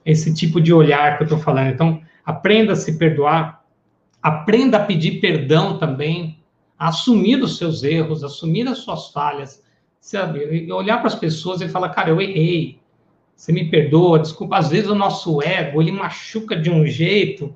esse 0.05 0.35
tipo 0.35 0.61
de 0.61 0.73
olhar 0.73 1.17
que 1.17 1.23
eu 1.23 1.27
estou 1.27 1.39
falando. 1.39 1.69
Então, 1.69 2.03
aprenda 2.29 2.75
a 2.75 2.77
se 2.77 2.99
perdoar, 2.99 3.65
aprenda 4.23 4.77
a 4.77 4.85
pedir 4.85 5.19
perdão 5.19 5.79
também, 5.79 6.39
assumir 6.79 7.43
os 7.43 7.57
seus 7.57 7.83
erros, 7.83 8.23
assumir 8.23 8.69
as 8.69 8.81
suas 8.81 9.09
falhas, 9.09 9.65
sabe? 9.99 10.71
Olhar 10.71 10.99
para 10.99 11.07
as 11.07 11.15
pessoas 11.15 11.63
e 11.63 11.69
falar, 11.71 11.89
cara, 11.89 12.11
eu 12.11 12.21
errei, 12.21 12.79
você 13.35 13.51
me 13.51 13.71
perdoa, 13.71 14.19
desculpa. 14.19 14.59
Às 14.59 14.69
vezes 14.69 14.91
o 14.91 14.95
nosso 14.95 15.43
ego, 15.43 15.81
ele 15.81 15.91
machuca 15.91 16.55
de 16.55 16.71
um 16.71 16.87
jeito, 16.87 17.55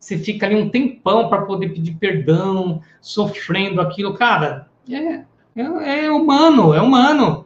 você 0.00 0.16
fica 0.16 0.46
ali 0.46 0.56
um 0.56 0.70
tempão 0.70 1.28
para 1.28 1.42
poder 1.42 1.68
pedir 1.74 1.92
perdão, 1.96 2.80
sofrendo 3.02 3.78
aquilo. 3.78 4.14
Cara, 4.14 4.70
é, 4.90 5.22
é, 5.54 6.06
é 6.06 6.10
humano, 6.10 6.72
é 6.72 6.80
humano. 6.80 7.43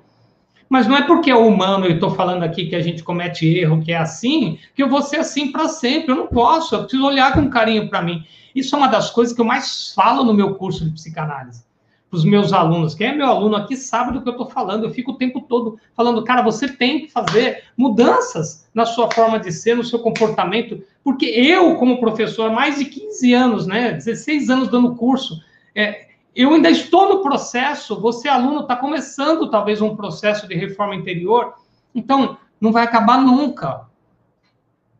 Mas 0.68 0.86
não 0.86 0.96
é 0.96 1.02
porque 1.02 1.30
é 1.30 1.36
humano, 1.36 1.86
eu 1.86 1.94
estou 1.94 2.10
falando 2.10 2.42
aqui 2.42 2.66
que 2.66 2.76
a 2.76 2.80
gente 2.80 3.02
comete 3.02 3.46
erro, 3.46 3.82
que 3.82 3.92
é 3.92 3.96
assim, 3.96 4.58
que 4.74 4.82
eu 4.82 4.88
vou 4.88 5.00
ser 5.00 5.16
assim 5.16 5.50
para 5.50 5.68
sempre. 5.68 6.12
Eu 6.12 6.16
não 6.16 6.26
posso, 6.26 6.74
eu 6.74 6.80
preciso 6.82 7.06
olhar 7.06 7.32
com 7.32 7.48
carinho 7.48 7.88
para 7.88 8.02
mim. 8.02 8.24
Isso 8.54 8.74
é 8.74 8.78
uma 8.78 8.88
das 8.88 9.10
coisas 9.10 9.34
que 9.34 9.40
eu 9.40 9.44
mais 9.44 9.92
falo 9.94 10.24
no 10.24 10.34
meu 10.34 10.54
curso 10.56 10.84
de 10.84 10.90
psicanálise. 10.90 11.66
Para 12.10 12.16
os 12.16 12.24
meus 12.24 12.54
alunos. 12.54 12.94
Quem 12.94 13.08
é 13.08 13.14
meu 13.14 13.26
aluno 13.26 13.54
aqui 13.54 13.76
sabe 13.76 14.12
do 14.12 14.22
que 14.22 14.28
eu 14.28 14.32
estou 14.32 14.48
falando. 14.48 14.84
Eu 14.84 14.90
fico 14.90 15.12
o 15.12 15.16
tempo 15.16 15.42
todo 15.42 15.78
falando, 15.94 16.24
cara, 16.24 16.40
você 16.40 16.66
tem 16.66 17.00
que 17.00 17.08
fazer 17.08 17.64
mudanças 17.76 18.66
na 18.72 18.86
sua 18.86 19.10
forma 19.10 19.38
de 19.38 19.52
ser, 19.52 19.76
no 19.76 19.84
seu 19.84 19.98
comportamento. 19.98 20.82
Porque 21.04 21.26
eu, 21.26 21.76
como 21.76 22.00
professor, 22.00 22.50
há 22.50 22.52
mais 22.52 22.78
de 22.78 22.86
15 22.86 23.34
anos, 23.34 23.66
né, 23.66 23.92
16 23.92 24.48
anos 24.48 24.68
dando 24.68 24.94
curso, 24.96 25.38
é, 25.74 26.07
eu 26.38 26.54
ainda 26.54 26.70
estou 26.70 27.08
no 27.08 27.20
processo. 27.20 28.00
Você, 28.00 28.28
aluno, 28.28 28.60
está 28.60 28.76
começando 28.76 29.50
talvez 29.50 29.82
um 29.82 29.96
processo 29.96 30.46
de 30.46 30.54
reforma 30.54 30.94
interior. 30.94 31.54
Então, 31.92 32.38
não 32.60 32.70
vai 32.70 32.84
acabar 32.84 33.20
nunca. 33.20 33.88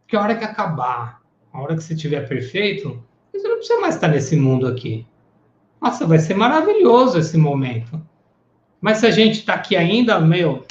Que 0.08 0.16
a 0.16 0.20
hora 0.20 0.34
que 0.34 0.44
acabar, 0.44 1.22
a 1.52 1.60
hora 1.60 1.76
que 1.76 1.82
você 1.84 1.94
estiver 1.94 2.28
perfeito, 2.28 3.00
você 3.32 3.46
não 3.46 3.56
precisa 3.56 3.80
mais 3.80 3.94
estar 3.94 4.08
nesse 4.08 4.34
mundo 4.34 4.66
aqui. 4.66 5.06
Nossa, 5.80 6.04
vai 6.04 6.18
ser 6.18 6.34
maravilhoso 6.34 7.20
esse 7.20 7.38
momento. 7.38 8.04
Mas 8.80 8.98
se 8.98 9.06
a 9.06 9.12
gente 9.12 9.38
está 9.38 9.54
aqui 9.54 9.76
ainda, 9.76 10.18
meu, 10.18 10.66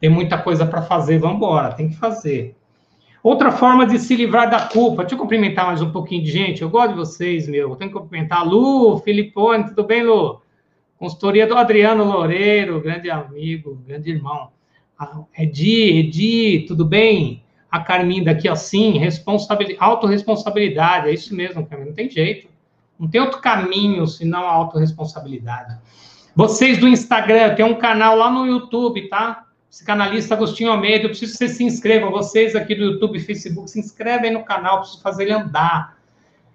tem 0.00 0.10
muita 0.10 0.36
coisa 0.36 0.66
para 0.66 0.82
fazer, 0.82 1.20
vamos 1.20 1.36
embora, 1.36 1.74
tem 1.74 1.90
que 1.90 1.96
fazer. 1.96 2.57
Outra 3.28 3.52
forma 3.52 3.84
de 3.84 3.98
se 3.98 4.16
livrar 4.16 4.48
da 4.48 4.68
culpa. 4.68 5.02
Deixa 5.02 5.14
eu 5.14 5.18
cumprimentar 5.18 5.66
mais 5.66 5.82
um 5.82 5.92
pouquinho 5.92 6.24
de 6.24 6.30
gente. 6.30 6.62
Eu 6.62 6.70
gosto 6.70 6.92
de 6.92 6.96
vocês, 6.96 7.46
meu. 7.46 7.76
Tenho 7.76 7.90
que 7.90 7.98
cumprimentar. 7.98 8.42
Lu, 8.42 8.96
Filipone, 9.00 9.66
tudo 9.68 9.84
bem, 9.84 10.02
Lu? 10.02 10.40
Consultoria 10.96 11.46
do 11.46 11.54
Adriano 11.54 12.04
Loureiro, 12.04 12.80
grande 12.80 13.10
amigo, 13.10 13.78
grande 13.86 14.12
irmão. 14.12 14.48
Ah, 14.98 15.20
Edi, 15.38 15.98
Edi, 15.98 16.64
tudo 16.66 16.86
bem? 16.86 17.44
a 17.70 17.80
Carminha 17.80 18.24
daqui 18.24 18.48
assim, 18.48 18.96
responsabilidade, 18.96 19.76
autorresponsabilidade, 19.78 21.10
é 21.10 21.12
isso 21.12 21.34
mesmo, 21.34 21.66
Carminha, 21.66 21.90
não 21.90 21.94
tem 21.94 22.08
jeito. 22.08 22.48
Não 22.98 23.06
tem 23.06 23.20
outro 23.20 23.42
caminho 23.42 24.06
senão 24.06 24.48
a 24.48 24.52
autorresponsabilidade. 24.52 25.76
Vocês 26.34 26.78
do 26.78 26.88
Instagram, 26.88 27.54
tem 27.54 27.64
um 27.66 27.74
canal 27.74 28.16
lá 28.16 28.30
no 28.30 28.46
YouTube, 28.46 29.06
tá? 29.10 29.47
Psicanalista 29.70 30.34
Agostinho 30.34 30.70
Almeida, 30.70 31.04
eu 31.04 31.10
preciso 31.10 31.32
que 31.32 31.38
vocês 31.38 31.52
se 31.52 31.64
inscrevam. 31.64 32.10
Vocês 32.10 32.56
aqui 32.56 32.74
do 32.74 32.84
YouTube 32.84 33.18
e 33.18 33.20
Facebook, 33.20 33.70
se 33.70 33.78
inscrevem 33.78 34.32
no 34.32 34.44
canal, 34.44 34.80
preciso 34.80 35.02
fazer 35.02 35.24
ele 35.24 35.32
andar. 35.32 35.98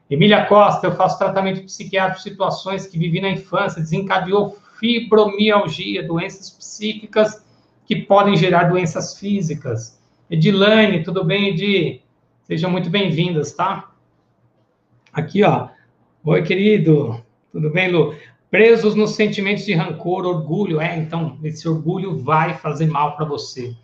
Emília 0.09 0.45
Costa, 0.45 0.87
eu 0.87 0.95
faço 0.95 1.17
tratamento 1.17 1.63
psiquiátrico 1.63 2.21
situações 2.21 2.87
que 2.87 2.97
vivi 2.97 3.21
na 3.21 3.29
infância, 3.29 3.81
desencadeou 3.81 4.57
fibromialgia, 4.79 6.05
doenças 6.05 6.49
psíquicas 6.49 7.45
que 7.85 7.95
podem 7.95 8.35
gerar 8.35 8.65
doenças 8.65 9.17
físicas. 9.17 9.99
Edilane, 10.29 11.03
tudo 11.03 11.23
bem, 11.23 11.49
Edi? 11.49 12.01
Sejam 12.43 12.69
muito 12.69 12.89
bem-vindas, 12.89 13.53
tá? 13.53 13.91
Aqui, 15.11 15.43
ó. 15.43 15.69
Oi, 16.23 16.41
querido. 16.41 17.23
Tudo 17.51 17.69
bem, 17.69 17.91
Lu? 17.91 18.15
Presos 18.53 18.93
nos 18.93 19.15
sentimentos 19.15 19.65
de 19.65 19.73
rancor, 19.73 20.27
orgulho. 20.27 20.79
É, 20.79 20.95
então, 20.95 21.39
esse 21.43 21.67
orgulho 21.67 22.19
vai 22.19 22.53
fazer 22.53 22.85
mal 22.85 23.15
para 23.15 23.25
você. 23.25 23.75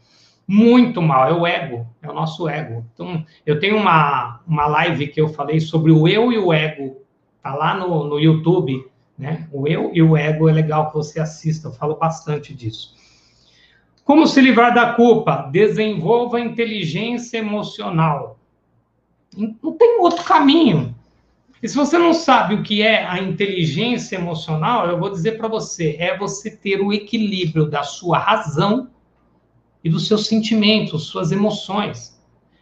Muito 0.47 1.01
mal. 1.01 1.27
É 1.27 1.33
o 1.33 1.47
ego. 1.47 1.87
É 2.03 2.07
o 2.07 2.13
nosso 2.13 2.47
ego. 2.47 2.85
Então, 2.93 3.25
eu 3.47 3.59
tenho 3.59 3.77
uma, 3.77 4.41
uma 4.45 4.67
live 4.67 5.07
que 5.07 5.19
eu 5.19 5.27
falei 5.29 5.59
sobre 5.59 5.91
o 5.91 6.07
eu 6.07 6.31
e 6.31 6.37
o 6.37 6.53
ego. 6.53 7.01
Tá 7.41 7.55
lá 7.55 7.73
no, 7.73 8.03
no 8.03 8.19
YouTube, 8.19 8.85
né? 9.17 9.47
O 9.51 9.67
eu 9.67 9.89
e 9.91 10.03
o 10.03 10.15
ego 10.15 10.47
é 10.47 10.53
legal 10.53 10.89
que 10.89 10.93
você 10.93 11.19
assista. 11.19 11.69
Eu 11.69 11.73
falo 11.73 11.95
bastante 11.95 12.53
disso. 12.53 12.93
Como 14.03 14.27
se 14.27 14.39
livrar 14.39 14.71
da 14.71 14.93
culpa? 14.93 15.49
Desenvolva 15.51 16.39
inteligência 16.39 17.39
emocional. 17.39 18.37
Não 19.35 19.73
tem 19.73 19.99
outro 19.99 20.23
caminho. 20.23 20.93
E 21.61 21.67
se 21.67 21.75
você 21.75 21.97
não 21.97 22.13
sabe 22.13 22.55
o 22.55 22.63
que 22.63 22.81
é 22.81 23.05
a 23.05 23.19
inteligência 23.19 24.15
emocional, 24.15 24.87
eu 24.87 24.97
vou 24.97 25.09
dizer 25.09 25.37
para 25.37 25.47
você: 25.47 25.95
é 25.99 26.17
você 26.17 26.49
ter 26.49 26.81
o 26.81 26.93
equilíbrio 26.93 27.69
da 27.69 27.83
sua 27.83 28.17
razão 28.17 28.89
e 29.83 29.89
dos 29.89 30.07
seus 30.07 30.27
sentimentos, 30.27 31.07
suas 31.07 31.31
emoções. 31.31 32.17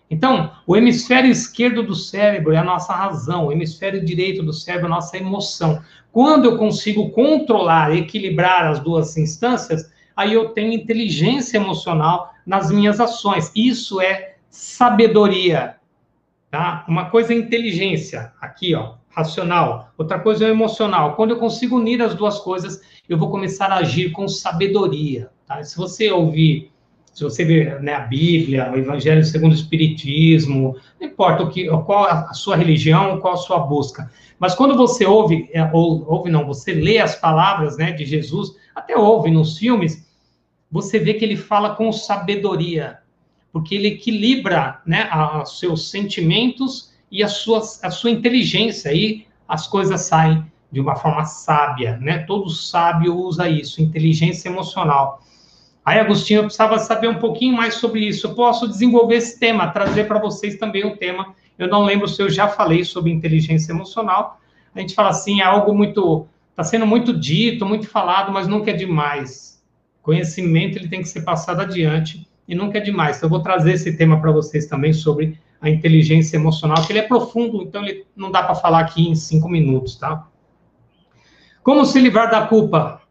Então, 0.09 0.51
o 0.65 0.75
hemisfério 0.75 1.29
esquerdo 1.29 1.83
do 1.83 1.93
cérebro 1.93 2.53
é 2.53 2.57
a 2.57 2.63
nossa 2.63 2.93
razão, 2.93 3.47
o 3.47 3.51
hemisfério 3.51 4.03
direito 4.03 4.41
do 4.41 4.53
cérebro 4.53 4.87
é 4.87 4.91
a 4.91 4.95
nossa 4.95 5.17
emoção. 5.17 5.81
Quando 6.11 6.45
eu 6.45 6.57
consigo 6.57 7.09
controlar, 7.09 7.95
equilibrar 7.95 8.65
as 8.67 8.79
duas 8.79 9.17
instâncias, 9.17 9.91
aí 10.15 10.33
eu 10.33 10.49
tenho 10.49 10.71
inteligência 10.71 11.57
emocional 11.57 12.33
nas 12.45 12.71
minhas 12.71 12.99
ações. 12.99 13.51
Isso 13.53 13.99
é 13.99 14.35
sabedoria, 14.49 15.75
tá? 16.49 16.85
Uma 16.87 17.09
coisa 17.09 17.33
é 17.33 17.37
inteligência, 17.37 18.31
aqui, 18.39 18.75
ó, 18.75 18.95
racional. 19.09 19.91
Outra 19.97 20.19
coisa 20.19 20.45
é 20.45 20.49
emocional. 20.49 21.15
Quando 21.15 21.31
eu 21.31 21.37
consigo 21.37 21.77
unir 21.77 22.01
as 22.01 22.15
duas 22.15 22.39
coisas, 22.39 22.81
eu 23.07 23.17
vou 23.17 23.29
começar 23.29 23.67
a 23.67 23.77
agir 23.77 24.11
com 24.11 24.27
sabedoria, 24.27 25.29
tá? 25.45 25.63
Se 25.63 25.77
você 25.77 26.11
ouvir 26.11 26.71
se 27.17 27.23
você 27.23 27.43
ver 27.43 27.81
né, 27.81 27.95
a 27.95 28.01
Bíblia, 28.01 28.71
o 28.71 28.77
Evangelho 28.77 29.25
segundo 29.25 29.51
o 29.51 29.55
Espiritismo, 29.55 30.77
não 31.01 31.07
importa 31.07 31.41
o 31.41 31.49
que, 31.49 31.67
qual 31.67 32.03
a 32.05 32.31
sua 32.35 32.55
religião, 32.55 33.19
qual 33.19 33.33
a 33.33 33.37
sua 33.37 33.57
busca, 33.57 34.11
mas 34.37 34.53
quando 34.53 34.77
você 34.77 35.03
ouve, 35.03 35.49
é, 35.51 35.67
ou, 35.73 36.05
ouve 36.07 36.29
não, 36.29 36.45
você 36.45 36.73
lê 36.73 36.99
as 36.99 37.15
palavras 37.15 37.75
né, 37.75 37.91
de 37.91 38.05
Jesus, 38.05 38.51
até 38.75 38.95
ouve 38.95 39.31
nos 39.31 39.57
filmes, 39.57 40.07
você 40.71 40.99
vê 40.99 41.15
que 41.15 41.25
ele 41.25 41.35
fala 41.35 41.75
com 41.75 41.91
sabedoria, 41.91 42.99
porque 43.57 43.73
ele 43.73 43.87
equilibra 43.87 44.79
né, 44.85 45.09
seus 45.47 45.89
sentimentos 45.89 46.93
e 47.11 47.23
a 47.23 47.27
sua, 47.27 47.57
a 47.81 47.89
sua 47.89 48.11
inteligência, 48.11 48.91
aí 48.91 49.25
as 49.47 49.65
coisas 49.65 50.01
saem 50.01 50.45
de 50.71 50.79
uma 50.79 50.95
forma 50.95 51.25
sábia, 51.25 51.97
né? 51.97 52.19
Todo 52.19 52.51
sábio 52.51 53.15
usa 53.15 53.49
isso, 53.49 53.81
inteligência 53.81 54.47
emocional. 54.47 55.23
Aí, 55.83 55.97
Agostinho, 55.97 56.39
eu 56.39 56.43
precisava 56.43 56.77
saber 56.77 57.07
um 57.07 57.17
pouquinho 57.17 57.55
mais 57.55 57.75
sobre 57.75 58.01
isso. 58.01 58.27
Eu 58.27 58.35
posso 58.35 58.67
desenvolver 58.67 59.15
esse 59.15 59.39
tema, 59.39 59.71
trazer 59.71 60.03
para 60.03 60.19
vocês 60.19 60.57
também 60.57 60.85
o 60.85 60.95
tema. 60.95 61.33
Eu 61.57 61.67
não 61.67 61.83
lembro 61.83 62.07
se 62.07 62.21
eu 62.21 62.29
já 62.29 62.47
falei 62.47 62.83
sobre 62.83 63.11
inteligência 63.11 63.71
emocional. 63.71 64.39
A 64.75 64.79
gente 64.79 64.93
fala 64.93 65.09
assim, 65.09 65.41
é 65.41 65.45
algo 65.45 65.73
muito. 65.73 66.27
Está 66.51 66.63
sendo 66.63 66.85
muito 66.85 67.11
dito, 67.11 67.65
muito 67.65 67.87
falado, 67.87 68.31
mas 68.31 68.47
nunca 68.47 68.69
é 68.69 68.73
demais. 68.73 69.63
Conhecimento 70.03 70.77
ele 70.77 70.89
tem 70.89 71.01
que 71.01 71.09
ser 71.09 71.21
passado 71.21 71.61
adiante 71.61 72.26
e 72.47 72.55
nunca 72.55 72.77
é 72.77 72.81
demais. 72.81 73.17
Então, 73.17 73.27
eu 73.27 73.31
vou 73.31 73.41
trazer 73.41 73.73
esse 73.73 73.97
tema 73.97 74.19
para 74.21 74.31
vocês 74.31 74.65
também 74.67 74.93
sobre 74.93 75.39
a 75.59 75.69
inteligência 75.69 76.37
emocional, 76.37 76.85
que 76.85 76.91
ele 76.91 76.99
é 76.99 77.07
profundo, 77.07 77.63
então 77.63 77.83
ele 77.83 78.05
não 78.15 78.31
dá 78.31 78.43
para 78.43 78.55
falar 78.55 78.79
aqui 78.79 79.07
em 79.07 79.15
cinco 79.15 79.49
minutos, 79.49 79.95
tá? 79.95 80.27
Como 81.63 81.85
se 81.85 81.99
livrar 81.99 82.29
da 82.29 82.47
culpa? 82.47 83.01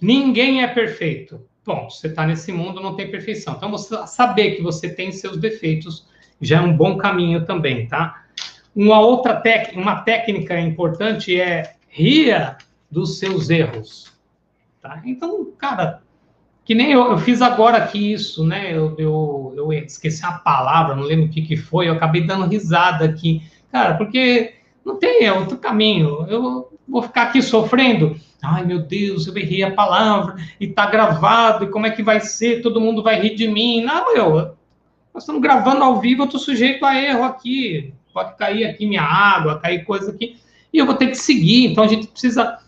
Ninguém 0.00 0.62
é 0.62 0.68
perfeito. 0.68 1.44
Bom, 1.66 1.90
você 1.90 2.06
está 2.06 2.26
nesse 2.26 2.52
mundo, 2.52 2.80
não 2.80 2.94
tem 2.94 3.10
perfeição. 3.10 3.54
Então, 3.56 3.70
você 3.70 4.06
saber 4.06 4.52
que 4.52 4.62
você 4.62 4.88
tem 4.88 5.12
seus 5.12 5.36
defeitos 5.36 6.08
já 6.40 6.58
é 6.58 6.60
um 6.60 6.74
bom 6.74 6.96
caminho 6.96 7.44
também, 7.44 7.86
tá? 7.86 8.24
Uma 8.74 9.00
outra 9.00 9.36
técnica, 9.36 9.78
uma 9.78 10.00
técnica 10.02 10.58
importante 10.60 11.38
é 11.38 11.74
ria 11.88 12.56
dos 12.90 13.18
seus 13.18 13.50
erros. 13.50 14.12
Tá? 14.80 15.02
Então, 15.04 15.52
cara, 15.58 16.02
que 16.68 16.74
nem 16.74 16.92
eu, 16.92 17.12
eu 17.12 17.16
fiz 17.16 17.40
agora 17.40 17.78
aqui 17.78 18.12
isso, 18.12 18.44
né? 18.44 18.76
Eu, 18.76 18.94
eu, 18.98 19.54
eu, 19.56 19.72
esqueci 19.72 20.22
a 20.22 20.32
palavra, 20.32 20.94
não 20.94 21.02
lembro 21.02 21.24
o 21.24 21.30
que, 21.30 21.40
que 21.40 21.56
foi, 21.56 21.88
eu 21.88 21.94
acabei 21.94 22.26
dando 22.26 22.44
risada 22.44 23.06
aqui. 23.06 23.42
Cara, 23.72 23.94
porque 23.94 24.52
não 24.84 24.96
tem 24.98 25.30
outro 25.30 25.56
caminho. 25.56 26.26
Eu 26.28 26.68
vou 26.86 27.02
ficar 27.02 27.22
aqui 27.22 27.40
sofrendo. 27.40 28.20
Ai, 28.42 28.66
meu 28.66 28.80
Deus, 28.80 29.26
eu 29.26 29.34
errei 29.38 29.62
a 29.62 29.70
palavra 29.70 30.36
e 30.60 30.66
tá 30.66 30.84
gravado, 30.84 31.64
e 31.64 31.68
como 31.68 31.86
é 31.86 31.90
que 31.90 32.02
vai 32.02 32.20
ser? 32.20 32.60
Todo 32.60 32.82
mundo 32.82 33.02
vai 33.02 33.18
rir 33.18 33.34
de 33.34 33.48
mim. 33.48 33.82
Não, 33.82 34.14
eu, 34.14 34.30
nós 35.14 35.22
estamos 35.22 35.40
gravando 35.40 35.82
ao 35.82 35.98
vivo, 35.98 36.24
eu 36.24 36.28
tô 36.28 36.38
sujeito 36.38 36.84
a 36.84 36.94
erro 36.94 37.24
aqui. 37.24 37.94
Pode 38.12 38.36
cair 38.36 38.66
aqui 38.66 38.84
minha 38.84 39.00
água, 39.00 39.58
cair 39.58 39.86
coisa 39.86 40.10
aqui. 40.10 40.36
E 40.70 40.76
eu 40.76 40.84
vou 40.84 40.96
ter 40.96 41.06
que 41.06 41.14
seguir. 41.14 41.64
Então 41.64 41.82
a 41.82 41.88
gente 41.88 42.08
precisa 42.08 42.58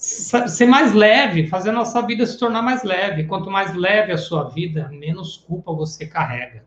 ser 0.00 0.64
mais 0.64 0.94
leve, 0.94 1.46
fazer 1.46 1.68
a 1.68 1.74
nossa 1.74 2.00
vida 2.00 2.24
se 2.26 2.38
tornar 2.38 2.62
mais 2.62 2.82
leve. 2.82 3.24
Quanto 3.24 3.50
mais 3.50 3.74
leve 3.74 4.12
a 4.12 4.18
sua 4.18 4.48
vida, 4.48 4.88
menos 4.88 5.36
culpa 5.36 5.74
você 5.74 6.06
carrega. 6.06 6.64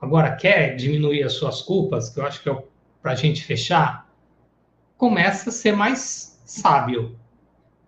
Agora, 0.00 0.34
quer 0.34 0.74
diminuir 0.74 1.22
as 1.22 1.34
suas 1.34 1.62
culpas, 1.62 2.10
que 2.10 2.18
eu 2.18 2.26
acho 2.26 2.42
que 2.42 2.50
é 2.50 2.62
para 3.00 3.12
a 3.12 3.14
gente 3.14 3.44
fechar? 3.44 4.10
Começa 4.96 5.50
a 5.50 5.52
ser 5.52 5.76
mais 5.76 6.42
sábio, 6.44 7.16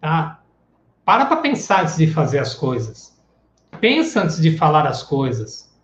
tá? 0.01 0.41
Para 1.05 1.27
para 1.27 1.39
pensar 1.39 1.83
antes 1.83 1.97
de 1.97 2.07
fazer 2.07 2.39
as 2.39 2.55
coisas. 2.55 3.21
Pensa 3.81 4.23
antes 4.23 4.41
de 4.41 4.57
falar 4.57 4.87
as 4.87 5.03
coisas. 5.03 5.77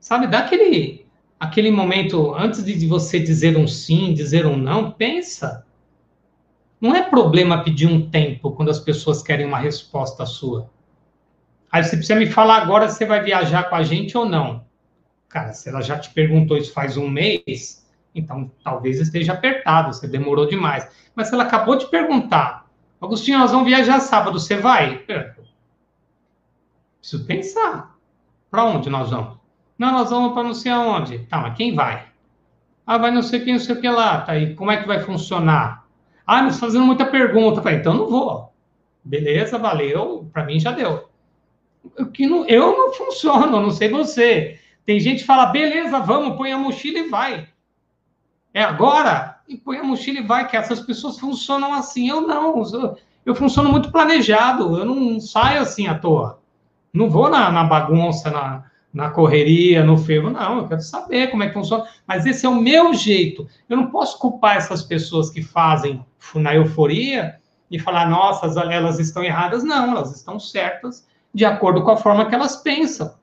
Sabe, 0.00 0.26
dá 0.26 0.38
aquele, 0.38 1.06
aquele 1.38 1.70
momento, 1.70 2.34
antes 2.34 2.64
de 2.64 2.86
você 2.86 3.20
dizer 3.20 3.56
um 3.56 3.68
sim, 3.68 4.14
dizer 4.14 4.46
um 4.46 4.56
não, 4.56 4.90
pensa 4.90 5.66
não 6.82 6.96
é 6.96 7.02
problema 7.02 7.62
pedir 7.62 7.86
um 7.86 8.10
tempo 8.10 8.50
quando 8.50 8.70
as 8.70 8.80
pessoas 8.80 9.22
querem 9.22 9.46
uma 9.46 9.58
resposta 9.58 10.26
sua. 10.26 10.68
Aí 11.70 11.84
você 11.84 11.96
precisa 11.96 12.18
me 12.18 12.26
falar 12.26 12.56
agora 12.56 12.88
se 12.88 12.98
você 12.98 13.06
vai 13.06 13.22
viajar 13.22 13.70
com 13.70 13.76
a 13.76 13.84
gente 13.84 14.18
ou 14.18 14.26
não. 14.26 14.66
Cara, 15.28 15.52
se 15.52 15.68
ela 15.68 15.80
já 15.80 15.96
te 15.96 16.10
perguntou 16.10 16.56
isso 16.56 16.72
faz 16.72 16.96
um 16.96 17.08
mês, 17.08 17.88
então 18.12 18.50
talvez 18.64 18.98
esteja 18.98 19.32
apertado, 19.32 19.94
você 19.94 20.08
demorou 20.08 20.44
demais. 20.44 20.88
Mas 21.14 21.28
se 21.28 21.34
ela 21.34 21.44
acabou 21.44 21.76
de 21.76 21.86
perguntar, 21.86 22.66
Agostinho, 23.00 23.38
nós 23.38 23.52
vamos 23.52 23.68
viajar 23.68 24.00
sábado, 24.00 24.38
você 24.40 24.56
vai? 24.56 24.98
Preciso 26.98 27.24
pensar. 27.26 27.96
Para 28.50 28.64
onde 28.64 28.90
nós 28.90 29.10
vamos? 29.10 29.38
Não, 29.78 29.92
nós 29.92 30.10
vamos 30.10 30.34
para 30.34 30.42
não 30.42 30.54
sei 30.54 30.72
aonde. 30.72 31.20
Tá, 31.26 31.38
mas 31.38 31.56
quem 31.56 31.74
vai? 31.74 32.08
Ah, 32.84 32.98
vai 32.98 33.12
não 33.12 33.22
sei 33.22 33.40
quem, 33.40 33.54
não 33.54 33.60
sei 33.60 33.76
o 33.76 33.80
que 33.80 33.88
lá. 33.88 34.20
Tá 34.22 34.32
aí, 34.32 34.54
como 34.54 34.70
é 34.70 34.76
que 34.76 34.86
vai 34.86 35.00
funcionar? 35.00 35.81
Ah, 36.26 36.42
mas 36.42 36.58
fazendo 36.58 36.84
muita 36.84 37.04
pergunta. 37.04 37.58
Eu 37.58 37.62
falei, 37.62 37.78
então 37.78 37.94
não 37.94 38.08
vou. 38.08 38.52
Beleza, 39.04 39.58
valeu. 39.58 40.28
Para 40.32 40.44
mim 40.44 40.60
já 40.60 40.72
deu. 40.72 41.08
Eu, 41.96 42.06
que 42.06 42.26
não, 42.26 42.46
eu 42.46 42.76
não 42.76 42.92
funciono, 42.92 43.60
não 43.60 43.70
sei 43.70 43.88
você. 43.88 44.58
Tem 44.84 44.98
gente 45.00 45.20
que 45.20 45.26
fala, 45.26 45.46
beleza, 45.46 45.98
vamos, 46.00 46.36
põe 46.36 46.52
a 46.52 46.58
mochila 46.58 46.98
e 46.98 47.08
vai. 47.08 47.48
É 48.54 48.62
agora? 48.62 49.40
E 49.48 49.56
põe 49.56 49.78
a 49.78 49.84
mochila 49.84 50.18
e 50.18 50.26
vai, 50.26 50.48
que 50.48 50.56
essas 50.56 50.80
pessoas 50.80 51.18
funcionam 51.18 51.72
assim. 51.72 52.08
Eu 52.08 52.20
não, 52.22 52.62
eu, 52.72 52.96
eu 53.24 53.34
funciono 53.34 53.70
muito 53.70 53.90
planejado, 53.90 54.78
eu 54.78 54.84
não 54.84 55.20
saio 55.20 55.62
assim 55.62 55.86
à 55.86 55.98
toa. 55.98 56.40
Não 56.92 57.08
vou 57.08 57.28
na, 57.28 57.50
na 57.50 57.64
bagunça, 57.64 58.30
na, 58.30 58.64
na 58.92 59.10
correria, 59.10 59.82
no 59.82 59.96
fervo. 59.96 60.30
Não, 60.30 60.58
eu 60.58 60.68
quero 60.68 60.82
saber 60.82 61.30
como 61.30 61.42
é 61.42 61.48
que 61.48 61.54
funciona. 61.54 61.84
Mas 62.06 62.26
esse 62.26 62.44
é 62.44 62.48
o 62.48 62.60
meu 62.60 62.92
jeito. 62.92 63.46
Eu 63.68 63.76
não 63.76 63.90
posso 63.90 64.18
culpar 64.18 64.56
essas 64.56 64.82
pessoas 64.82 65.30
que 65.30 65.42
fazem 65.42 66.04
na 66.34 66.54
euforia 66.54 67.36
e 67.70 67.78
falar, 67.78 68.08
nossa, 68.08 68.46
elas 68.70 68.98
estão 68.98 69.24
erradas. 69.24 69.64
Não, 69.64 69.92
elas 69.92 70.14
estão 70.14 70.38
certas 70.38 71.06
de 71.32 71.44
acordo 71.44 71.82
com 71.82 71.90
a 71.90 71.96
forma 71.96 72.26
que 72.26 72.34
elas 72.34 72.56
pensam. 72.56 73.14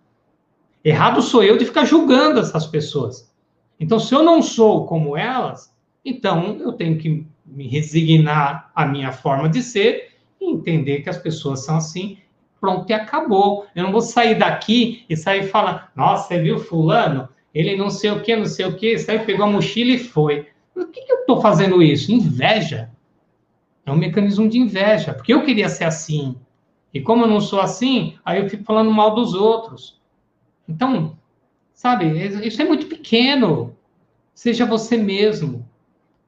Errado 0.84 1.22
sou 1.22 1.43
eu 1.43 1.57
de 1.57 1.65
ficar 1.65 1.86
julgando 1.86 2.39
essas 2.39 2.65
pessoas. 2.65 3.32
Então, 3.80 3.99
se 3.99 4.13
eu 4.13 4.24
não 4.24 4.41
sou 4.41 4.88
como 4.88 5.15
elas, 5.15 5.74
então 6.03 6.57
eu 6.59 6.74
tenho 6.74 6.97
que 6.97 7.28
me 7.45 7.67
resignar 7.67 8.72
à 8.74 8.86
minha 8.86 9.11
forma 9.11 9.47
de 9.49 9.61
ser 9.61 10.13
e 10.39 10.49
entender 10.49 11.01
que 11.01 11.09
as 11.09 11.17
pessoas 11.17 11.63
são 11.63 11.78
assim 11.78 12.17
pronto, 12.60 12.89
e 12.89 12.93
acabou. 12.93 13.66
Eu 13.76 13.84
não 13.84 13.91
vou 13.91 14.01
sair 14.01 14.36
daqui 14.36 15.05
e 15.10 15.16
sair 15.16 15.45
e 15.45 15.47
falar, 15.47 15.91
nossa, 15.95 16.28
você 16.28 16.41
viu 16.41 16.60
fulano? 16.60 17.30
Ele 17.53 17.76
não 17.76 17.89
sei 17.89 18.12
o 18.12 18.22
que, 18.22 18.36
não 18.36 18.45
sei 18.45 18.66
o 18.66 18.76
que, 18.76 18.97
saiu, 18.97 19.26
pegou 19.26 19.45
a 19.45 19.49
mochila 19.49 19.91
e 19.91 19.99
foi. 19.99 20.47
Por 20.74 20.88
que, 20.89 21.01
que 21.01 21.12
eu 21.12 21.20
estou 21.22 21.41
fazendo 21.41 21.82
isso? 21.82 22.12
Inveja. 22.12 22.91
É 23.86 23.91
um 23.91 23.97
mecanismo 23.97 24.47
de 24.47 24.60
inveja, 24.60 25.14
porque 25.14 25.34
eu 25.34 25.43
queria 25.43 25.68
ser 25.68 25.86
assim. 25.86 26.36
E 26.93 27.01
como 27.01 27.24
eu 27.24 27.28
não 27.28 27.41
sou 27.41 27.60
assim, 27.60 28.18
aí 28.24 28.39
eu 28.39 28.49
fico 28.49 28.64
falando 28.64 28.91
mal 28.91 29.16
dos 29.16 29.34
outros. 29.34 29.99
Então, 30.68 31.18
sabe, 31.74 32.05
isso 32.45 32.62
é 32.62 32.66
muito 32.66 32.86
pequeno. 32.88 33.76
Seja 34.34 34.66
você 34.66 34.95
mesmo. 34.95 35.68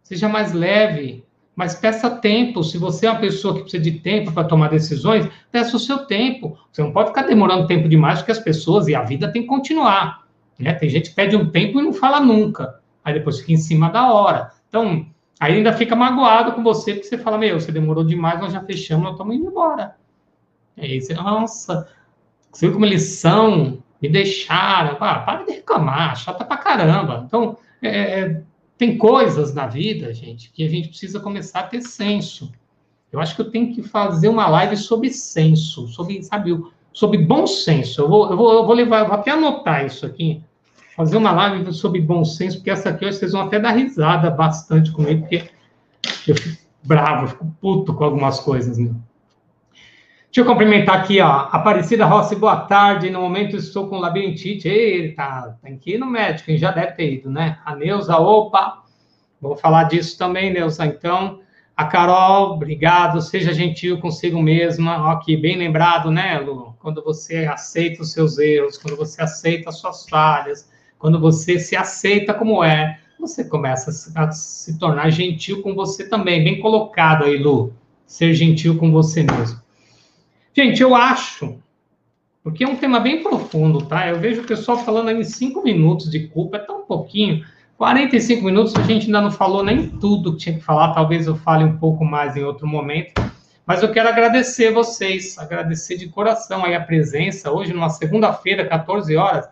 Seja 0.02 0.28
mais 0.28 0.54
leve. 0.54 1.24
Mas 1.56 1.76
peça 1.76 2.10
tempo. 2.10 2.64
Se 2.64 2.78
você 2.78 3.06
é 3.06 3.12
uma 3.12 3.20
pessoa 3.20 3.54
que 3.54 3.62
precisa 3.62 3.84
de 3.84 3.92
tempo 4.00 4.32
para 4.32 4.48
tomar 4.48 4.70
decisões, 4.70 5.28
peça 5.52 5.76
o 5.76 5.80
seu 5.80 6.06
tempo. 6.06 6.58
Você 6.72 6.82
não 6.82 6.92
pode 6.92 7.10
ficar 7.10 7.24
demorando 7.24 7.68
tempo 7.68 7.90
demais, 7.90 8.20
porque 8.20 8.32
as 8.32 8.40
pessoas 8.40 8.88
e 8.88 8.96
a 8.96 9.04
vida 9.04 9.32
tem 9.32 9.44
que 9.44 9.48
continuar. 9.48 10.26
Né? 10.58 10.74
Tem 10.74 10.90
gente 10.90 11.10
que 11.10 11.16
pede 11.16 11.36
um 11.36 11.50
tempo 11.50 11.80
e 11.80 11.84
não 11.84 11.94
fala 11.94 12.20
nunca. 12.20 12.80
Aí 13.04 13.14
depois 13.14 13.40
fica 13.40 13.54
em 13.54 13.58
cima 13.58 13.90
da 13.90 14.12
hora. 14.14 14.52
Então, 14.70 15.06
aí 15.40 15.56
ainda 15.56 15.74
fica 15.74 15.96
magoado 15.96 16.54
com 16.54 16.64
você, 16.64 16.94
porque 16.94 17.08
você 17.08 17.18
fala, 17.18 17.38
meu, 17.38 17.60
você 17.60 17.72
demorou 17.72 18.04
demais, 18.04 18.40
nós 18.40 18.54
já 18.54 18.62
fechamos, 18.62 19.04
nós 19.04 19.14
estamos 19.14 19.36
indo 19.36 19.48
embora. 19.48 19.96
Aí 20.78 21.02
você, 21.02 21.14
nossa, 21.14 21.88
você 22.52 22.66
viu 22.66 22.74
como 22.74 22.86
eles 22.86 23.04
são, 23.04 23.82
me 24.02 24.10
deixaram. 24.10 24.98
Ah, 25.00 25.20
para 25.20 25.44
de 25.44 25.54
reclamar, 25.54 26.16
chata 26.16 26.46
pra 26.46 26.58
caramba. 26.58 27.24
Então, 27.28 27.58
é, 27.82 27.90
é, 27.90 28.42
tem 28.82 28.98
coisas 28.98 29.54
na 29.54 29.68
vida, 29.68 30.12
gente, 30.12 30.52
que 30.52 30.64
a 30.64 30.68
gente 30.68 30.88
precisa 30.88 31.20
começar 31.20 31.60
a 31.60 31.68
ter 31.68 31.82
senso. 31.82 32.52
Eu 33.12 33.20
acho 33.20 33.36
que 33.36 33.42
eu 33.44 33.52
tenho 33.52 33.76
que 33.76 33.84
fazer 33.84 34.28
uma 34.28 34.48
live 34.48 34.76
sobre 34.76 35.12
senso, 35.12 35.88
sobre, 35.90 36.24
sabe, 36.24 36.60
sobre 36.92 37.20
bom 37.20 37.46
senso. 37.46 38.02
Eu 38.02 38.10
vou, 38.10 38.32
eu 38.32 38.36
vou, 38.36 38.54
eu 38.54 38.66
vou 38.66 38.74
levar, 38.74 39.02
eu 39.02 39.06
vou 39.06 39.14
até 39.14 39.30
anotar 39.30 39.86
isso 39.86 40.04
aqui, 40.04 40.42
fazer 40.98 41.16
uma 41.16 41.32
live 41.32 41.72
sobre 41.72 42.02
bom 42.02 42.26
senso, 42.26 42.58
porque 42.58 42.72
essa 42.72 42.90
aqui 42.90 43.06
vocês 43.06 43.34
vão 43.34 43.42
até 43.42 43.60
dar 43.60 43.74
risada 43.74 44.32
bastante 44.32 44.92
comigo, 44.92 45.28
porque 45.28 45.48
eu 46.28 46.36
fico 46.36 46.64
bravo, 46.82 47.26
eu 47.26 47.28
fico 47.28 47.56
puto 47.62 47.94
com 47.94 48.04
algumas 48.04 48.40
coisas, 48.40 48.80
né? 48.80 48.90
Deixa 50.34 50.40
eu 50.40 50.46
cumprimentar 50.46 50.96
aqui, 50.96 51.20
ó. 51.20 51.50
Aparecida 51.52 52.06
Rossi, 52.06 52.38
boa 52.38 52.62
tarde. 52.62 53.10
No 53.10 53.20
momento 53.20 53.58
estou 53.58 53.90
com 53.90 54.00
labirintite. 54.00 54.66
Ei, 54.66 55.12
tá, 55.12 55.58
tem 55.62 55.78
que 55.78 55.96
ir 55.96 55.98
no 55.98 56.06
médico, 56.06 56.50
hein? 56.50 56.58
já 56.58 56.72
deve 56.72 56.94
ter 56.94 57.16
ido, 57.16 57.30
né? 57.30 57.60
A 57.66 57.76
Neuza, 57.76 58.16
opa, 58.16 58.82
vou 59.42 59.58
falar 59.58 59.84
disso 59.90 60.18
também, 60.18 60.54
Neuza. 60.54 60.86
Então, 60.86 61.42
a 61.76 61.84
Carol, 61.84 62.54
obrigado. 62.54 63.22
Seja 63.22 63.54
gentil 63.54 64.00
consigo 64.00 64.42
mesma. 64.42 65.12
Aqui, 65.12 65.36
bem 65.36 65.58
lembrado, 65.58 66.10
né, 66.10 66.40
Lu? 66.40 66.78
Quando 66.80 67.04
você 67.04 67.46
aceita 67.46 68.02
os 68.02 68.14
seus 68.14 68.38
erros, 68.38 68.78
quando 68.78 68.96
você 68.96 69.22
aceita 69.22 69.68
as 69.68 69.80
suas 69.80 70.08
falhas, 70.08 70.72
quando 70.98 71.20
você 71.20 71.60
se 71.60 71.76
aceita 71.76 72.34
como 72.34 72.64
é, 72.64 73.02
você 73.20 73.44
começa 73.44 73.92
a 74.16 74.32
se 74.32 74.80
tornar 74.80 75.10
gentil 75.10 75.62
com 75.62 75.76
você 75.76 76.08
também. 76.08 76.42
Bem 76.42 76.62
colocado 76.62 77.26
aí, 77.26 77.38
Lu. 77.38 77.74
Ser 78.06 78.34
gentil 78.34 78.78
com 78.78 78.94
você 78.94 79.24
mesmo. 79.24 79.61
Gente, 80.54 80.82
eu 80.82 80.94
acho, 80.94 81.60
porque 82.44 82.64
é 82.64 82.68
um 82.68 82.76
tema 82.76 83.00
bem 83.00 83.24
profundo, 83.24 83.86
tá? 83.86 84.10
Eu 84.10 84.20
vejo 84.20 84.42
o 84.42 84.46
pessoal 84.46 84.78
falando 84.80 85.08
aí 85.08 85.18
em 85.18 85.24
cinco 85.24 85.64
minutos 85.64 86.12
de 86.12 86.28
culpa, 86.28 86.58
é 86.58 86.60
tão 86.60 86.82
pouquinho. 86.82 87.46
45 87.78 88.44
minutos, 88.44 88.76
a 88.76 88.84
gente 88.84 89.06
ainda 89.06 89.22
não 89.22 89.32
falou 89.32 89.64
nem 89.64 89.88
tudo 89.88 90.34
que 90.34 90.40
tinha 90.40 90.56
que 90.56 90.64
falar, 90.64 90.94
talvez 90.94 91.26
eu 91.26 91.36
fale 91.36 91.64
um 91.64 91.78
pouco 91.78 92.04
mais 92.04 92.36
em 92.36 92.44
outro 92.44 92.68
momento. 92.68 93.14
Mas 93.66 93.82
eu 93.82 93.92
quero 93.92 94.10
agradecer 94.10 94.72
vocês, 94.72 95.38
agradecer 95.38 95.98
de 95.98 96.10
coração 96.10 96.66
aí 96.66 96.76
a 96.76 96.82
presença, 96.82 97.52
hoje 97.52 97.74
numa 97.74 97.90
segunda-feira, 97.90 98.68
14 98.68 99.16
horas, 99.16 99.48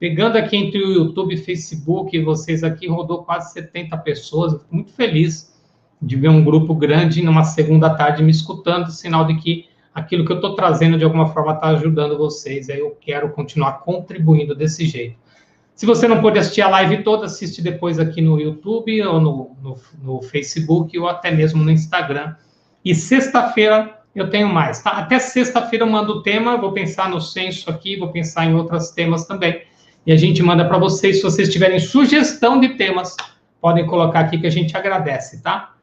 pegando 0.00 0.38
aqui 0.38 0.56
entre 0.56 0.82
o 0.82 0.92
YouTube 0.92 1.34
e 1.34 1.38
Facebook, 1.38 2.18
vocês 2.22 2.64
aqui 2.64 2.88
rodou 2.88 3.22
quase 3.22 3.52
70 3.52 3.96
pessoas, 3.98 4.54
fico 4.54 4.74
muito 4.74 4.92
feliz 4.92 5.54
de 6.00 6.16
ver 6.16 6.30
um 6.30 6.42
grupo 6.42 6.74
grande 6.74 7.22
numa 7.22 7.44
segunda 7.44 7.94
tarde 7.94 8.22
me 8.22 8.30
escutando, 8.30 8.90
sinal 8.90 9.26
de 9.26 9.36
que 9.36 9.66
aquilo 9.98 10.24
que 10.24 10.32
eu 10.32 10.36
estou 10.36 10.54
trazendo 10.54 10.96
de 10.96 11.04
alguma 11.04 11.28
forma 11.28 11.52
está 11.52 11.68
ajudando 11.68 12.16
vocês. 12.16 12.70
Aí 12.70 12.80
eu 12.80 12.96
quero 13.00 13.30
continuar 13.30 13.80
contribuindo 13.80 14.54
desse 14.54 14.86
jeito. 14.86 15.16
Se 15.74 15.86
você 15.86 16.08
não 16.08 16.20
pôde 16.20 16.38
assistir 16.38 16.62
a 16.62 16.68
live 16.68 17.04
toda, 17.04 17.26
assiste 17.26 17.62
depois 17.62 17.98
aqui 17.98 18.20
no 18.20 18.40
YouTube 18.40 19.00
ou 19.02 19.20
no, 19.20 19.56
no, 19.62 19.76
no 20.02 20.22
Facebook 20.22 20.98
ou 20.98 21.08
até 21.08 21.30
mesmo 21.30 21.62
no 21.62 21.70
Instagram. 21.70 22.34
E 22.84 22.94
sexta-feira 22.94 23.98
eu 24.14 24.28
tenho 24.28 24.48
mais, 24.48 24.82
tá? 24.82 24.90
Até 24.90 25.18
sexta-feira 25.18 25.84
eu 25.84 25.88
mando 25.88 26.14
o 26.14 26.22
tema, 26.22 26.56
vou 26.56 26.72
pensar 26.72 27.08
no 27.08 27.20
censo 27.20 27.70
aqui, 27.70 27.96
vou 27.96 28.08
pensar 28.08 28.46
em 28.46 28.54
outros 28.54 28.90
temas 28.90 29.26
também. 29.26 29.62
E 30.04 30.12
a 30.12 30.16
gente 30.16 30.42
manda 30.42 30.64
para 30.64 30.78
vocês, 30.78 31.16
se 31.16 31.22
vocês 31.22 31.52
tiverem 31.52 31.78
sugestão 31.78 32.58
de 32.58 32.70
temas, 32.70 33.14
podem 33.60 33.86
colocar 33.86 34.20
aqui 34.20 34.38
que 34.38 34.46
a 34.46 34.50
gente 34.50 34.76
agradece, 34.76 35.42
tá? 35.42 35.74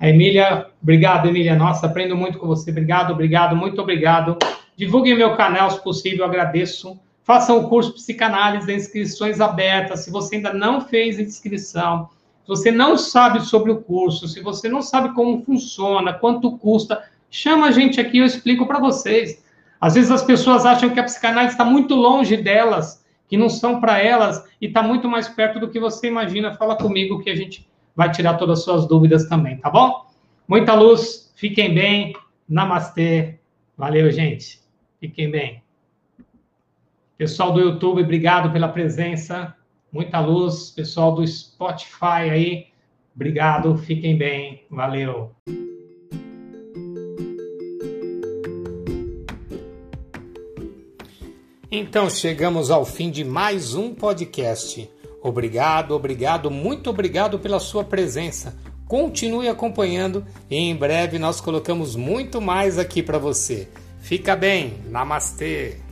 A 0.00 0.08
Emília, 0.08 0.66
obrigado, 0.82 1.28
Emília. 1.28 1.54
Nossa, 1.54 1.86
aprendo 1.86 2.16
muito 2.16 2.38
com 2.38 2.46
você. 2.46 2.70
Obrigado, 2.70 3.12
obrigado, 3.12 3.54
muito 3.54 3.82
obrigado. 3.82 4.38
Divulguem 4.74 5.14
meu 5.14 5.36
canal, 5.36 5.70
se 5.70 5.82
possível, 5.82 6.24
agradeço. 6.24 6.98
Façam 7.22 7.58
o 7.58 7.68
curso 7.68 7.92
Psicanálise, 7.92 8.72
inscrições 8.72 9.42
abertas. 9.42 10.00
Se 10.00 10.10
você 10.10 10.36
ainda 10.36 10.54
não 10.54 10.80
fez 10.80 11.20
inscrição, 11.20 12.08
se 12.42 12.48
você 12.48 12.70
não 12.70 12.96
sabe 12.96 13.42
sobre 13.42 13.70
o 13.70 13.82
curso, 13.82 14.26
se 14.26 14.40
você 14.40 14.70
não 14.70 14.80
sabe 14.80 15.14
como 15.14 15.44
funciona, 15.44 16.14
quanto 16.14 16.56
custa, 16.56 17.04
chama 17.30 17.66
a 17.66 17.70
gente 17.70 18.00
aqui, 18.00 18.18
eu 18.18 18.24
explico 18.24 18.66
para 18.66 18.80
vocês. 18.80 19.44
Às 19.78 19.96
vezes 19.96 20.10
as 20.10 20.24
pessoas 20.24 20.64
acham 20.64 20.88
que 20.88 20.98
a 20.98 21.04
psicanálise 21.04 21.52
está 21.52 21.64
muito 21.64 21.94
longe 21.94 22.38
delas, 22.38 23.04
que 23.28 23.36
não 23.36 23.50
são 23.50 23.80
para 23.80 24.02
elas, 24.02 24.42
e 24.62 24.66
está 24.66 24.82
muito 24.82 25.06
mais 25.06 25.28
perto 25.28 25.60
do 25.60 25.68
que 25.68 25.78
você 25.78 26.08
imagina. 26.08 26.54
Fala 26.54 26.74
comigo 26.74 27.22
que 27.22 27.28
a 27.28 27.36
gente 27.36 27.69
vai 28.00 28.10
tirar 28.10 28.38
todas 28.38 28.60
as 28.60 28.64
suas 28.64 28.88
dúvidas 28.88 29.28
também, 29.28 29.58
tá 29.58 29.68
bom? 29.68 30.06
Muita 30.48 30.72
luz, 30.72 31.30
fiquem 31.36 31.74
bem, 31.74 32.14
namastê, 32.48 33.38
valeu, 33.76 34.10
gente, 34.10 34.58
fiquem 34.98 35.30
bem. 35.30 35.62
Pessoal 37.18 37.52
do 37.52 37.60
YouTube, 37.60 38.00
obrigado 38.00 38.50
pela 38.50 38.68
presença, 38.68 39.54
muita 39.92 40.18
luz, 40.18 40.70
pessoal 40.70 41.14
do 41.14 41.26
Spotify 41.26 42.30
aí, 42.30 42.66
obrigado, 43.14 43.76
fiquem 43.76 44.16
bem, 44.16 44.64
valeu. 44.70 45.36
Então 51.70 52.08
chegamos 52.08 52.70
ao 52.70 52.86
fim 52.86 53.10
de 53.10 53.24
mais 53.24 53.74
um 53.74 53.94
podcast. 53.94 54.90
Obrigado, 55.22 55.94
obrigado, 55.94 56.50
muito 56.50 56.88
obrigado 56.90 57.38
pela 57.38 57.60
sua 57.60 57.84
presença. 57.84 58.56
Continue 58.86 59.48
acompanhando 59.48 60.24
e 60.50 60.56
em 60.56 60.74
breve 60.74 61.18
nós 61.18 61.40
colocamos 61.40 61.94
muito 61.94 62.40
mais 62.40 62.78
aqui 62.78 63.02
para 63.02 63.18
você. 63.18 63.68
Fica 64.00 64.34
bem, 64.34 64.74
namastê! 64.88 65.89